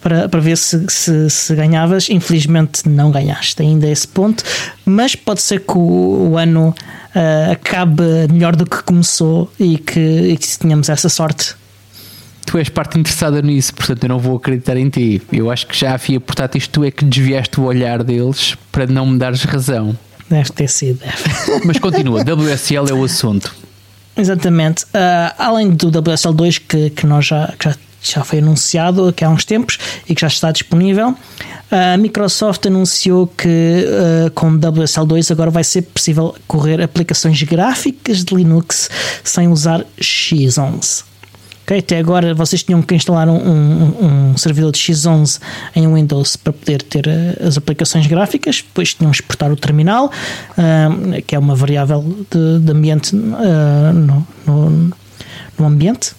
para, 0.00 0.28
para 0.28 0.40
ver 0.40 0.56
se, 0.56 0.84
se, 0.88 1.28
se 1.28 1.54
ganhavas. 1.54 2.08
Infelizmente 2.08 2.88
não 2.88 3.10
ganhaste 3.10 3.60
ainda 3.62 3.86
esse 3.86 4.08
ponto, 4.08 4.42
mas 4.84 5.14
pode 5.14 5.42
ser 5.42 5.60
que 5.60 5.76
o, 5.76 6.30
o 6.30 6.38
ano 6.38 6.74
uh, 7.14 7.52
acabe 7.52 8.02
melhor 8.30 8.56
do 8.56 8.64
que 8.64 8.82
começou 8.82 9.50
e 9.58 9.78
que, 9.78 10.00
e 10.00 10.36
que 10.36 10.58
tenhamos 10.58 10.88
essa 10.88 11.08
sorte 11.08 11.54
tu 12.46 12.56
és 12.56 12.68
parte 12.68 12.98
interessada 12.98 13.42
nisso, 13.42 13.74
portanto 13.74 14.04
eu 14.04 14.08
não 14.08 14.18
vou 14.18 14.36
acreditar 14.36 14.76
em 14.76 14.88
ti. 14.88 15.20
Eu 15.32 15.50
acho 15.50 15.66
que 15.66 15.76
já 15.76 15.94
havia 15.94 16.20
portáteis, 16.20 16.66
tu 16.66 16.84
é 16.84 16.90
que 16.90 17.04
desviaste 17.04 17.60
o 17.60 17.64
olhar 17.64 18.02
deles 18.02 18.56
para 18.70 18.86
não 18.86 19.04
me 19.04 19.18
dares 19.18 19.42
razão. 19.42 19.98
Deve 20.30 20.50
ter 20.52 20.68
sido, 20.68 21.00
deve. 21.00 21.66
Mas 21.66 21.78
continua, 21.78 22.22
WSL 22.22 22.88
é 22.88 22.94
o 22.94 23.04
assunto. 23.04 23.54
Exatamente. 24.16 24.84
Uh, 24.84 25.34
além 25.36 25.70
do 25.70 25.90
WSL2 25.90 26.62
que, 26.66 26.90
que 26.90 27.06
nós 27.06 27.26
já, 27.26 27.52
que 27.58 27.68
já, 27.68 27.76
já 28.00 28.24
foi 28.24 28.38
anunciado 28.38 29.08
aqui 29.08 29.24
há 29.24 29.28
uns 29.28 29.44
tempos 29.44 29.78
e 30.08 30.14
que 30.14 30.20
já 30.20 30.26
está 30.28 30.50
disponível, 30.50 31.14
a 31.70 31.96
Microsoft 31.96 32.64
anunciou 32.66 33.26
que 33.26 33.84
uh, 34.26 34.30
com 34.30 34.58
WSL2 34.58 35.30
agora 35.30 35.50
vai 35.50 35.64
ser 35.64 35.82
possível 35.82 36.34
correr 36.46 36.80
aplicações 36.80 37.40
gráficas 37.42 38.24
de 38.24 38.34
Linux 38.34 38.88
sem 39.22 39.48
usar 39.48 39.84
X11. 40.00 41.04
Okay, 41.66 41.80
até 41.80 41.98
agora 41.98 42.32
vocês 42.32 42.62
tinham 42.62 42.80
que 42.80 42.94
instalar 42.94 43.28
um, 43.28 43.34
um, 43.34 44.30
um, 44.30 44.36
servidor 44.36 44.70
de 44.70 44.78
X11 44.78 45.40
em 45.74 45.92
Windows 45.92 46.36
para 46.36 46.52
poder 46.52 46.80
ter 46.80 47.08
uh, 47.08 47.44
as 47.44 47.58
aplicações 47.58 48.06
gráficas, 48.06 48.62
depois 48.62 48.94
tinham 48.94 49.10
que 49.10 49.16
exportar 49.16 49.50
o 49.50 49.56
terminal, 49.56 50.06
uh, 50.06 51.22
que 51.26 51.34
é 51.34 51.38
uma 51.40 51.56
variável 51.56 52.24
de, 52.30 52.60
de 52.60 52.70
ambiente 52.70 53.16
uh, 53.16 53.92
no, 53.92 54.24
no 54.46 54.92
no 55.58 55.66
ambiente. 55.66 56.12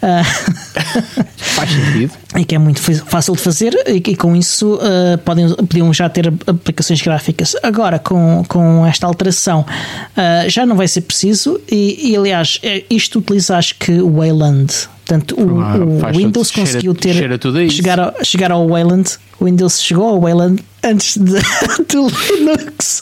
Faz 1.36 1.70
sentido. 1.70 2.12
E 2.36 2.44
que 2.44 2.54
é 2.54 2.58
muito 2.58 2.80
fácil 2.80 3.34
de 3.34 3.42
fazer, 3.42 3.74
e, 3.86 3.96
e 3.96 4.16
com 4.16 4.36
isso 4.36 4.74
uh, 4.74 5.18
podem, 5.24 5.48
podiam 5.54 5.92
já 5.92 6.08
ter 6.08 6.32
aplicações 6.46 7.00
gráficas. 7.00 7.56
Agora, 7.62 7.98
com, 7.98 8.44
com 8.48 8.86
esta 8.86 9.06
alteração, 9.06 9.60
uh, 9.60 10.48
já 10.48 10.64
não 10.64 10.76
vai 10.76 10.88
ser 10.88 11.02
preciso, 11.02 11.60
e, 11.70 12.10
e 12.10 12.16
aliás, 12.16 12.58
é, 12.62 12.84
isto 12.90 13.18
utiliza 13.18 13.56
acho 13.56 13.74
que 13.76 14.00
o 14.00 14.18
Wayland. 14.18 14.72
Portanto, 15.04 15.40
o, 15.40 15.60
ah, 15.62 15.76
o 16.12 16.18
Windows 16.18 16.50
conseguiu 16.50 16.94
cheira, 17.00 17.38
ter 17.38 17.70
chegar 17.70 17.98
ao, 17.98 18.14
chegar 18.22 18.52
ao 18.52 18.68
Wayland. 18.68 19.16
O 19.40 19.46
Windows 19.46 19.80
chegou 19.80 20.06
ao 20.06 20.20
Wayland 20.20 20.62
antes 20.84 21.16
de, 21.16 21.32
do 21.88 22.08
Linux. 22.08 23.00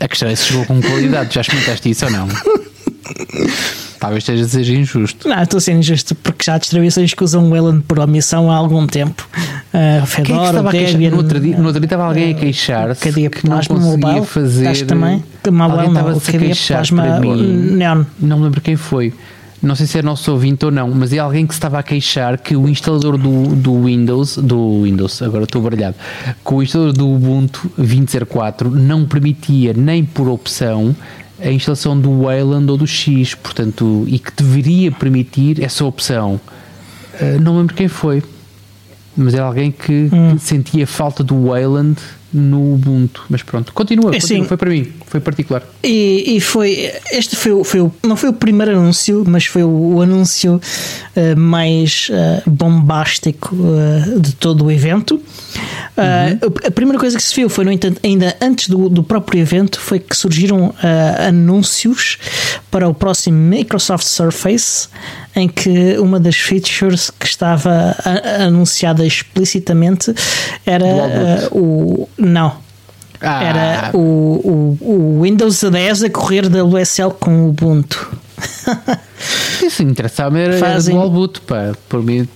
A 0.00 0.08
questão 0.08 0.28
é 0.28 0.34
se 0.34 0.46
chegou 0.46 0.64
com 0.64 0.80
qualidade. 0.80 1.34
Já 1.34 1.42
experimentaste 1.42 1.90
isso 1.90 2.06
ou 2.06 2.10
não? 2.10 2.28
Talvez 3.98 4.24
esteja 4.24 4.44
a 4.44 4.48
ser 4.48 4.68
injusto. 4.68 5.28
Não, 5.28 5.40
estou 5.40 5.58
a 5.58 5.60
ser 5.60 5.72
injusto 5.72 6.14
porque 6.16 6.44
já 6.44 6.54
há 6.54 6.58
distribuições 6.58 7.14
que 7.14 7.22
usam 7.22 7.48
Wayland 7.48 7.82
por 7.82 8.00
omissão 8.00 8.50
há 8.50 8.56
algum 8.56 8.84
tempo. 8.84 9.28
Uh, 9.72 10.04
Fedora, 10.06 10.70
Quem 10.70 10.80
é 10.80 10.84
que 10.86 10.92
Debian, 10.92 11.10
no, 11.10 11.16
outro 11.18 11.38
dia, 11.38 11.56
no 11.56 11.66
outro 11.66 11.80
dia 11.80 11.86
estava 11.86 12.04
alguém 12.06 12.32
a 12.32 12.34
queixar-se 12.34 13.12
que, 13.12 13.30
que 13.30 13.48
não 13.48 13.60
conseguia 13.62 14.08
mobile, 14.08 14.26
fazer. 14.26 14.86
também? 14.86 15.22
Mobile 15.50 15.92
não, 15.92 16.16
o 16.16 16.20
KDE 16.20 16.52
Plasma 16.66 17.20
Neon. 17.20 18.04
Não 18.18 18.38
me 18.38 18.44
lembro 18.44 18.60
quem 18.60 18.74
foi 18.74 19.14
não 19.62 19.76
sei 19.76 19.86
se 19.86 19.98
é 19.98 20.02
nosso 20.02 20.32
ouvinte 20.32 20.64
ou 20.64 20.72
não, 20.72 20.90
mas 20.90 21.12
é 21.12 21.18
alguém 21.18 21.46
que 21.46 21.54
se 21.54 21.58
estava 21.58 21.78
a 21.78 21.82
queixar 21.84 22.36
que 22.36 22.56
o 22.56 22.68
instalador 22.68 23.16
do, 23.16 23.54
do 23.54 23.84
Windows, 23.84 24.36
do 24.36 24.82
Windows, 24.82 25.22
agora 25.22 25.44
estou 25.44 25.62
baralhado, 25.62 25.94
que 26.44 26.52
o 26.52 26.60
instalador 26.60 26.92
do 26.92 27.08
Ubuntu 27.08 27.70
20.04 27.78 28.64
não 28.72 29.04
permitia 29.04 29.72
nem 29.72 30.04
por 30.04 30.28
opção 30.28 30.96
a 31.42 31.50
instalação 31.50 31.98
do 31.98 32.22
Wayland 32.22 32.70
ou 32.70 32.76
do 32.76 32.86
X, 32.86 33.34
portanto, 33.34 34.04
e 34.06 34.18
que 34.18 34.30
deveria 34.36 34.92
permitir 34.92 35.62
essa 35.62 35.84
opção. 35.84 36.40
Uh, 37.14 37.40
não 37.40 37.58
lembro 37.58 37.74
quem 37.74 37.88
foi, 37.88 38.22
mas 39.16 39.34
era 39.34 39.44
alguém 39.44 39.70
que, 39.70 40.08
hum. 40.12 40.36
que 40.36 40.42
sentia 40.42 40.86
falta 40.86 41.22
do 41.22 41.48
Wayland 41.48 41.98
no 42.32 42.74
Ubuntu. 42.74 43.24
Mas 43.28 43.42
pronto, 43.42 43.72
continua, 43.72 44.10
é 44.10 44.14
continua. 44.14 44.38
Assim, 44.40 44.48
foi 44.48 44.56
para 44.56 44.70
mim, 44.70 44.92
foi 45.06 45.20
particular. 45.20 45.62
E, 45.82 46.36
e 46.36 46.40
foi, 46.40 46.90
este 47.10 47.36
foi, 47.36 47.62
foi 47.64 47.90
não 48.02 48.16
foi 48.16 48.30
o 48.30 48.32
primeiro 48.32 48.72
anúncio, 48.72 49.24
mas 49.26 49.44
foi 49.44 49.62
o, 49.62 49.96
o 49.96 50.02
anúncio 50.02 50.60
uh, 51.16 51.38
mais 51.38 52.08
uh, 52.10 52.50
bombástico 52.50 53.54
uh, 53.54 54.20
de 54.20 54.34
todo 54.34 54.64
o 54.64 54.70
evento. 54.70 55.20
Uhum. 55.94 56.52
a 56.66 56.70
primeira 56.70 56.98
coisa 56.98 57.18
que 57.18 57.22
se 57.22 57.34
viu 57.34 57.50
foi, 57.50 57.66
no 57.66 57.70
entanto, 57.70 58.00
ainda 58.02 58.34
antes 58.40 58.68
do, 58.68 58.88
do 58.88 59.02
próprio 59.02 59.40
evento, 59.40 59.78
foi 59.78 59.98
que 59.98 60.16
surgiram 60.16 60.74
anúncios 61.28 62.16
para 62.70 62.88
o 62.88 62.94
próximo 62.94 63.36
Microsoft 63.36 64.06
Surface, 64.06 64.88
em 65.34 65.48
que 65.48 65.98
uma 65.98 66.20
das 66.20 66.36
features 66.36 67.10
que 67.10 67.26
estava 67.26 67.96
anunciada 68.40 69.04
explicitamente 69.06 70.14
era 70.66 71.48
o 71.50 72.08
não. 72.18 72.56
Ah. 73.20 73.44
Era 73.44 73.90
o, 73.96 73.98
o, 73.98 74.78
o 74.80 75.22
Windows 75.22 75.62
10 75.62 76.04
a 76.04 76.10
correr 76.10 76.48
da 76.48 76.64
USL 76.64 77.10
com 77.10 77.44
o 77.44 77.48
Ubuntu. 77.50 78.16
Isso 79.62 79.82
interessava 79.82 80.38
era, 80.38 80.58
Fazem... 80.58 80.96
era 80.96 81.08
boot, 81.08 81.40
pá. 81.42 81.72
Por 81.88 82.02
mim, 82.02 82.28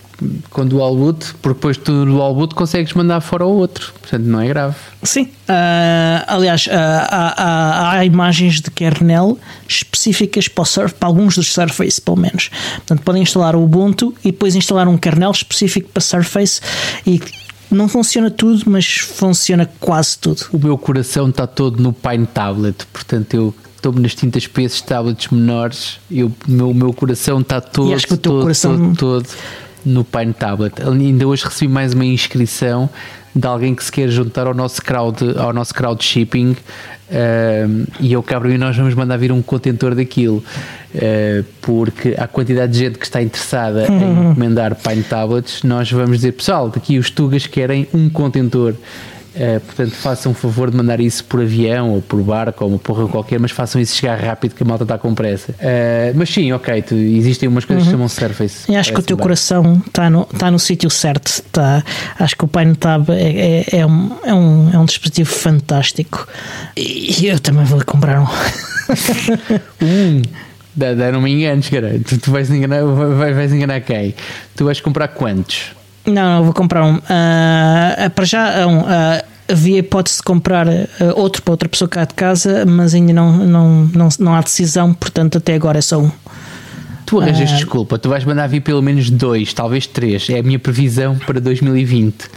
com 0.50 0.66
dual 0.66 0.96
boot, 0.96 1.34
porque 1.42 1.54
depois 1.54 1.76
tu 1.76 1.92
no 1.92 2.06
dual 2.06 2.34
boot 2.34 2.54
consegues 2.54 2.92
mandar 2.94 3.20
fora 3.20 3.44
o 3.44 3.50
outro, 3.50 3.92
portanto 4.00 4.24
não 4.24 4.40
é 4.40 4.48
grave. 4.48 4.74
Sim, 5.02 5.24
uh, 5.24 6.24
aliás, 6.26 6.66
uh, 6.66 6.70
há, 6.72 7.34
há, 7.36 7.90
há, 7.98 8.04
imagens 8.04 8.60
de 8.60 8.70
kernel 8.70 9.38
específicas 9.68 10.48
para, 10.48 10.62
o 10.62 10.64
surf, 10.64 10.94
para 10.94 11.08
alguns 11.08 11.34
dos 11.36 11.52
Surface, 11.52 12.00
pelo 12.00 12.16
menos. 12.16 12.50
Portanto, 12.76 13.02
podem 13.02 13.22
instalar 13.22 13.54
o 13.54 13.62
Ubuntu 13.62 14.14
e 14.24 14.32
depois 14.32 14.54
instalar 14.54 14.88
um 14.88 14.96
kernel 14.96 15.30
específico 15.30 15.90
para 15.92 16.00
Surface 16.00 16.60
e 17.06 17.20
não 17.70 17.88
funciona 17.88 18.30
tudo, 18.30 18.62
mas 18.66 18.86
funciona 18.96 19.68
quase 19.80 20.18
tudo. 20.18 20.46
O 20.52 20.58
meu 20.58 20.78
coração 20.78 21.28
está 21.28 21.46
todo 21.46 21.82
no 21.82 21.92
Pine 21.92 22.26
Tablet, 22.26 22.86
portanto 22.92 23.34
eu 23.34 23.54
estou-me 23.76 24.00
nas 24.00 24.14
tintas 24.14 24.46
para 24.46 24.62
esses 24.62 24.80
tablets 24.80 25.28
menores 25.28 25.98
e 26.10 26.24
o 26.24 26.32
meu, 26.48 26.72
meu 26.72 26.92
coração 26.92 27.40
está 27.40 27.60
todo, 27.60 28.00
todo, 28.18 28.42
coração... 28.42 28.94
todo, 28.94 29.22
todo 29.22 29.26
no 29.86 30.04
Pine 30.04 30.34
Tablet. 30.34 30.82
Ainda 30.82 31.26
hoje 31.26 31.44
recebi 31.44 31.72
mais 31.72 31.94
uma 31.94 32.04
inscrição 32.04 32.90
de 33.34 33.46
alguém 33.46 33.74
que 33.74 33.84
se 33.84 33.92
quer 33.92 34.08
juntar 34.08 34.46
ao 34.46 34.54
nosso 34.54 34.82
crowd, 34.82 35.38
ao 35.38 35.52
nosso 35.52 35.72
crowd 35.74 36.02
shipping 36.02 36.52
uh, 36.52 37.86
e 38.00 38.12
eu 38.12 38.22
cabro 38.22 38.50
e 38.50 38.56
nós 38.56 38.74
vamos 38.76 38.94
mandar 38.94 39.18
vir 39.18 39.30
um 39.30 39.42
contentor 39.42 39.94
daquilo 39.94 40.38
uh, 40.94 41.44
porque 41.60 42.14
a 42.16 42.26
quantidade 42.26 42.72
de 42.72 42.78
gente 42.78 42.98
que 42.98 43.04
está 43.04 43.22
interessada 43.22 43.86
uhum. 43.90 44.00
em 44.00 44.30
encomendar 44.32 44.74
Pine 44.74 45.02
Tablets 45.02 45.62
nós 45.62 45.90
vamos 45.92 46.16
dizer 46.16 46.32
pessoal, 46.32 46.70
daqui 46.70 46.98
os 46.98 47.10
Tugas 47.10 47.46
querem 47.46 47.86
um 47.92 48.08
contentor 48.08 48.74
Uh, 49.36 49.60
portanto, 49.60 49.90
façam 49.90 50.32
o 50.32 50.34
favor 50.34 50.70
de 50.70 50.76
mandar 50.78 50.98
isso 50.98 51.22
por 51.24 51.42
avião 51.42 51.90
ou 51.90 52.00
por 52.00 52.22
barco 52.22 52.64
ou 52.64 52.70
uma 52.70 52.78
porra 52.78 53.06
qualquer, 53.06 53.38
mas 53.38 53.50
façam 53.50 53.78
isso 53.78 53.94
chegar 53.94 54.18
rápido 54.18 54.54
que 54.54 54.62
a 54.62 54.66
malta 54.66 54.84
está 54.84 54.96
com 54.96 55.14
pressa. 55.14 55.52
Uh, 55.52 56.14
mas 56.14 56.30
sim, 56.30 56.50
ok, 56.52 56.80
tu, 56.80 56.94
existem 56.94 57.46
umas 57.46 57.66
coisas 57.66 57.84
uhum. 57.84 57.90
que 57.90 57.96
chamam 57.96 58.08
Surface. 58.08 58.72
E 58.72 58.74
acho 58.74 58.94
que 58.94 58.98
o 58.98 59.02
teu 59.02 59.16
bem. 59.16 59.22
coração 59.22 59.82
está 59.86 60.08
no, 60.08 60.26
está 60.32 60.50
no 60.50 60.58
sítio 60.58 60.88
certo. 60.88 61.26
Está, 61.26 61.84
acho 62.18 62.34
que 62.34 62.44
o 62.46 62.48
Pine 62.48 62.74
Tab 62.74 63.10
é, 63.10 63.66
é, 63.70 63.78
é, 63.80 63.86
um, 63.86 64.16
é, 64.24 64.32
um, 64.32 64.70
é 64.72 64.78
um 64.78 64.84
dispositivo 64.86 65.30
fantástico. 65.30 66.26
E 66.74 67.26
eu 67.26 67.38
também 67.38 67.64
vou 67.66 67.84
comprar 67.84 68.22
um. 68.22 68.24
um. 69.84 70.22
Dá, 70.74 70.94
não 71.12 71.20
me 71.20 71.32
enganes, 71.32 71.68
cara. 71.68 72.00
Tu, 72.06 72.18
tu 72.18 72.30
vais, 72.30 72.50
enganar, 72.50 72.82
vais, 72.84 73.34
vais 73.34 73.52
enganar 73.52 73.80
quem? 73.80 74.14
Tu 74.54 74.64
vais 74.64 74.80
comprar 74.80 75.08
quantos? 75.08 75.75
Não, 76.06 76.38
não, 76.38 76.44
vou 76.44 76.54
comprar 76.54 76.84
um. 76.84 76.96
Uh, 76.96 78.10
para 78.14 78.24
já, 78.24 78.66
um, 78.66 78.80
uh, 78.80 79.22
havia 79.48 79.78
hipótese 79.78 80.18
de 80.18 80.22
comprar 80.22 80.66
uh, 80.66 80.84
outro 81.14 81.42
para 81.42 81.52
outra 81.52 81.68
pessoa 81.68 81.88
cá 81.88 82.04
de 82.04 82.14
casa, 82.14 82.64
mas 82.64 82.94
ainda 82.94 83.12
não, 83.12 83.32
não, 83.32 83.90
não, 83.92 84.08
não 84.18 84.34
há 84.34 84.40
decisão, 84.40 84.94
portanto, 84.94 85.38
até 85.38 85.54
agora 85.54 85.78
é 85.78 85.82
só 85.82 85.98
um. 85.98 86.10
Tu 87.04 87.20
arranjas 87.20 87.50
desculpa, 87.50 87.98
tu 87.98 88.08
vais 88.08 88.24
mandar 88.24 88.48
vir 88.48 88.60
pelo 88.60 88.82
menos 88.82 89.10
dois, 89.10 89.54
talvez 89.54 89.86
três. 89.86 90.28
É 90.28 90.40
a 90.40 90.42
minha 90.42 90.58
previsão 90.58 91.16
para 91.16 91.40
2020. 91.40 92.28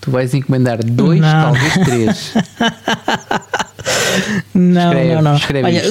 Tu 0.00 0.10
vais 0.12 0.32
encomendar 0.32 0.78
dois, 0.84 1.20
não. 1.20 1.42
talvez 1.42 1.74
três. 1.74 2.32
não, 4.54 4.92
escreve, 4.92 5.14
não, 5.16 5.22
não. 5.22 5.40
Olha, 5.64 5.82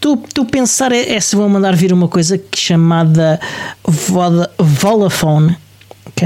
tu, 0.00 0.16
tu 0.32 0.46
pensar 0.46 0.92
é, 0.92 1.12
é, 1.12 1.20
se 1.20 1.36
vão 1.36 1.46
mandar 1.50 1.76
vir 1.76 1.92
uma 1.92 2.08
coisa 2.08 2.40
chamada 2.54 3.38
Vodafone 4.58 5.54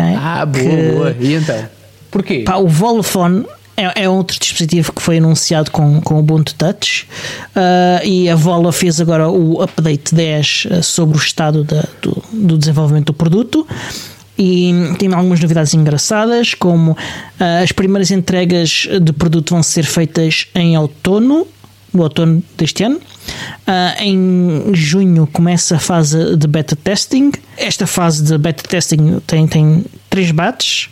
Ah, 0.00 0.46
boa, 0.46 0.64
que, 0.64 0.92
boa. 0.92 1.16
E 1.18 1.34
então? 1.34 1.68
Porquê? 2.10 2.44
Pá, 2.46 2.56
o 2.56 2.68
Voluphone 2.68 3.44
é, 3.76 4.04
é, 4.04 4.08
outro 4.08 4.38
dispositivo 4.38 4.90
que 4.92 5.02
foi 5.02 5.18
anunciado 5.18 5.70
com, 5.70 6.00
com 6.00 6.14
o 6.14 6.18
Ubuntu 6.20 6.54
Touch 6.54 7.06
uh, 7.54 8.04
e 8.04 8.28
a 8.28 8.34
Vola 8.34 8.72
fez 8.72 9.00
agora 9.00 9.28
o 9.28 9.62
update 9.62 10.14
10 10.14 10.66
uh, 10.70 10.82
sobre 10.82 11.18
o 11.18 11.20
estado 11.20 11.62
do, 12.00 12.22
do, 12.32 12.56
desenvolvimento 12.56 13.06
do 13.06 13.12
produto 13.12 13.66
e 14.38 14.72
tem 14.98 15.12
algumas 15.12 15.40
novidades 15.40 15.74
engraçadas 15.74 16.54
como 16.54 16.92
uh, 16.92 16.96
as 17.62 17.70
primeiras 17.70 18.10
entregas 18.10 18.88
de 19.00 19.12
produto 19.12 19.50
vão 19.50 19.62
ser 19.62 19.84
feitas 19.84 20.46
em 20.54 20.78
outono 20.78 21.46
no 21.96 22.02
outono 22.02 22.42
deste 22.56 22.84
ano 22.84 23.00
Uh, 23.66 24.00
em 24.00 24.74
junho 24.74 25.26
começa 25.32 25.76
a 25.76 25.78
fase 25.78 26.36
de 26.36 26.46
beta 26.46 26.76
testing. 26.76 27.32
Esta 27.56 27.86
fase 27.86 28.22
de 28.22 28.38
beta 28.38 28.62
testing 28.62 29.20
tem, 29.26 29.46
tem 29.48 29.84
três 30.08 30.30
batches. 30.30 30.88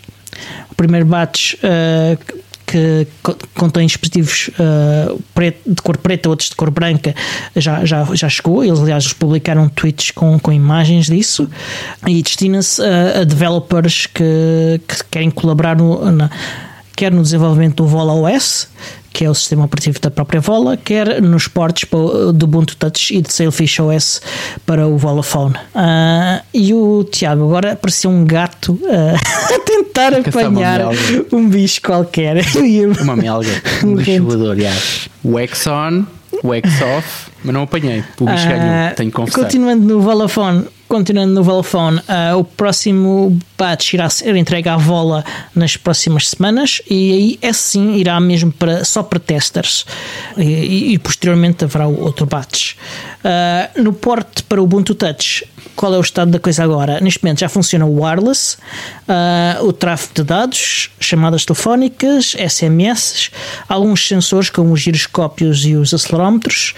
O 0.71 0.75
primeiro 0.75 1.07
batch 1.07 1.55
uh, 1.55 2.43
que 2.67 3.07
contém 3.55 3.87
dispositivos 3.87 4.51
uh, 4.59 5.23
preto, 5.33 5.61
de 5.65 5.81
cor 5.83 5.97
preta, 5.99 6.29
outros 6.29 6.49
de 6.49 6.57
cor 6.57 6.71
branca, 6.71 7.15
já, 7.55 7.85
já, 7.85 8.05
já 8.13 8.29
chegou. 8.29 8.65
Eles, 8.65 8.81
aliás, 8.81 9.13
publicaram 9.13 9.69
tweets 9.69 10.11
com, 10.11 10.37
com 10.41 10.53
imagens 10.53 11.07
disso 11.07 11.49
e 12.09 12.21
destina-se 12.21 12.83
a, 12.83 13.21
a, 13.21 13.25
developers 13.25 14.07
que, 14.07 14.81
que 14.89 15.05
querem 15.13 15.31
colaborar 15.31 15.77
no, 15.77 16.11
na, 16.11 16.29
quer 16.97 17.13
no 17.13 17.23
desenvolvimento 17.23 17.83
do 17.83 17.87
Vola 17.87 18.13
OS, 18.13 18.69
que 19.13 19.25
é 19.25 19.31
o 19.31 19.35
sistema 19.35 19.65
operativo 19.65 20.01
da 20.01 20.11
própria 20.11 20.41
Vola, 20.41 20.77
quer 20.77 21.23
nos 21.23 21.47
portos 21.47 21.85
do 22.35 22.45
Ubuntu 22.45 22.77
Touch 22.77 23.15
e 23.15 23.23
de 23.23 23.33
Sailfish 23.33 23.79
OS 23.79 24.21
para 24.67 24.87
o 24.87 24.99
Volaphone. 24.99 25.55
Uh, 25.75 26.43
e 26.53 26.75
o 26.75 27.05
Tiago 27.05 27.45
agora 27.45 27.73
apareceu 27.73 28.11
um 28.11 28.25
gato 28.25 28.73
uh, 28.73 29.15
a 29.55 29.59
tentar 29.61 30.15
apanhar 30.15 30.81
um 31.33 31.49
bicho 31.49 31.81
qualquer. 31.81 32.45
uma 33.01 33.15
melga, 33.15 33.63
um 33.85 33.95
bicho 33.95 34.25
voador, 34.25 34.57
O 35.23 35.39
Exxon, 35.39 36.07
o 36.43 36.53
Exoff, 36.53 37.31
mas 37.45 37.55
não 37.55 37.63
apanhei. 37.63 38.03
O 38.19 38.25
bicho 38.25 38.47
uh, 38.47 38.49
ganhou, 38.49 38.95
tenho 38.97 39.11
que 39.11 39.17
confessar. 39.17 39.43
Continuando 39.43 39.87
no 39.87 40.01
Volaphone, 40.01 40.67
continuando 40.95 41.35
no 41.35 41.43
Vodafone, 41.43 41.99
uh, 41.99 42.39
o 42.39 42.45
próximo 42.45 43.37
batch 43.59 43.95
irá 43.95 44.09
ser 44.09 44.37
entregue 44.37 44.69
à 44.69 44.77
Vola 44.77 45.25
nas 45.53 45.77
próximas 45.77 46.29
semanas 46.29 46.81
e 46.89 47.13
aí 47.13 47.39
é 47.43 47.53
sim 47.53 47.97
irá 47.97 48.21
mesmo 48.21 48.53
para, 48.53 48.85
só 48.85 49.03
para 49.03 49.19
testers 49.19 49.85
e, 50.37 50.93
e 50.93 50.99
posteriormente 51.01 51.65
haverá 51.65 51.89
outro 51.89 52.27
batch. 52.27 52.75
Uh, 53.25 53.83
no 53.83 53.93
porte 53.93 54.45
para 54.45 54.61
o 54.61 54.65
Ubuntu 54.65 54.95
Touch, 54.95 55.45
qual 55.75 55.93
é 55.93 55.99
o 55.99 56.01
estado 56.01 56.31
da 56.31 56.39
coisa 56.39 56.63
agora? 56.63 57.01
Neste 57.01 57.25
momento 57.25 57.41
já 57.41 57.49
funciona 57.49 57.85
o 57.85 58.01
wireless, 58.01 58.57
uh, 59.09 59.67
o 59.67 59.73
tráfego 59.73 60.15
de 60.15 60.23
dados, 60.23 60.91
chamadas 61.01 61.45
telefónicas, 61.45 62.37
SMS, 62.39 63.33
alguns 63.69 64.07
sensores 64.07 64.49
como 64.49 64.73
os 64.73 64.81
giroscópios 64.81 65.67
e 65.67 65.75
os 65.75 65.93
acelerómetros, 65.93 66.73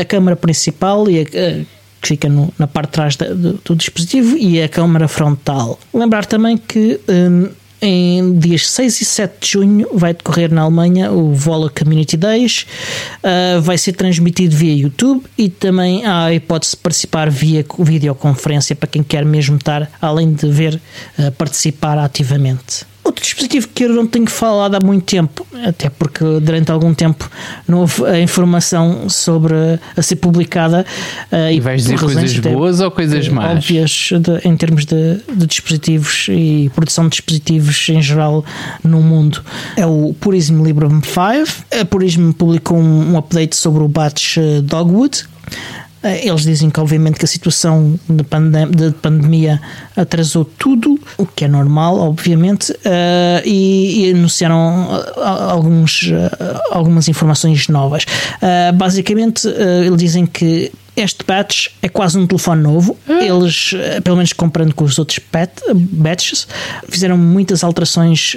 a 0.00 0.04
câmara 0.04 0.36
principal 0.36 1.10
e 1.10 1.22
a 1.22 1.74
que 2.04 2.08
fica 2.08 2.28
no, 2.28 2.52
na 2.58 2.66
parte 2.66 2.88
de 2.88 2.92
trás 2.92 3.16
do, 3.16 3.54
do, 3.64 3.74
dispositivo, 3.74 4.36
e 4.36 4.62
a 4.62 4.68
câmara 4.68 5.08
frontal. 5.08 5.78
Lembrar 5.92 6.26
também 6.26 6.58
que 6.58 7.00
um, 7.08 7.48
em 7.80 8.38
dias 8.38 8.68
6 8.68 9.00
e 9.00 9.04
7 9.06 9.34
de 9.40 9.52
junho 9.52 9.88
vai 9.94 10.12
decorrer 10.12 10.52
na 10.52 10.62
Alemanha 10.62 11.10
o 11.10 11.32
Vola 11.32 11.70
Community 11.70 12.18
Days, 12.18 12.66
uh, 13.22 13.60
vai 13.62 13.78
ser 13.78 13.92
transmitido 13.92 14.54
via 14.54 14.74
YouTube 14.74 15.24
e 15.36 15.48
também 15.48 16.04
há 16.04 16.24
a 16.24 16.34
hipótese 16.34 16.72
de 16.72 16.76
participar 16.82 17.30
via 17.30 17.64
videoconferência 17.78 18.76
para 18.76 18.88
quem 18.88 19.02
quer 19.02 19.24
mesmo 19.24 19.56
estar, 19.56 19.90
além 20.00 20.34
de 20.34 20.46
ver, 20.46 20.78
uh, 21.18 21.32
participar 21.32 21.96
ativamente. 21.98 22.84
Outro 23.04 23.22
dispositivo 23.22 23.68
que 23.68 23.84
eu 23.84 23.90
não 23.90 24.06
tenho 24.06 24.26
falado 24.28 24.76
há 24.76 24.80
muito 24.82 25.04
tempo, 25.04 25.46
até 25.62 25.90
porque 25.90 26.24
durante 26.40 26.72
algum 26.72 26.94
tempo 26.94 27.30
não 27.68 27.80
houve 27.80 28.02
a 28.06 28.18
informação 28.18 29.10
sobre 29.10 29.54
a 29.94 30.00
ser 30.00 30.16
publicada. 30.16 30.86
Uh, 31.30 31.52
e 31.52 31.60
vais 31.60 31.82
dizer 31.82 32.00
coisas 32.00 32.38
boas 32.38 32.80
ou 32.80 32.90
coisas 32.90 33.28
más? 33.28 33.58
Óbvias 33.58 34.10
de, 34.18 34.48
em 34.48 34.56
termos 34.56 34.86
de, 34.86 35.20
de, 35.36 35.46
dispositivos 35.46 36.28
e 36.30 36.70
produção 36.74 37.04
de 37.04 37.10
dispositivos 37.10 37.88
em 37.90 38.00
geral 38.00 38.42
no 38.82 39.02
mundo. 39.02 39.42
É 39.76 39.84
o 39.84 40.14
Purism 40.18 40.64
Librem 40.64 41.02
5. 41.02 41.80
A 41.80 41.84
Purism 41.84 42.32
publicou 42.32 42.78
um, 42.78 43.12
um 43.12 43.18
update 43.18 43.54
sobre 43.54 43.82
o 43.82 43.88
batch 43.88 44.38
eh, 44.38 44.62
Dogwood 44.62 45.26
eles 46.04 46.42
dizem 46.42 46.70
que, 46.70 46.78
obviamente, 46.80 47.18
que 47.18 47.24
a 47.24 47.28
situação 47.28 47.98
de, 48.08 48.22
pandem 48.24 48.70
de 48.70 48.90
pandemia 48.92 49.60
atrasou 49.96 50.44
tudo, 50.44 50.98
o 51.16 51.26
que 51.26 51.44
é 51.44 51.48
normal, 51.48 51.98
obviamente, 51.98 52.72
uh, 52.72 53.42
e, 53.44 54.06
e, 54.06 54.12
anunciaram 54.12 54.88
eh, 54.92 55.20
alguns, 55.24 56.02
uh, 56.02 56.60
algumas 56.70 57.08
informações 57.08 57.68
novas. 57.68 58.04
Uh, 58.04 58.72
basicamente, 58.74 59.48
eles 59.48 59.98
dizem 59.98 60.26
que 60.26 60.70
este 60.96 61.24
batch 61.24 61.68
é 61.82 61.88
quase 61.88 62.18
um 62.18 62.26
telefone 62.26 62.62
novo. 62.62 62.96
Hum. 63.08 63.20
Eles, 63.20 63.74
pelo 64.04 64.16
menos 64.16 64.32
comparando 64.32 64.74
com 64.74 64.84
os 64.84 64.98
outros 64.98 65.18
batches, 65.90 66.46
fizeram 66.88 67.16
muitas 67.16 67.64
alterações 67.64 68.36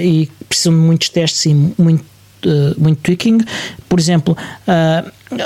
e 0.00 0.30
precisam 0.48 0.72
de 0.72 0.78
muitos 0.78 1.10
testes 1.10 1.44
e 1.44 1.54
muito, 1.54 2.04
muito 2.78 2.98
tweaking. 3.02 3.40
Por 3.90 4.00
exemplo, 4.00 4.34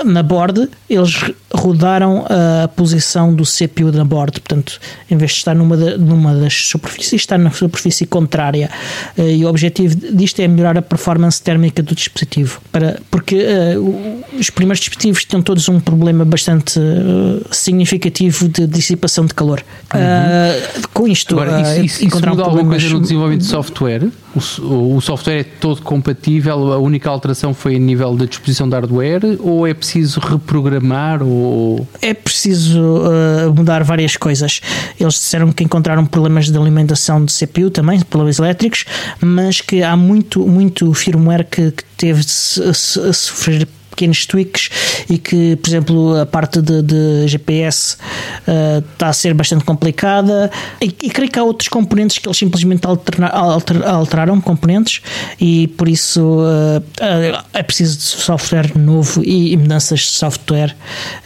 na 0.04 0.22
board, 0.22 0.68
eles 0.88 1.14
rodaram 1.52 2.24
a 2.28 2.68
posição 2.68 3.34
do 3.34 3.44
CPU 3.44 3.92
na 3.92 4.04
board, 4.04 4.40
portanto, 4.40 4.78
em 5.10 5.16
vez 5.16 5.32
de 5.32 5.38
estar 5.38 5.54
numa, 5.54 5.76
de, 5.76 5.96
numa 5.96 6.34
das 6.34 6.54
superfícies, 6.54 7.22
está 7.22 7.38
na 7.38 7.50
superfície 7.50 8.06
contrária. 8.06 8.70
Uh, 9.16 9.22
e 9.22 9.44
o 9.44 9.48
objetivo 9.48 9.96
disto 10.12 10.40
é 10.40 10.48
melhorar 10.48 10.78
a 10.78 10.82
performance 10.82 11.42
térmica 11.42 11.82
do 11.82 11.94
dispositivo, 11.94 12.60
para, 12.70 13.00
porque 13.10 13.36
uh, 13.36 14.24
os 14.38 14.50
primeiros 14.50 14.80
dispositivos 14.80 15.24
tinham 15.24 15.42
todos 15.42 15.68
um 15.68 15.80
problema 15.80 16.24
bastante 16.24 16.78
uh, 16.78 17.44
significativo 17.50 18.48
de 18.48 18.66
dissipação 18.66 19.26
de 19.26 19.34
calor. 19.34 19.62
Uhum. 19.94 20.82
com 20.92 21.08
isto, 21.08 21.38
Agora, 21.38 21.60
isso, 21.60 21.80
isso, 21.80 22.04
encontrar 22.04 22.32
isso 22.32 22.38
muda 22.38 22.50
alguma 22.50 22.70
coisa 22.70 22.88
no 22.88 23.00
desenvolvimento 23.00 23.42
de 23.42 23.46
software? 23.46 24.08
O, 24.36 24.96
o, 24.96 25.00
software 25.00 25.40
é 25.40 25.44
todo 25.44 25.80
compatível? 25.80 26.72
A 26.72 26.78
única 26.78 27.08
alteração 27.08 27.54
foi 27.54 27.76
a 27.76 27.78
nível 27.78 28.14
da 28.14 28.26
disposição 28.26 28.68
de 28.68 28.74
hardware 28.74 29.22
ou 29.40 29.66
é 29.66 29.72
preciso 29.72 30.20
reprogramar? 30.20 31.22
Ou... 31.22 31.88
É 32.02 32.12
preciso 32.12 32.80
uh, 32.80 33.54
mudar 33.54 33.82
várias 33.82 34.16
coisas. 34.16 34.60
Eles 35.00 35.14
disseram 35.14 35.50
que 35.52 35.64
encontraram 35.64 36.04
problemas 36.04 36.50
de 36.50 36.58
alimentação 36.58 37.24
de 37.24 37.32
CPU 37.32 37.70
também, 37.70 38.00
problemas 38.00 38.38
elétricos, 38.38 38.84
mas 39.20 39.62
que 39.62 39.82
há 39.82 39.96
muito, 39.96 40.46
muito 40.46 40.92
firmware 40.92 41.44
que, 41.44 41.70
que 41.70 41.84
teve 41.96 42.20
a 42.20 43.12
sofrer 43.12 43.66
pequenos 43.96 44.26
tweaks 44.26 44.70
e 45.08 45.16
que, 45.16 45.56
por 45.56 45.68
exemplo, 45.68 46.20
a 46.20 46.26
parte 46.26 46.60
de, 46.60 46.82
de 46.82 47.26
GPS 47.26 47.96
uh, 47.96 48.84
está 48.92 49.08
a 49.08 49.12
ser 49.12 49.32
bastante 49.32 49.64
complicada 49.64 50.50
e, 50.80 50.86
e, 50.86 51.10
creio 51.10 51.30
que 51.30 51.38
há 51.38 51.42
outros 51.42 51.68
componentes 51.68 52.18
que 52.18 52.28
eles 52.28 52.36
simplesmente 52.36 52.86
alterna, 52.86 53.28
alter, 53.28 53.82
alteraram 53.86 54.40
componentes 54.40 55.00
e 55.40 55.68
por 55.68 55.88
isso 55.88 56.20
uh, 56.20 56.82
é 57.54 57.62
preciso 57.62 57.96
de 57.96 58.02
software 58.02 58.76
novo 58.76 59.22
e, 59.24 59.52
e 59.52 59.56
mudanças 59.56 60.00
de 60.00 60.06
software 60.06 60.76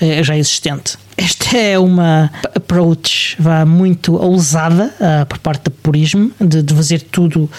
uh, 0.00 0.22
já 0.22 0.36
existente. 0.36 0.96
Esta 1.20 1.58
é 1.58 1.78
uma 1.78 2.30
approach 2.54 3.36
vá, 3.38 3.66
muito 3.66 4.14
ousada 4.14 4.90
uh, 4.98 5.26
por 5.26 5.38
parte 5.38 5.64
do 5.64 5.70
purismo, 5.70 6.32
de, 6.40 6.62
de 6.62 6.74
fazer 6.74 7.02
tudo 7.02 7.50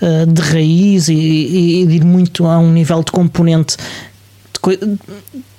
uh, 0.00 0.26
de 0.32 0.40
raiz 0.40 1.08
e, 1.08 1.14
e, 1.14 1.86
de 1.86 1.96
ir 1.96 2.04
muito 2.04 2.46
a 2.46 2.58
um 2.60 2.70
nível 2.70 3.02
de 3.02 3.10
componente 3.10 3.76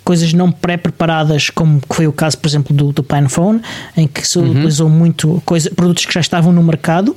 coisas 0.04 0.34
não 0.34 0.52
pré-preparadas, 0.52 1.50
como 1.50 1.82
foi 1.90 2.08
o 2.08 2.12
caso, 2.12 2.38
por 2.38 2.48
exemplo, 2.48 2.76
do, 2.76 2.92
do 2.92 3.04
PinePhone, 3.04 3.62
em 3.96 4.08
que 4.08 4.28
se 4.28 4.40
uhum. 4.40 4.52
utilizou 4.52 4.90
muito 4.90 5.42
coisa, 5.46 5.70
produtos 5.70 6.06
que 6.06 6.14
já 6.14 6.20
estavam 6.20 6.52
no 6.52 6.64
mercado. 6.64 7.10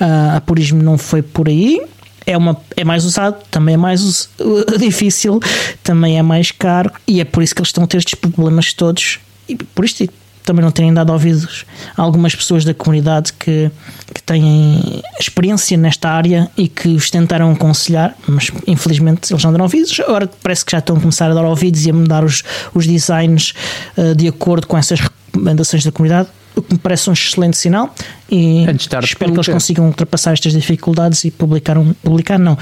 Uh, 0.00 0.36
a 0.36 0.40
Purismo 0.40 0.82
não 0.82 0.98
foi 0.98 1.22
por 1.22 1.48
aí. 1.48 1.80
É, 2.26 2.36
uma, 2.36 2.56
é 2.76 2.84
mais 2.84 3.04
usado, 3.04 3.42
também 3.50 3.74
é 3.74 3.78
mais 3.78 4.28
difícil, 4.78 5.40
também 5.82 6.18
é 6.18 6.22
mais 6.22 6.50
caro, 6.52 6.90
e 7.06 7.20
é 7.20 7.24
por 7.24 7.42
isso 7.42 7.54
que 7.54 7.60
eles 7.60 7.68
estão 7.68 7.84
a 7.84 7.86
ter 7.86 7.98
estes 7.98 8.14
problemas 8.14 8.72
todos. 8.72 9.18
E 9.48 9.56
por 9.56 9.84
isto 9.84 10.08
também 10.44 10.64
não 10.64 10.70
terem 10.70 10.92
dado 10.92 11.12
ouvidos 11.12 11.64
a 11.96 12.02
algumas 12.02 12.34
pessoas 12.34 12.64
da 12.64 12.74
comunidade 12.74 13.32
que, 13.32 13.70
que 14.12 14.22
têm 14.22 15.02
experiência 15.18 15.76
nesta 15.76 16.10
área 16.10 16.50
e 16.56 16.68
que 16.68 16.88
os 16.88 17.10
tentaram 17.10 17.52
aconselhar, 17.52 18.14
mas 18.26 18.50
infelizmente 18.66 19.32
eles 19.32 19.42
não 19.44 19.52
deram 19.52 19.64
ouvidos. 19.64 19.98
Agora 20.00 20.28
parece 20.42 20.64
que 20.64 20.72
já 20.72 20.78
estão 20.78 20.96
a 20.96 21.00
começar 21.00 21.30
a 21.30 21.34
dar 21.34 21.44
ouvidos 21.44 21.86
e 21.86 21.90
a 21.90 21.92
mudar 21.92 22.24
os, 22.24 22.42
os 22.74 22.86
designs 22.86 23.54
uh, 23.96 24.14
de 24.14 24.28
acordo 24.28 24.66
com 24.66 24.76
essas 24.76 25.00
recomendações 25.00 25.84
da 25.84 25.92
comunidade. 25.92 26.28
O 26.54 26.60
que 26.60 26.74
me 26.74 26.78
parece 26.78 27.08
um 27.08 27.14
excelente 27.14 27.56
sinal 27.56 27.94
e 28.30 28.66
espero 29.02 29.32
que 29.32 29.38
eles 29.38 29.48
consigam 29.48 29.86
ultrapassar 29.86 30.34
estas 30.34 30.52
dificuldades 30.52 31.24
e 31.24 31.30
publicar 31.30 31.78
um, 31.78 31.94
publicar 31.94 32.38
não, 32.38 32.58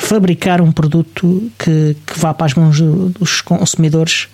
fabricar 0.00 0.60
um 0.60 0.72
produto 0.72 1.50
que, 1.58 1.96
que 2.06 2.18
vá 2.18 2.34
para 2.34 2.46
as 2.46 2.54
mãos 2.54 2.80
dos 2.80 3.40
consumidores, 3.40 4.28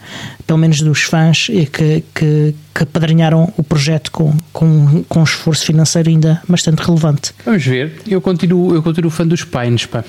pelo 0.46 0.58
menos 0.58 0.80
dos 0.80 1.02
fãs, 1.02 1.48
e 1.50 1.66
que, 1.66 2.02
que, 2.14 2.54
que 2.74 2.82
apadrinharam 2.82 3.52
o 3.56 3.62
projeto 3.62 4.10
com, 4.10 4.34
com, 4.52 5.04
com 5.08 5.20
um 5.20 5.24
esforço 5.24 5.66
financeiro 5.66 6.08
ainda 6.08 6.42
bastante 6.48 6.82
relevante. 6.82 7.32
Vamos 7.44 7.64
ver. 7.64 8.00
Eu 8.06 8.20
continuo, 8.20 8.74
eu 8.74 8.82
continuo 8.82 9.10
fã 9.10 9.26
dos 9.26 9.44
Pines, 9.44 9.86
pá 9.86 10.04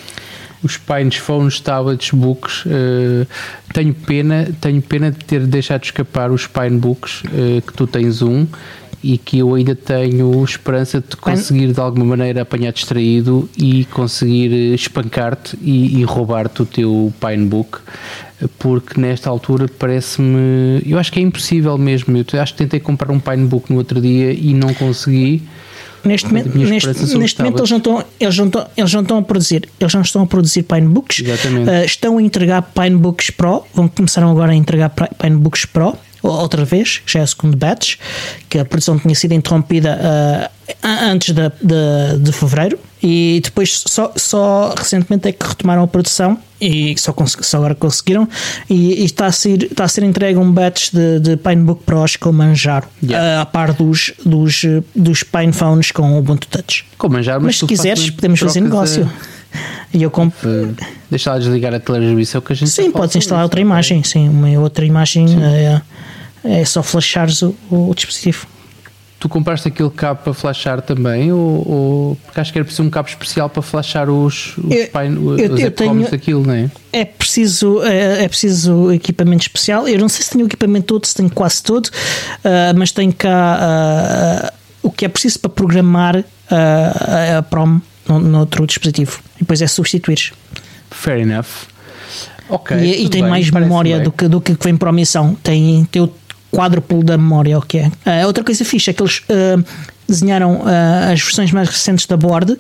os 0.64 0.78
Pines 0.78 1.18
Phones, 1.18 1.60
tablets, 1.60 2.12
books. 2.12 2.66
Uh, 2.66 3.28
tenho 3.74 3.94
pena, 3.94 4.50
tenho 4.60 4.82
pena 4.82 5.12
de 5.12 5.24
ter 5.24 5.46
deixado 5.46 5.84
escapar 5.84 6.32
os 6.32 6.48
Pine 6.48 6.78
Books, 6.78 7.22
uh, 7.22 7.62
que 7.62 7.74
tu 7.74 7.86
tens 7.86 8.22
um 8.22 8.48
e 9.04 9.18
que 9.18 9.40
eu 9.40 9.54
ainda 9.54 9.76
tenho 9.76 10.44
esperança 10.44 11.00
de 11.00 11.16
conseguir 11.16 11.72
de 11.72 11.80
alguma 11.80 12.06
maneira 12.06 12.42
apanhar 12.42 12.72
distraído 12.72 13.50
e 13.58 13.86
conseguir 13.86 14.52
espancar-te 14.74 15.58
e, 15.62 16.00
e 16.00 16.04
roubar-te 16.04 16.62
o 16.62 16.66
teu 16.66 17.14
Pinebook 17.20 17.80
porque 18.60 19.00
nesta 19.00 19.30
altura 19.30 19.68
parece-me 19.80 20.82
eu 20.86 21.00
acho 21.00 21.12
que 21.12 21.20
é 21.20 21.24
impossível 21.24 21.78
mesmo. 21.78 22.16
Eu 22.18 22.42
acho 22.42 22.54
que 22.54 22.60
tentei 22.60 22.80
comprar 22.80 23.12
um 23.12 23.20
Pinebook 23.20 23.72
no 23.72 23.78
outro 23.78 24.00
dia 24.00 24.32
e 24.32 24.54
não 24.54 24.74
consegui. 24.74 25.42
Neste 26.04 26.28
momento, 26.28 26.56
neste, 26.56 27.18
neste 27.18 27.40
momento 27.40 27.60
eles, 27.60 27.72
não 27.72 27.78
estão, 27.78 28.06
eles, 28.20 28.38
não 28.38 28.46
estão, 28.46 28.68
eles 28.78 28.94
não 28.94 29.02
estão 29.02 29.18
a 29.18 29.22
produzir, 29.22 29.68
eles 29.80 29.94
não 29.94 30.02
estão 30.02 30.22
a 30.22 30.28
produzir 30.28 30.64
Pinebooks, 30.64 31.20
uh, 31.20 31.86
estão 31.86 32.18
a 32.18 32.22
entregar 32.22 32.62
Pinebooks 32.62 33.32
Pro, 33.32 33.66
vão 33.74 33.90
começar 33.90 34.24
agora 34.24 34.54
a 34.54 34.56
entregar 34.56 34.90
Pinebooks 34.90 35.66
Pro 35.66 35.98
outra 36.22 36.66
vez, 36.66 37.02
já 37.06 37.20
é 37.20 37.24
o 37.24 37.28
segundo 37.28 37.58
batch, 37.58 37.96
que 38.50 38.60
a 38.60 38.66
produção 38.66 38.98
tinha 38.98 39.16
sido 39.16 39.34
interrompida 39.34 40.00
uh, 40.02 40.68
antes 40.84 41.34
de, 41.34 41.50
de, 41.62 42.20
de, 42.20 42.32
fevereiro 42.32 42.80
e 43.02 43.40
depois 43.44 43.84
só, 43.86 44.12
só 44.16 44.74
recentemente 44.76 45.28
é 45.28 45.32
que 45.32 45.48
retomaram 45.48 45.84
a 45.84 45.88
produção 45.88 46.38
e 46.60 46.96
só, 46.98 47.14
só 47.26 47.58
agora 47.58 47.76
conseguiram 47.76 48.28
e, 48.70 49.02
e, 49.02 49.06
está, 49.06 49.28
a 49.28 49.32
ser, 49.32 49.64
está 49.64 49.84
a 49.84 49.88
ser 49.88 50.04
entregue 50.04 50.38
um 50.40 50.52
batch 50.52 50.92
de, 50.92 51.20
de 51.20 51.38
Pinebook 51.38 51.84
Pros 51.84 52.16
com 52.16 52.32
Manjaro 52.32 52.88
yeah. 53.04 53.40
uh, 53.40 53.42
a 53.42 53.46
par 53.46 53.74
dos, 53.74 54.14
dos, 54.26 54.66
dos 54.96 55.24
Pinephones 55.24 55.92
com 55.92 56.14
o 56.14 56.18
Ubuntu 56.18 56.48
Touch. 56.48 56.86
Com 56.98 57.10
Manjaro, 57.10 57.42
mas, 57.42 57.48
mas 57.48 57.60
se 57.60 57.66
quiseres 57.66 58.10
podemos 58.10 58.40
fazer 58.40 58.62
negócio 58.62 59.10
e 59.94 60.04
eu 60.04 60.12
compro. 60.12 60.76
Deixa 61.10 61.32
lá 61.32 61.40
desligar 61.40 61.74
a 61.74 61.80
televisão 61.80 62.42
que 62.42 62.54
a 62.54 62.56
gente 62.56 62.72
Sim, 62.72 62.92
podes 62.92 63.16
instalar 63.16 63.44
outra 63.44 63.60
imagem, 63.60 64.04
sim, 64.04 64.28
uma 64.30 64.50
outra 64.60 64.86
imagem. 64.86 65.26
Uh, 65.28 65.82
é 66.44 66.64
só 66.64 66.82
flashares 66.82 67.42
o, 67.42 67.56
o 67.70 67.94
dispositivo. 67.96 68.48
Tu 69.20 69.28
compraste 69.28 69.68
aquele 69.68 69.90
cabo 69.90 70.22
para 70.24 70.34
flashar 70.34 70.80
também? 70.80 71.32
Ou, 71.32 71.68
ou, 71.68 72.18
porque 72.24 72.40
acho 72.40 72.52
que 72.52 72.60
era 72.60 72.64
preciso 72.64 72.88
um 72.88 72.90
cabo 72.90 73.10
especial 73.10 73.50
para 73.50 73.64
flashar 73.64 74.10
os, 74.12 74.56
os, 74.58 74.72
eu, 74.72 74.88
pain, 74.90 75.18
os 75.18 75.40
eu, 75.40 75.58
eu 75.58 75.72
tenho, 75.72 76.10
daquilo, 76.10 76.46
não 76.46 76.54
é? 76.54 76.70
É 76.94 77.04
preciso, 77.04 77.82
é, 77.82 78.24
é, 78.24 78.28
preciso 78.28 78.92
equipamento 78.92 79.42
especial. 79.42 79.88
Eu 79.88 80.00
não 80.00 80.08
sei 80.08 80.24
se 80.24 80.30
tenho 80.30 80.46
o 80.46 80.48
equipamento 80.48 80.86
todo, 80.86 81.06
se 81.06 81.16
tenho 81.16 81.32
quase 81.32 81.64
todo, 81.64 81.88
uh, 81.88 82.78
mas 82.78 82.92
tenho 82.92 83.12
cá 83.12 84.52
uh, 84.54 84.88
o 84.88 84.92
que 84.92 85.04
é 85.04 85.10
preciso 85.10 85.40
para 85.40 85.50
programar 85.50 86.18
uh, 86.18 87.38
a 87.40 87.42
PROM 87.42 87.80
no, 88.08 88.20
no, 88.20 88.40
outro 88.40 88.66
dispositivo. 88.66 89.20
E 89.36 89.40
depois 89.40 89.62
é 89.62 89.68
substituir. 89.68 90.34
Fair 90.92 91.20
enough. 91.20 91.68
Ok. 92.50 92.78
E, 92.78 93.06
e 93.06 93.10
tem 93.10 93.22
bem, 93.22 93.30
mais 93.30 93.50
memória 93.52 94.00
do 94.00 94.12
que, 94.12 94.28
do 94.28 94.40
que 94.40 94.56
vem 94.62 94.78
para 94.78 94.90
a 94.90 94.94
missão. 94.94 95.36
Tem, 95.44 95.86
tem 95.92 96.02
o 96.02 96.12
quádruplo 96.52 97.04
da 97.04 97.18
memória, 97.18 97.58
o 97.58 97.62
que 97.62 97.80
é. 97.80 97.88
Uh, 97.88 98.26
outra 98.26 98.44
coisa 98.44 98.64
fixa 98.64 98.92
é 98.92 98.94
que 98.94 99.02
eles 99.02 99.20
uh, 99.20 99.64
desenharam 100.08 100.62
uh, 100.62 101.12
as 101.12 101.22
versões 101.22 101.52
mais 101.52 101.70
recentes 101.70 102.06
da 102.06 102.18
board 102.18 102.58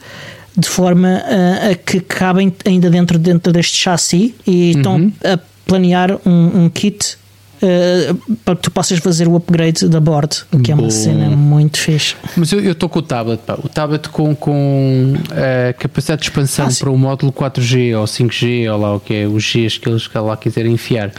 de 0.59 0.67
forma 0.67 1.21
a 1.69 1.75
que 1.75 1.99
cabem 1.99 2.51
ainda 2.65 2.89
dentro, 2.89 3.19
dentro 3.19 3.53
deste 3.53 3.77
chassi 3.77 4.33
e 4.45 4.71
uhum. 4.73 4.77
estão 4.77 5.13
a 5.23 5.39
planear 5.67 6.17
um, 6.25 6.63
um 6.63 6.69
kit 6.69 7.15
Uh, 7.57 8.35
para 8.45 8.55
que 8.55 8.61
tu 8.61 8.71
possas 8.71 8.99
fazer 8.99 9.27
o 9.27 9.35
upgrade 9.35 9.87
da 9.87 9.99
board, 9.99 10.43
o 10.51 10.59
que 10.59 10.71
é 10.71 10.75
uma 10.75 10.91
cena 10.91 11.27
muito 11.29 11.79
fixe. 11.79 12.15
Mas 12.35 12.51
eu 12.51 12.71
estou 12.71 12.87
com 12.87 12.99
o 12.99 13.01
tablet, 13.01 13.41
pá. 13.43 13.55
o 13.55 13.67
tablet 13.67 14.09
com, 14.09 14.35
com 14.35 15.15
uh, 15.15 15.79
capacidade 15.79 16.21
de 16.21 16.27
expansão 16.27 16.67
ah, 16.67 16.75
para 16.77 16.91
o 16.91 16.97
módulo 16.97 17.33
4G 17.33 17.97
ou 17.97 18.05
5G, 18.05 18.71
ou 18.71 18.79
lá 18.79 18.95
o 18.95 18.99
que 18.99 19.13
é, 19.15 19.27
os 19.27 19.43
Gs 19.43 19.79
que 19.79 19.89
eles 19.89 20.07
lá 20.13 20.37
quiserem 20.37 20.73
enfiar, 20.73 21.07
uh, 21.09 21.13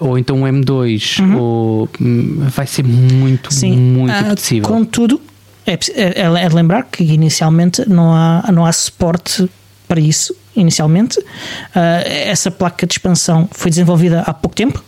ou 0.00 0.18
então 0.18 0.38
um 0.38 0.42
M2, 0.42 1.20
uhum. 1.20 1.38
ou, 1.38 1.88
um, 2.00 2.48
vai 2.48 2.66
ser 2.66 2.82
muito, 2.82 3.54
Sim. 3.54 3.76
muito 3.76 4.12
uh, 4.12 4.34
possível. 4.34 4.68
Contudo, 4.68 5.20
é, 5.64 5.74
é, 5.94 6.20
é 6.20 6.48
de 6.48 6.54
lembrar 6.54 6.82
que 6.90 7.04
inicialmente 7.04 7.88
não 7.88 8.12
há, 8.12 8.50
não 8.52 8.66
há 8.66 8.72
suporte 8.72 9.48
para 9.86 10.00
isso. 10.00 10.34
Inicialmente, 10.56 11.16
essa 12.04 12.50
placa 12.50 12.84
de 12.84 12.94
expansão 12.94 13.48
foi 13.52 13.70
desenvolvida 13.70 14.22
há 14.22 14.34
pouco 14.34 14.56
tempo 14.56 14.82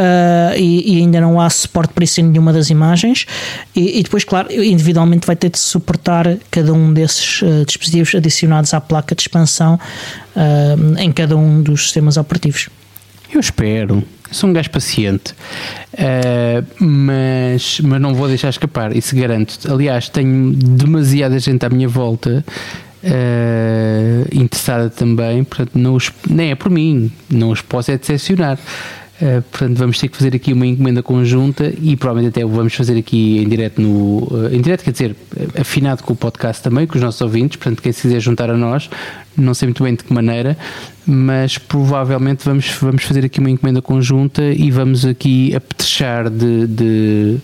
uh, 0.00 0.56
e, 0.56 0.96
e, 0.96 1.00
ainda 1.00 1.20
não 1.20 1.40
há 1.40 1.50
suporte 1.50 1.92
para 1.92 2.04
isso 2.04 2.20
em 2.20 2.24
nenhuma 2.24 2.52
das 2.52 2.70
imagens. 2.70 3.26
E, 3.76 4.00
e, 4.00 4.02
depois, 4.02 4.24
claro, 4.24 4.50
individualmente 4.52 5.26
vai 5.26 5.36
ter 5.36 5.50
de 5.50 5.58
suportar 5.58 6.36
cada 6.50 6.72
um 6.72 6.92
desses 6.92 7.42
uh, 7.42 7.64
dispositivos 7.66 8.14
adicionados 8.14 8.72
à 8.72 8.80
placa 8.80 9.14
de 9.14 9.22
expansão 9.22 9.78
uh, 10.34 10.98
em 10.98 11.12
cada 11.12 11.36
um 11.36 11.62
dos 11.62 11.84
sistemas 11.84 12.16
operativos. 12.16 12.68
Eu 13.32 13.38
espero. 13.38 14.02
sou 14.32 14.50
um 14.50 14.52
gajo 14.52 14.70
paciente, 14.70 15.34
mas, 16.80 17.78
mas 17.80 18.00
não 18.00 18.12
vou 18.12 18.26
deixar 18.26 18.48
escapar, 18.48 18.96
isso 18.96 19.14
garanto. 19.14 19.56
Aliás, 19.72 20.08
tenho 20.08 20.52
demasiada 20.52 21.38
gente 21.38 21.64
à 21.64 21.68
minha 21.68 21.88
volta 21.88 22.44
Uh, 23.02 24.28
interessada 24.30 24.90
também, 24.90 25.42
portanto, 25.42 25.70
não 25.74 25.94
os, 25.94 26.12
nem 26.28 26.50
é 26.50 26.54
por 26.54 26.70
mim, 26.70 27.10
não 27.30 27.48
os 27.48 27.62
posso 27.62 27.90
é 27.90 27.96
decepcionar. 27.96 28.58
Uh, 29.20 29.42
portanto, 29.42 29.76
vamos 29.76 29.98
ter 29.98 30.08
que 30.08 30.16
fazer 30.16 30.34
aqui 30.34 30.52
uma 30.52 30.66
encomenda 30.66 31.02
conjunta 31.02 31.72
e 31.80 31.94
provavelmente 31.94 32.38
até 32.38 32.46
vamos 32.46 32.74
fazer 32.74 32.96
aqui 32.98 33.38
em 33.38 33.48
direto 33.48 33.80
no. 33.80 34.24
Uh, 34.24 34.48
em 34.50 34.60
direto, 34.60 34.82
quer 34.82 34.92
dizer, 34.92 35.14
afinado 35.60 36.02
com 36.02 36.14
o 36.14 36.16
podcast 36.16 36.62
também, 36.62 36.86
com 36.86 36.96
os 36.96 37.02
nossos 37.02 37.20
ouvintes. 37.20 37.56
Portanto, 37.56 37.82
quem 37.82 37.92
se 37.92 38.02
quiser 38.02 38.20
juntar 38.20 38.48
a 38.48 38.56
nós, 38.56 38.88
não 39.36 39.52
sei 39.52 39.66
muito 39.66 39.82
bem 39.82 39.94
de 39.94 40.04
que 40.04 40.12
maneira, 40.12 40.56
mas 41.06 41.58
provavelmente 41.58 42.44
vamos, 42.44 42.70
vamos 42.80 43.04
fazer 43.04 43.24
aqui 43.24 43.40
uma 43.40 43.50
encomenda 43.50 43.82
conjunta 43.82 44.42
e 44.42 44.70
vamos 44.70 45.04
aqui 45.04 45.54
apetrechar 45.54 46.30
de, 46.30 46.66
de 46.66 47.38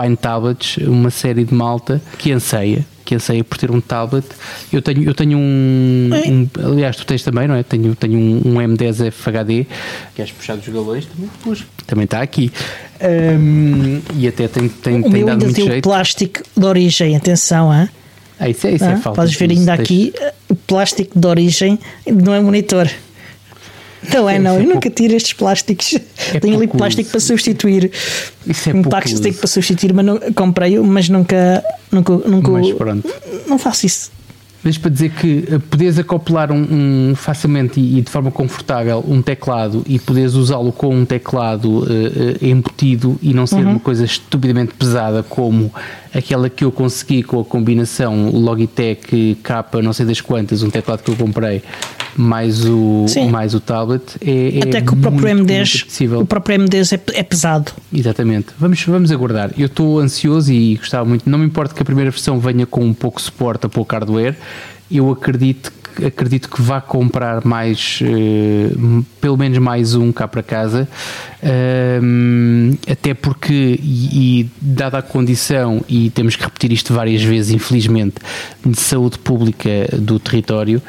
Pine 0.00 0.16
Tablets 0.16 0.76
uma 0.86 1.10
série 1.10 1.44
de 1.44 1.52
malta 1.52 2.00
que 2.18 2.30
anseia 2.30 2.86
que 3.08 3.14
anseia 3.14 3.42
por 3.42 3.56
ter 3.56 3.70
um 3.70 3.80
tablet. 3.80 4.26
Eu 4.70 4.82
tenho, 4.82 5.02
eu 5.02 5.14
tenho 5.14 5.38
um, 5.38 6.10
um 6.28 6.48
Aliás, 6.62 6.94
tu 6.94 7.06
tens 7.06 7.22
também, 7.22 7.48
não 7.48 7.54
é? 7.54 7.62
Tenho, 7.62 7.96
tenho 7.96 8.18
um, 8.18 8.42
um 8.44 8.54
M10 8.56 9.10
FHD, 9.10 9.66
que 10.14 10.20
és 10.20 10.30
puxado 10.30 10.60
dos 10.60 10.68
galões, 10.68 11.06
também, 11.06 11.30
também 11.86 12.04
está 12.04 12.20
aqui. 12.20 12.52
Um, 13.00 14.02
e 14.14 14.28
até 14.28 14.46
tem, 14.46 14.68
tem, 14.68 14.98
o 14.98 15.02
tem 15.04 15.12
meu 15.12 15.24
dado 15.24 15.32
ainda 15.32 15.44
muito 15.46 15.56
tem 15.56 15.66
jeito. 15.66 15.86
o 15.86 15.88
plástico 15.88 16.42
de 16.54 16.66
origem, 16.66 17.16
atenção, 17.16 17.72
hein? 17.72 17.88
Ah, 18.38 18.50
isso 18.50 18.66
é, 18.66 18.72
isso 18.72 18.84
é 18.84 18.96
falta. 18.98 19.22
Podes 19.22 19.34
ver 19.34 19.50
ainda 19.50 19.72
aqui 19.72 20.12
o 20.50 20.54
plástico 20.54 21.18
de 21.18 21.26
origem 21.26 21.78
não 22.06 22.34
é 22.34 22.40
monitor. 22.40 22.88
Não 24.12 24.28
é, 24.28 24.38
não. 24.38 24.58
Eu 24.58 24.66
nunca 24.66 24.90
tiro 24.90 25.14
estes 25.14 25.32
plásticos. 25.32 25.98
É 26.34 26.40
Tenho 26.40 26.56
ali 26.56 26.66
plástico 26.66 27.10
para 27.10 27.20
substituir. 27.20 27.90
Isso 28.46 28.68
é 28.68 28.74
um 28.74 28.82
plástico 28.82 29.38
para 29.38 29.46
substituir, 29.46 29.94
mas 29.94 30.04
não, 30.04 30.18
comprei-o, 30.34 30.84
mas 30.84 31.08
nunca. 31.08 31.64
Nunca, 31.90 32.12
nunca 32.12 32.50
mas 32.50 32.70
pronto. 32.72 33.08
Não 33.46 33.56
faço 33.56 33.86
isso. 33.86 34.10
Mas 34.62 34.76
para 34.76 34.90
dizer 34.90 35.10
que 35.10 35.44
eh, 35.50 35.58
podes 35.58 35.98
acoplar 35.98 36.50
um, 36.50 37.10
um 37.10 37.14
facilmente 37.14 37.80
e, 37.80 37.98
e, 37.98 38.02
de 38.02 38.10
forma 38.10 38.30
confortável 38.30 39.04
um 39.06 39.22
teclado 39.22 39.84
e 39.86 39.98
podes 39.98 40.34
usá-lo 40.34 40.72
com 40.72 40.94
um 40.94 41.04
teclado 41.04 41.68
uh, 41.68 41.82
uh, 41.84 42.44
embutido 42.44 43.18
e 43.22 43.32
não 43.32 43.46
ser 43.46 43.56
uhum. 43.56 43.70
uma 43.70 43.80
coisa 43.80 44.04
estupidamente 44.04 44.74
pesada 44.74 45.22
como 45.22 45.72
aquela 46.14 46.48
que 46.48 46.64
eu 46.64 46.72
consegui 46.72 47.22
com 47.22 47.40
a 47.40 47.44
combinação 47.44 48.30
Logitech 48.30 49.38
capa 49.42 49.82
não 49.82 49.92
sei 49.92 50.06
das 50.06 50.20
quantas, 50.20 50.62
um 50.62 50.70
teclado 50.70 51.02
que 51.02 51.10
eu 51.10 51.16
comprei 51.16 51.62
mais 52.16 52.64
o, 52.64 53.06
mais 53.30 53.54
o 53.54 53.60
tablet 53.60 54.02
é, 54.20 54.58
é 54.58 54.62
até 54.62 54.80
que 54.80 54.92
o 54.92 54.96
próprio 54.96 55.36
muito, 55.36 55.52
M10 55.52 56.08
muito 56.08 56.22
o 56.22 56.26
próprio 56.26 56.58
M10 56.58 56.92
é, 56.92 57.18
é, 57.18 57.22
pesado. 57.22 57.72
Exatamente, 57.92 58.48
vamos, 58.58 58.82
vamos 58.84 59.12
aguardar. 59.12 59.52
Eu 59.56 59.66
estou 59.66 60.00
ansioso 60.00 60.52
e 60.52 60.76
gostava 60.76 61.04
muito, 61.04 61.28
não 61.28 61.38
me 61.38 61.46
importa 61.46 61.74
que 61.74 61.82
a 61.82 61.84
primeira 61.84 62.10
versão 62.10 62.38
venha 62.40 62.66
com 62.66 62.84
um 62.84 62.94
pouco 62.94 63.20
suporte 63.20 63.66
a 63.66 63.68
pouco 63.68 63.92
hardware. 63.94 64.36
Eu 64.90 65.10
acredito 65.10 65.70
acredito 66.04 66.48
que 66.48 66.60
vá 66.60 66.80
comprar 66.80 67.44
mais, 67.44 68.00
uh, 68.02 69.04
pelo 69.20 69.36
menos 69.36 69.58
mais 69.58 69.94
um 69.94 70.12
cá 70.12 70.26
para 70.28 70.42
casa, 70.42 70.88
uh, 71.42 72.78
até 72.90 73.14
porque, 73.14 73.78
e, 73.82 74.40
e, 74.40 74.50
dada 74.60 74.98
a 74.98 75.02
condição, 75.02 75.82
e 75.88 76.10
temos 76.10 76.36
que 76.36 76.44
repetir 76.44 76.72
isto 76.72 76.92
várias 76.92 77.22
vezes, 77.22 77.52
infelizmente, 77.52 78.16
de 78.64 78.78
saúde 78.78 79.18
pública 79.18 79.88
do 79.98 80.18
território. 80.18 80.82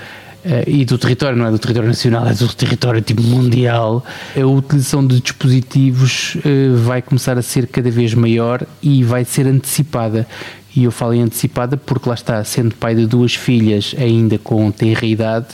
Uh, 0.45 0.63
e 0.65 0.85
do 0.85 0.97
território, 0.97 1.37
não 1.37 1.47
é 1.47 1.51
do 1.51 1.59
território 1.59 1.89
nacional, 1.89 2.25
é 2.25 2.33
do 2.33 2.47
território 2.47 3.01
tipo 3.01 3.21
mundial, 3.21 4.05
a 4.39 4.45
utilização 4.45 5.05
de 5.05 5.19
dispositivos 5.19 6.37
vai 6.85 7.01
começar 7.01 7.37
a 7.37 7.41
ser 7.41 7.67
cada 7.67 7.91
vez 7.91 8.13
maior 8.13 8.65
e 8.81 9.03
vai 9.03 9.25
ser 9.25 9.45
antecipada 9.45 10.25
e 10.75 10.83
eu 10.83 10.91
falo 10.91 11.13
em 11.13 11.21
antecipada 11.21 11.77
porque 11.77 12.07
lá 12.07 12.15
está, 12.15 12.43
sendo 12.43 12.75
pai 12.75 12.95
de 12.95 13.05
duas 13.05 13.33
filhas 13.35 13.95
ainda 13.97 14.37
com 14.37 14.69
tenra 14.71 15.05
idade, 15.05 15.47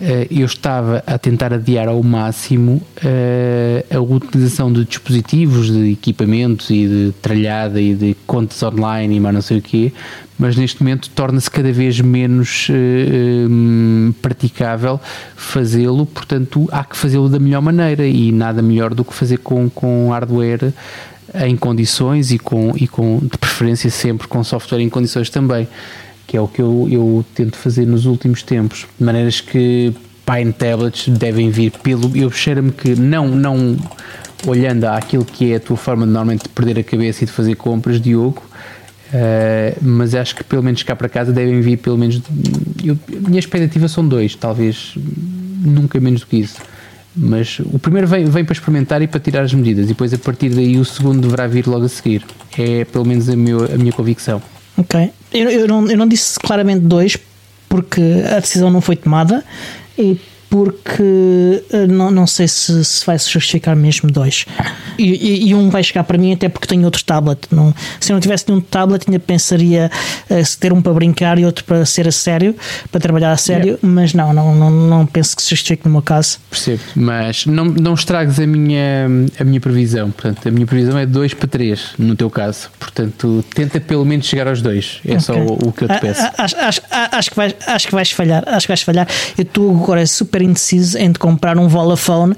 eh, 0.00 0.26
eu 0.30 0.46
estava 0.46 1.02
a 1.06 1.18
tentar 1.18 1.52
adiar 1.52 1.88
ao 1.88 2.02
máximo 2.02 2.82
eh, 3.04 3.84
a 3.90 4.00
utilização 4.00 4.72
de 4.72 4.84
dispositivos, 4.84 5.70
de 5.70 5.92
equipamentos 5.92 6.70
e 6.70 6.86
de 6.86 7.14
tralhada 7.20 7.80
e 7.80 7.94
de 7.94 8.16
contas 8.26 8.62
online 8.62 9.16
e 9.16 9.20
mais 9.20 9.34
não 9.34 9.42
sei 9.42 9.58
o 9.58 9.62
quê, 9.62 9.92
mas 10.38 10.56
neste 10.56 10.82
momento 10.82 11.08
torna-se 11.10 11.50
cada 11.50 11.72
vez 11.72 12.00
menos 12.00 12.68
uh, 12.68 14.12
praticável 14.20 15.00
fazê-lo, 15.36 16.04
portanto 16.06 16.68
há 16.72 16.82
que 16.82 16.96
fazê-lo 16.96 17.28
da 17.28 17.38
melhor 17.38 17.62
maneira 17.62 18.06
e 18.06 18.32
nada 18.32 18.60
melhor 18.60 18.94
do 18.94 19.04
que 19.04 19.14
fazer 19.14 19.38
com, 19.38 19.70
com 19.70 20.10
hardware 20.10 20.72
em 21.34 21.56
condições 21.56 22.30
e 22.30 22.38
com, 22.38 22.72
e 22.76 22.86
com 22.86 23.18
de 23.18 23.36
preferência 23.38 23.90
sempre 23.90 24.28
com 24.28 24.42
software 24.44 24.80
em 24.80 24.88
condições 24.88 25.28
também, 25.28 25.66
que 26.26 26.36
é 26.36 26.40
o 26.40 26.46
que 26.46 26.62
eu, 26.62 26.88
eu 26.90 27.24
tento 27.34 27.56
fazer 27.56 27.86
nos 27.86 28.06
últimos 28.06 28.42
tempos, 28.42 28.86
de 28.98 29.04
maneiras 29.04 29.40
que 29.40 29.92
Pine 30.24 30.52
Tablets 30.52 31.08
devem 31.08 31.50
vir 31.50 31.70
pelo. 31.82 32.16
Eu 32.16 32.30
cheiro-me 32.30 32.72
que 32.72 32.94
não, 32.94 33.28
não 33.28 33.76
olhando 34.46 34.84
àquilo 34.84 35.24
que 35.24 35.52
é 35.52 35.56
a 35.56 35.60
tua 35.60 35.76
forma 35.76 36.06
de 36.06 36.12
normalmente 36.12 36.48
perder 36.48 36.78
a 36.78 36.82
cabeça 36.82 37.24
e 37.24 37.26
de 37.26 37.32
fazer 37.32 37.54
compras, 37.56 38.00
Diogo, 38.00 38.42
uh, 39.08 39.78
mas 39.82 40.14
acho 40.14 40.34
que 40.34 40.44
pelo 40.44 40.62
menos 40.62 40.82
cá 40.82 40.96
para 40.96 41.08
casa 41.08 41.32
devem 41.32 41.60
vir 41.60 41.76
pelo 41.76 41.98
menos. 41.98 42.20
Eu, 42.82 42.96
minha 43.08 43.38
expectativa 43.38 43.86
são 43.88 44.06
dois, 44.06 44.34
talvez 44.34 44.94
nunca 45.64 46.00
menos 46.00 46.20
do 46.20 46.26
que 46.26 46.36
isso. 46.36 46.56
Mas 47.16 47.60
o 47.60 47.78
primeiro 47.78 48.08
vem, 48.08 48.24
vem 48.24 48.44
para 48.44 48.52
experimentar 48.52 49.00
e 49.00 49.06
para 49.06 49.20
tirar 49.20 49.42
as 49.42 49.54
medidas, 49.54 49.84
e 49.84 49.88
depois 49.88 50.12
a 50.12 50.18
partir 50.18 50.48
daí 50.48 50.78
o 50.78 50.84
segundo 50.84 51.20
deverá 51.20 51.46
vir 51.46 51.66
logo 51.66 51.84
a 51.84 51.88
seguir. 51.88 52.24
É 52.58 52.84
pelo 52.84 53.04
menos 53.04 53.28
a, 53.28 53.36
meu, 53.36 53.64
a 53.64 53.78
minha 53.78 53.92
convicção. 53.92 54.42
Ok. 54.76 55.10
Eu, 55.32 55.48
eu, 55.50 55.68
não, 55.68 55.88
eu 55.88 55.96
não 55.96 56.08
disse 56.08 56.38
claramente 56.40 56.80
dois, 56.80 57.16
porque 57.68 58.02
a 58.30 58.40
decisão 58.40 58.70
não 58.70 58.80
foi 58.80 58.96
tomada 58.96 59.44
e 59.96 60.18
porque 60.54 61.64
eh, 61.72 61.88
não, 61.88 62.12
não 62.12 62.28
sei 62.28 62.46
se, 62.46 62.84
se 62.84 63.04
vai 63.04 63.18
se 63.18 63.28
justificar 63.28 63.74
mesmo 63.74 64.08
dois. 64.08 64.46
E, 64.96 65.02
e, 65.02 65.48
e, 65.48 65.54
um 65.54 65.68
vai 65.68 65.82
chegar 65.82 66.04
para 66.04 66.16
mim 66.16 66.32
até 66.32 66.48
porque 66.48 66.68
tenho 66.68 66.84
outro 66.84 67.02
tablet. 67.02 67.48
Não, 67.50 67.74
se 67.98 68.12
eu 68.12 68.14
não 68.14 68.20
tivesse 68.20 68.44
nenhum 68.46 68.60
tablet, 68.60 69.02
ainda 69.08 69.18
pensaria 69.18 69.90
uh, 70.30 70.44
se 70.44 70.56
ter 70.56 70.72
um 70.72 70.80
para 70.80 70.92
brincar 70.92 71.40
e 71.40 71.44
outro 71.44 71.64
para 71.64 71.84
ser 71.84 72.06
a 72.06 72.12
sério, 72.12 72.54
para 72.92 73.00
trabalhar 73.00 73.32
a 73.32 73.36
sério, 73.36 73.66
yeah. 73.66 73.80
mas 73.82 74.14
não, 74.14 74.32
não, 74.32 74.54
não, 74.54 74.70
não 74.70 75.06
penso 75.06 75.34
que 75.34 75.42
se 75.42 75.50
justifique 75.50 75.86
no 75.86 75.90
meu 75.90 76.02
caso. 76.02 76.38
Percebo, 76.48 76.80
mas 76.94 77.46
não, 77.46 77.64
não 77.64 77.94
estragues 77.94 78.38
a 78.38 78.46
minha, 78.46 79.08
a 79.40 79.42
minha 79.42 79.60
previsão. 79.60 80.12
Portanto, 80.12 80.48
a 80.48 80.52
minha 80.52 80.66
previsão 80.68 80.96
é 80.96 81.04
dois 81.04 81.34
para 81.34 81.48
três 81.48 81.94
no 81.98 82.14
teu 82.14 82.30
caso. 82.30 82.70
Portanto, 82.78 83.44
tenta 83.52 83.80
pelo 83.80 84.04
menos 84.04 84.26
chegar 84.26 84.46
aos 84.46 84.62
dois. 84.62 85.00
É 85.04 85.08
okay. 85.08 85.20
só 85.20 85.34
o, 85.34 85.68
o, 85.70 85.72
que 85.72 85.82
eu 85.82 85.88
te 85.88 85.98
peço. 85.98 86.22
Acho, 86.38 86.56
acho, 86.58 86.80
acho, 86.90 87.30
que 87.30 87.36
vais, 87.36 87.56
acho 87.66 87.88
que 87.88 87.94
vais 87.96 88.10
falhar. 88.12 88.44
Acho 88.46 88.68
que 88.68 88.70
vais 88.70 88.82
falhar. 88.82 89.08
Eu 89.36 89.42
estou 89.42 89.68
agora 89.74 90.06
super 90.06 90.43
indeciso 90.44 90.98
entre 90.98 91.18
comprar 91.18 91.58
um 91.58 91.68
Vodafone 91.68 92.36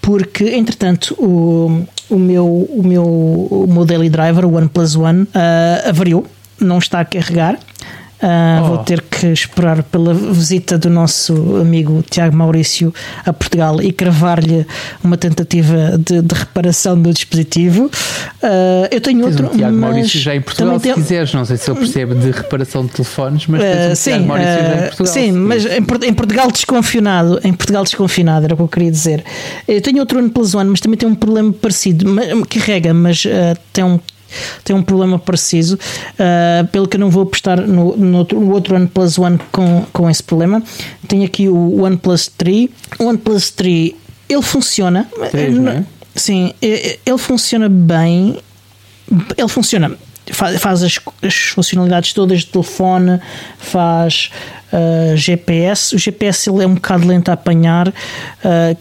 porque 0.00 0.56
entretanto 0.56 1.14
o, 1.18 1.86
o 2.10 2.18
meu 2.18 2.46
o 2.46 2.82
meu 2.84 3.04
o 3.04 3.66
meu 3.68 3.84
daily 3.84 4.10
driver 4.10 4.44
o 4.44 4.54
OnePlus 4.56 4.96
One 4.96 5.22
uh, 5.22 5.88
avariou 5.88 6.26
não 6.60 6.78
está 6.78 7.00
a 7.00 7.04
carregar 7.04 7.58
Uh, 8.22 8.62
oh. 8.62 8.68
Vou 8.68 8.78
ter 8.78 9.02
que 9.02 9.26
esperar 9.26 9.82
pela 9.82 10.14
visita 10.14 10.78
do 10.78 10.88
nosso 10.88 11.56
amigo 11.56 12.04
Tiago 12.08 12.36
Maurício 12.36 12.94
a 13.26 13.32
Portugal 13.32 13.82
e 13.82 13.92
cravar-lhe 13.92 14.64
uma 15.02 15.16
tentativa 15.16 15.98
de, 15.98 16.22
de, 16.22 16.34
reparação 16.34 17.00
do 17.00 17.12
dispositivo. 17.12 17.86
Uh, 18.40 18.86
eu 18.92 19.00
tenho 19.00 19.26
outro. 19.26 19.48
Um 19.48 19.56
Tiago 19.56 19.76
Maurício 19.76 20.20
já 20.20 20.36
em 20.36 20.40
Portugal, 20.40 20.78
se 20.78 20.84
tem... 20.84 20.94
quiseres. 20.94 21.34
Não 21.34 21.44
sei 21.44 21.56
se 21.56 21.68
ele 21.68 21.80
percebe 21.80 22.14
de 22.14 22.30
reparação 22.30 22.86
de 22.86 22.92
telefones, 22.92 23.48
mas 23.48 23.60
uh, 23.60 23.96
sim, 23.96 24.10
Tiago 24.10 24.26
Maurício 24.26 24.52
já 24.52 24.74
em 24.74 24.80
Portugal. 24.82 25.12
Sim, 25.12 25.32
mas 25.32 25.66
em, 25.66 26.08
em, 26.08 26.14
Portugal 26.14 26.52
desconfinado, 26.52 27.40
em 27.42 27.52
Portugal 27.52 27.82
desconfinado, 27.82 28.44
era 28.44 28.54
o 28.54 28.56
que 28.56 28.62
eu 28.62 28.68
queria 28.68 28.90
dizer. 28.92 29.24
Eu 29.66 29.82
tenho 29.82 29.98
outro 29.98 30.20
OnePlus 30.20 30.54
One, 30.54 30.70
mas 30.70 30.80
também 30.80 30.96
tem 30.96 31.08
um 31.08 31.16
problema 31.16 31.52
parecido. 31.52 32.06
Carrega, 32.48 32.94
mas 32.94 33.24
tem 33.72 33.82
um 33.82 33.98
tem 34.64 34.74
um 34.74 34.82
problema 34.82 35.18
parecido, 35.18 35.74
uh, 35.74 36.66
pelo 36.68 36.86
que 36.86 36.96
eu 36.96 37.00
não 37.00 37.10
vou 37.10 37.24
apostar 37.24 37.60
no, 37.60 37.96
no, 37.96 38.18
outro, 38.18 38.40
no 38.40 38.52
outro 38.52 38.74
OnePlus 38.76 39.18
One 39.18 39.38
com, 39.50 39.84
com 39.92 40.10
esse 40.10 40.22
problema. 40.22 40.62
Tenho 41.08 41.24
aqui 41.24 41.48
o 41.48 41.82
OnePlus 41.82 42.28
3. 42.28 42.68
O 42.98 43.04
OnePlus 43.04 43.50
3 43.50 43.92
ele 44.28 44.42
funciona. 44.42 45.08
3, 45.30 45.58
não 45.58 45.72
é? 45.72 45.84
Sim, 46.14 46.52
ele 46.60 47.18
funciona 47.18 47.68
bem. 47.68 48.38
Ele 49.36 49.48
funciona 49.48 49.96
faz 50.30 50.82
as, 50.82 51.00
as, 51.22 51.34
funcionalidades 51.34 52.12
todas 52.12 52.40
de 52.40 52.46
telefone, 52.46 53.20
faz 53.58 54.30
uh, 54.72 55.16
GPS. 55.16 55.94
O 55.94 55.98
GPS 55.98 56.48
ele 56.48 56.62
é 56.62 56.66
um 56.66 56.74
bocado 56.74 57.06
lento 57.06 57.28
a 57.28 57.32
apanhar, 57.32 57.88
uh, 57.88 57.92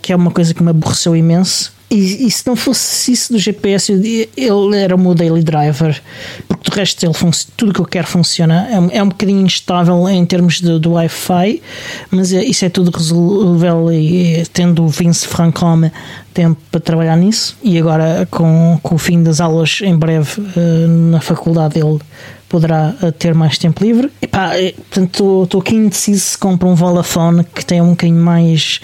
que 0.02 0.14
é 0.14 0.16
uma 0.16 0.32
coisa 0.32 0.54
que 0.54 0.62
me 0.62 0.70
aborreceu 0.70 1.16
imenso. 1.16 1.74
E, 1.92 2.26
e, 2.26 2.32
se 2.32 2.48
não 2.48 2.56
fosse 2.56 3.12
isso 3.12 3.34
do 3.34 3.38
GPS, 3.38 3.92
ele 3.92 4.78
era 4.78 4.96
o 4.96 4.98
meu 4.98 5.14
daily 5.14 5.44
driver, 5.44 6.02
porque 6.48 6.72
do 6.72 6.74
resto 6.74 7.06
ele 7.06 7.14
tudo 7.58 7.74
que 7.74 7.82
eu 7.82 7.86
quero 7.86 8.08
funciona. 8.08 8.66
É, 8.70 8.98
é 9.00 9.04
um 9.04 9.10
bocadinho 9.10 9.46
instável 9.46 10.08
em 10.08 10.26
termos 10.26 10.62
de, 10.62 10.80
do 10.80 10.94
Wi-Fi, 10.94 11.62
mas 12.10 12.32
é, 12.32 12.46
isso 12.46 12.64
é 12.64 12.70
tudo 12.70 12.96
resolvível 12.96 13.92
e 13.92 14.46
tendo 14.54 14.86
o 14.86 14.88
Vince 14.88 15.28
Francome 15.28 15.92
tempo 16.34 16.58
para 16.72 16.80
trabalhar 16.80 17.18
nisso. 17.18 17.58
E 17.62 17.78
agora, 17.78 18.26
com, 18.32 18.80
com 18.82 18.96
o 18.96 18.98
fim 18.98 19.22
das 19.22 19.42
aulas 19.42 19.80
em 19.84 19.98
breve 19.98 20.40
uh, 20.40 20.88
na 20.88 21.20
faculdade, 21.20 21.78
ele 21.78 22.00
poderá 22.48 22.96
uh, 23.04 23.12
ter 23.12 23.34
mais 23.34 23.58
tempo 23.58 23.84
livre. 23.84 24.10
E 24.22 24.28
pá, 24.28 24.56
eh, 24.56 24.72
portanto, 24.72 25.44
estou 25.44 25.60
aqui 25.60 25.76
indeciso 25.76 26.22
se 26.22 26.38
compro 26.38 26.70
um 26.70 26.76
Vodafone 26.76 27.44
que 27.44 27.66
tem 27.66 27.82
um 27.82 27.90
bocadinho 27.90 28.24
mais 28.24 28.80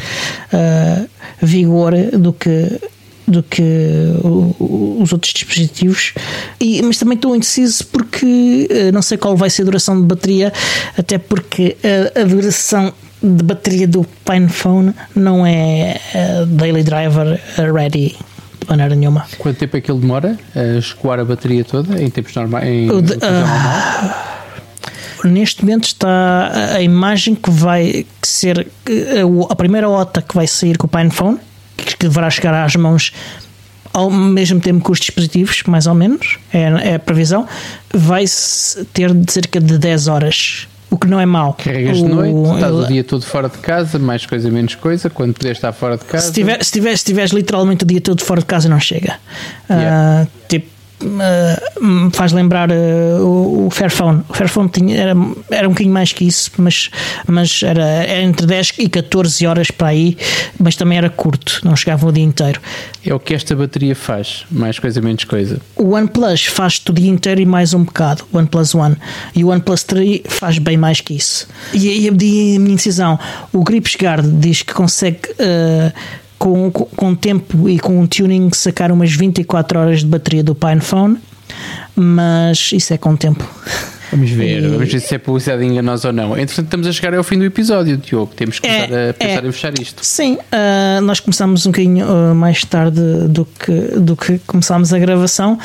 uh, 0.52 1.08
vigor 1.42 1.94
do 2.18 2.34
que 2.34 2.80
do 3.28 3.44
que 3.44 3.62
os 4.60 5.12
outros 5.12 5.34
dispositivos. 5.34 6.14
E, 6.60 6.82
mas 6.82 6.98
também 6.98 7.16
estou 7.16 7.36
indeciso 7.36 7.86
porque 7.88 8.68
uh, 8.72 8.92
não 8.94 9.02
sei 9.02 9.18
qual 9.18 9.36
vai 9.36 9.50
ser 9.50 9.64
a 9.64 9.66
duração 9.66 10.00
de 10.00 10.08
bateria, 10.08 10.54
até 10.98 11.18
porque 11.18 11.76
a, 11.84 12.22
a 12.22 12.24
duração 12.24 12.94
de 13.22 13.44
bateria 13.44 13.88
do 13.88 14.06
PinePhone 14.26 14.94
não 15.16 15.46
é 15.46 16.00
uh, 16.14 16.46
daily 16.46 16.84
driver 16.84 17.40
ready 17.74 18.16
de 18.60 18.70
maneira 18.70 18.96
nenhuma. 18.96 19.26
Quanto 19.38 19.58
tempo 19.58 19.76
é 19.76 19.82
que 19.82 19.92
ele 19.92 20.00
demora 20.00 20.38
a 20.56 20.78
escoar 20.78 21.20
a 21.20 21.26
bateria 21.26 21.66
toda 21.66 22.02
em 22.02 22.10
tempos 22.10 22.34
normais? 22.36 22.90
Uh, 22.90 23.04
neste 25.28 25.66
momento 25.66 25.86
está 25.86 26.52
a 26.76 26.82
imagem 26.82 27.36
que 27.36 27.50
vai 27.50 28.06
ser 28.24 28.68
a 29.50 29.56
primeira 29.56 29.90
OTA 29.90 30.22
que 30.22 30.36
vai 30.36 30.48
sair 30.48 30.78
com 30.78 30.88
o 30.88 30.90
PinePhone, 30.90 31.40
que 31.84 32.08
deverá 32.08 32.30
chegar 32.30 32.64
às 32.64 32.76
mãos 32.76 33.12
ao 33.94 34.12
mesmo 34.12 34.60
tempo 34.60 34.84
que 34.84 34.92
os 34.92 35.00
dispositivos, 35.00 35.64
mais 35.64 35.88
ou 35.88 35.96
menos, 35.96 36.38
é, 36.54 36.92
é 36.92 36.96
a 36.96 37.00
previsão, 37.00 37.48
vai 37.92 38.26
ter 38.94 39.12
cerca 39.28 39.60
de 39.60 39.78
10 39.78 40.08
horas 40.08 40.68
o 40.90 40.98
que 40.98 41.08
não 41.08 41.20
é 41.20 41.26
mau. 41.26 41.54
Carregas 41.54 41.98
de 41.98 42.06
noite, 42.06 42.54
estás 42.56 42.74
o 42.74 42.88
dia 42.88 43.04
todo 43.04 43.26
fora 43.26 43.50
de 43.50 43.58
casa, 43.58 44.00
mais 44.00 44.26
coisa, 44.26 44.50
menos 44.50 44.76
coisa, 44.76 45.10
quando 45.10 45.34
puderes 45.34 45.58
estar 45.58 45.74
fora 45.74 45.98
de 45.98 46.06
casa. 46.06 46.28
Se, 46.28 46.34
tiver, 46.34 46.64
se, 46.64 46.72
tiver, 46.72 46.98
se 46.98 47.06
tiveres 47.06 47.32
literalmente 47.32 47.84
o 47.84 47.88
dia 47.88 48.00
todo 48.00 48.22
fora 48.22 48.40
de 48.40 48.46
casa, 48.46 48.70
não 48.70 48.80
chega. 48.80 49.16
Yeah. 49.70 50.24
Uh, 50.24 50.28
tipo, 50.48 50.77
Uh, 51.00 52.10
faz 52.12 52.32
lembrar 52.32 52.72
uh, 52.72 53.24
o, 53.24 53.68
o 53.68 53.70
Fairphone. 53.70 54.24
O 54.28 54.34
Fairphone 54.34 54.68
tinha, 54.70 54.98
era, 54.98 55.14
era 55.52 55.68
um 55.68 55.72
bocadinho 55.72 55.94
mais 55.94 56.12
que 56.12 56.26
isso, 56.26 56.52
mas, 56.58 56.90
mas 57.28 57.62
era, 57.62 57.84
era, 57.84 58.22
entre 58.22 58.48
10 58.48 58.74
e 58.80 58.90
14 58.90 59.46
horas 59.46 59.70
para 59.70 59.90
aí, 59.90 60.18
mas 60.60 60.76
também 60.76 60.98
era 60.98 61.10
curto, 61.10 61.62
não 61.64 61.76
chegava 61.76 62.08
o 62.08 62.12
dia 62.12 62.24
inteiro. 62.24 62.60
É 63.06 63.14
o 63.14 63.20
que 63.20 63.36
esta 63.36 63.56
bateria 63.56 63.96
faz, 63.96 64.46
mais 64.50 64.80
coisa, 64.80 65.00
menos 65.00 65.24
coisa. 65.24 65.62
O 65.76 65.94
OnePlus 65.94 66.46
faz-te 66.46 66.90
o 66.90 66.94
dia 66.94 67.10
inteiro 67.10 67.42
e 67.42 67.46
mais 67.46 67.76
um 67.76 67.84
bocado, 67.84 68.26
o 68.32 68.38
OnePlus 68.38 68.74
One. 68.74 68.98
E 69.36 69.44
o 69.44 69.50
OnePlus 69.50 69.84
3 69.84 70.22
faz 70.26 70.58
bem 70.58 70.78
mais 70.78 71.00
que 71.00 71.14
isso. 71.14 71.48
E, 71.74 72.06
e 72.06 72.10
a 72.10 72.12
minha 72.12 72.74
incisão, 72.74 73.20
o 73.54 73.64
Grips 73.64 73.96
Guard 73.96 74.26
diz 74.40 74.64
que 74.64 74.74
consegue. 74.74 75.20
Uh, 75.34 76.27
com, 76.38 76.72
com, 76.72 76.86
com 76.86 77.16
tempo 77.16 77.70
e 77.70 77.80
com 77.80 78.00
um 78.00 78.08
tuning 78.08 78.50
sacar 78.54 78.92
umas 78.92 79.12
24 79.12 79.80
horas 79.80 80.00
de 80.00 80.06
bateria 80.06 80.44
do 80.44 80.56
PinePhone, 80.56 81.18
mas 81.96 82.72
isso 82.74 82.94
é 82.94 82.98
com 82.98 83.16
tempo. 83.16 83.48
Vamos 84.12 84.30
ver, 84.30 84.64
e... 84.64 84.68
vamos 84.68 84.92
ver 84.92 85.00
se 85.00 85.16
é 85.16 85.18
publicidade 85.18 85.66
enganosa 85.66 86.10
ou 86.10 86.14
não. 86.14 86.38
Entretanto, 86.38 86.66
estamos 86.66 86.88
a 86.88 86.92
chegar 86.92 87.14
ao 87.14 87.24
fim 87.24 87.38
do 87.38 87.44
episódio, 87.44 87.98
Diogo. 87.98 88.34
Temos 88.36 88.60
que 88.60 88.68
começar 88.68 88.94
é, 88.94 89.10
a 89.10 89.14
pensar 89.14 89.44
é. 89.44 89.48
em 89.48 89.52
fechar 89.52 89.80
isto. 89.80 90.06
Sim, 90.06 90.36
uh, 90.36 91.02
nós 91.02 91.20
começamos 91.20 91.66
um 91.66 91.72
bocadinho 91.72 92.06
uh, 92.06 92.36
mais 92.36 92.64
tarde 92.64 93.02
do 93.28 93.46
que, 93.46 93.72
do 94.00 94.16
que 94.16 94.40
começámos 94.40 94.94
a 94.94 95.00
gravação, 95.00 95.58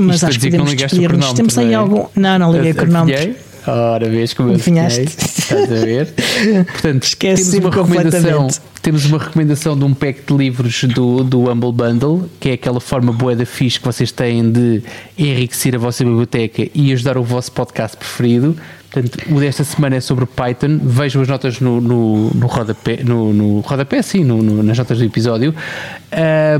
mas 0.00 0.16
isto 0.16 0.26
acho 0.26 0.38
que 0.38 0.46
podemos 0.46 0.74
despedir-nos. 0.74 1.32
Temos 1.34 1.58
aí 1.58 1.72
é? 1.72 1.74
algum. 1.74 2.06
Não, 2.16 2.38
não 2.38 2.52
liguei 2.52 2.72
o 2.72 2.74
cronómetro. 2.74 3.51
Ora, 3.66 4.08
vês 4.08 4.34
como 4.34 4.50
eu 4.50 4.54
Adivinhaste? 4.54 5.02
Estás 5.02 5.72
a 5.72 5.84
ver? 5.84 6.12
Portanto, 6.72 7.04
Esqueci 7.04 7.52
temos 7.52 7.76
uma 7.76 7.82
recomendação. 7.82 8.48
Temos 8.82 9.04
uma 9.06 9.18
recomendação 9.18 9.78
de 9.78 9.84
um 9.84 9.94
pack 9.94 10.22
de 10.26 10.36
livros 10.36 10.82
do, 10.84 11.22
do 11.22 11.48
Humble 11.48 11.70
Bundle, 11.70 12.28
que 12.40 12.48
é 12.48 12.52
aquela 12.54 12.80
forma 12.80 13.12
boa 13.12 13.36
da 13.36 13.46
fixe 13.46 13.78
que 13.78 13.84
vocês 13.84 14.10
têm 14.10 14.50
de 14.50 14.82
enriquecer 15.16 15.76
a 15.76 15.78
vossa 15.78 16.04
biblioteca 16.04 16.68
e 16.74 16.92
ajudar 16.92 17.16
o 17.16 17.22
vosso 17.22 17.52
podcast 17.52 17.96
preferido. 17.96 18.56
Portanto, 18.90 19.18
o 19.30 19.38
desta 19.38 19.62
semana 19.62 19.96
é 19.96 20.00
sobre 20.00 20.26
Python. 20.26 20.80
Vejam 20.82 21.22
as 21.22 21.28
notas 21.28 21.60
no, 21.60 21.80
no, 21.80 22.30
no 22.30 22.46
rodapé, 22.46 23.04
no, 23.04 23.32
no 23.32 23.60
rodapé, 23.60 24.02
sim, 24.02 24.24
no, 24.24 24.42
no, 24.42 24.62
nas 24.62 24.76
notas 24.76 24.98
do 24.98 25.04
episódio. 25.04 25.54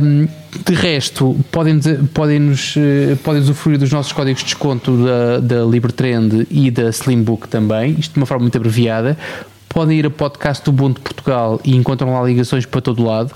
Um, 0.00 0.28
de 0.66 0.74
resto, 0.74 1.38
podem, 1.50 1.80
podem, 2.12 2.38
nos, 2.38 2.74
eh, 2.76 3.16
podem 3.24 3.40
usufruir 3.40 3.78
dos 3.78 3.90
nossos 3.90 4.12
códigos 4.12 4.40
de 4.40 4.46
desconto 4.46 5.04
da, 5.04 5.40
da 5.40 5.64
LibreTrend 5.64 6.46
e 6.50 6.70
da 6.70 6.90
Slimbook 6.90 7.48
também, 7.48 7.96
isto 7.98 8.12
de 8.12 8.18
uma 8.18 8.26
forma 8.26 8.42
muito 8.42 8.56
abreviada. 8.56 9.16
Podem 9.68 9.98
ir 9.98 10.06
a 10.06 10.10
podcast 10.10 10.62
do 10.64 10.70
Ubuntu 10.70 11.00
Portugal 11.00 11.58
e 11.64 11.74
encontram 11.74 12.12
lá 12.12 12.22
ligações 12.22 12.66
para 12.66 12.82
todo 12.82 13.02
lado 13.02 13.32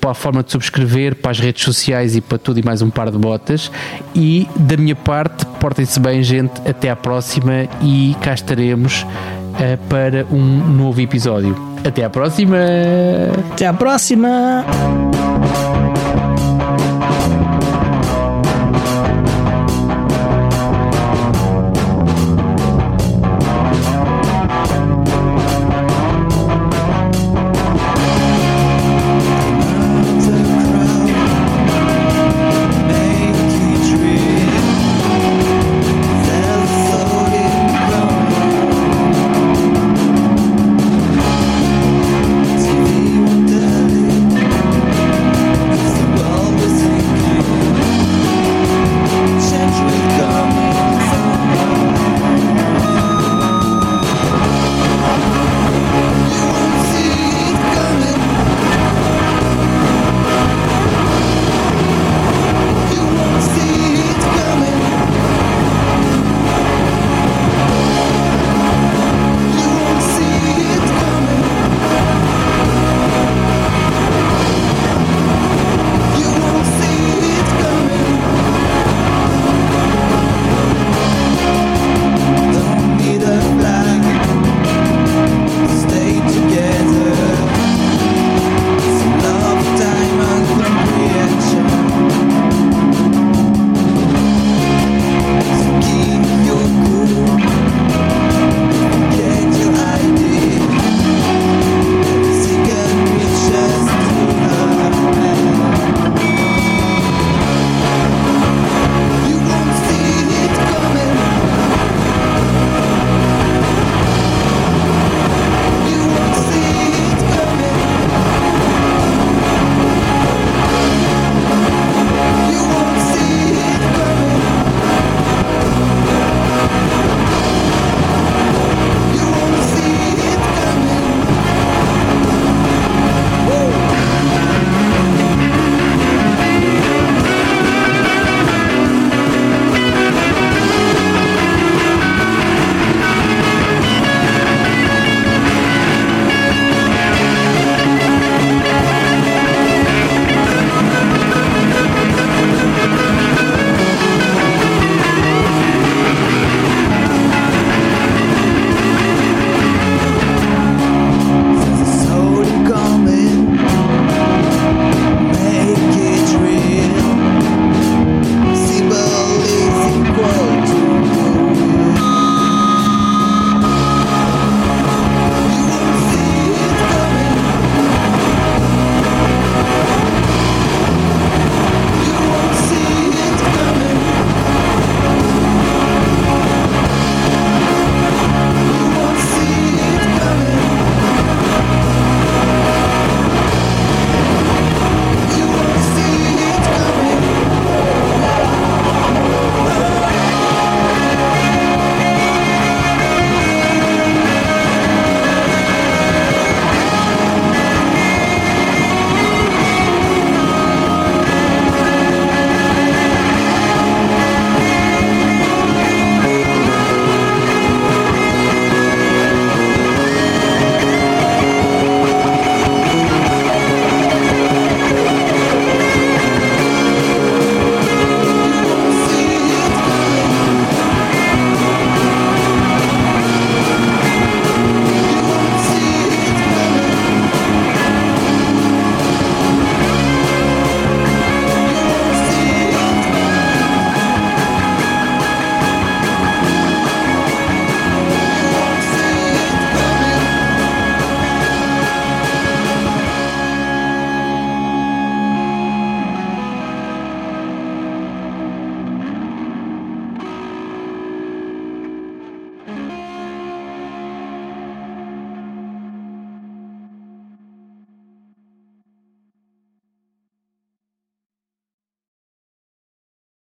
para 0.00 0.12
a 0.12 0.14
forma 0.14 0.40
de 0.40 0.52
subscrever, 0.52 1.16
para 1.16 1.32
as 1.32 1.40
redes 1.40 1.64
sociais 1.64 2.14
e 2.14 2.20
para 2.20 2.38
tudo 2.38 2.60
e 2.60 2.62
mais 2.62 2.80
um 2.80 2.90
par 2.90 3.10
de 3.10 3.18
botas. 3.18 3.72
E 4.14 4.48
da 4.54 4.76
minha 4.76 4.94
parte, 4.94 5.44
portem-se 5.58 5.98
bem, 5.98 6.22
gente. 6.22 6.52
Até 6.64 6.90
à 6.90 6.94
próxima 6.94 7.68
e 7.82 8.14
cá 8.20 8.32
estaremos 8.32 9.02
uh, 9.02 9.78
para 9.88 10.24
um 10.30 10.38
novo 10.38 11.00
episódio. 11.00 11.56
Até 11.84 12.04
à 12.04 12.10
próxima! 12.10 12.56
Até 13.52 13.66
à 13.66 13.74
próxima! 13.74 14.64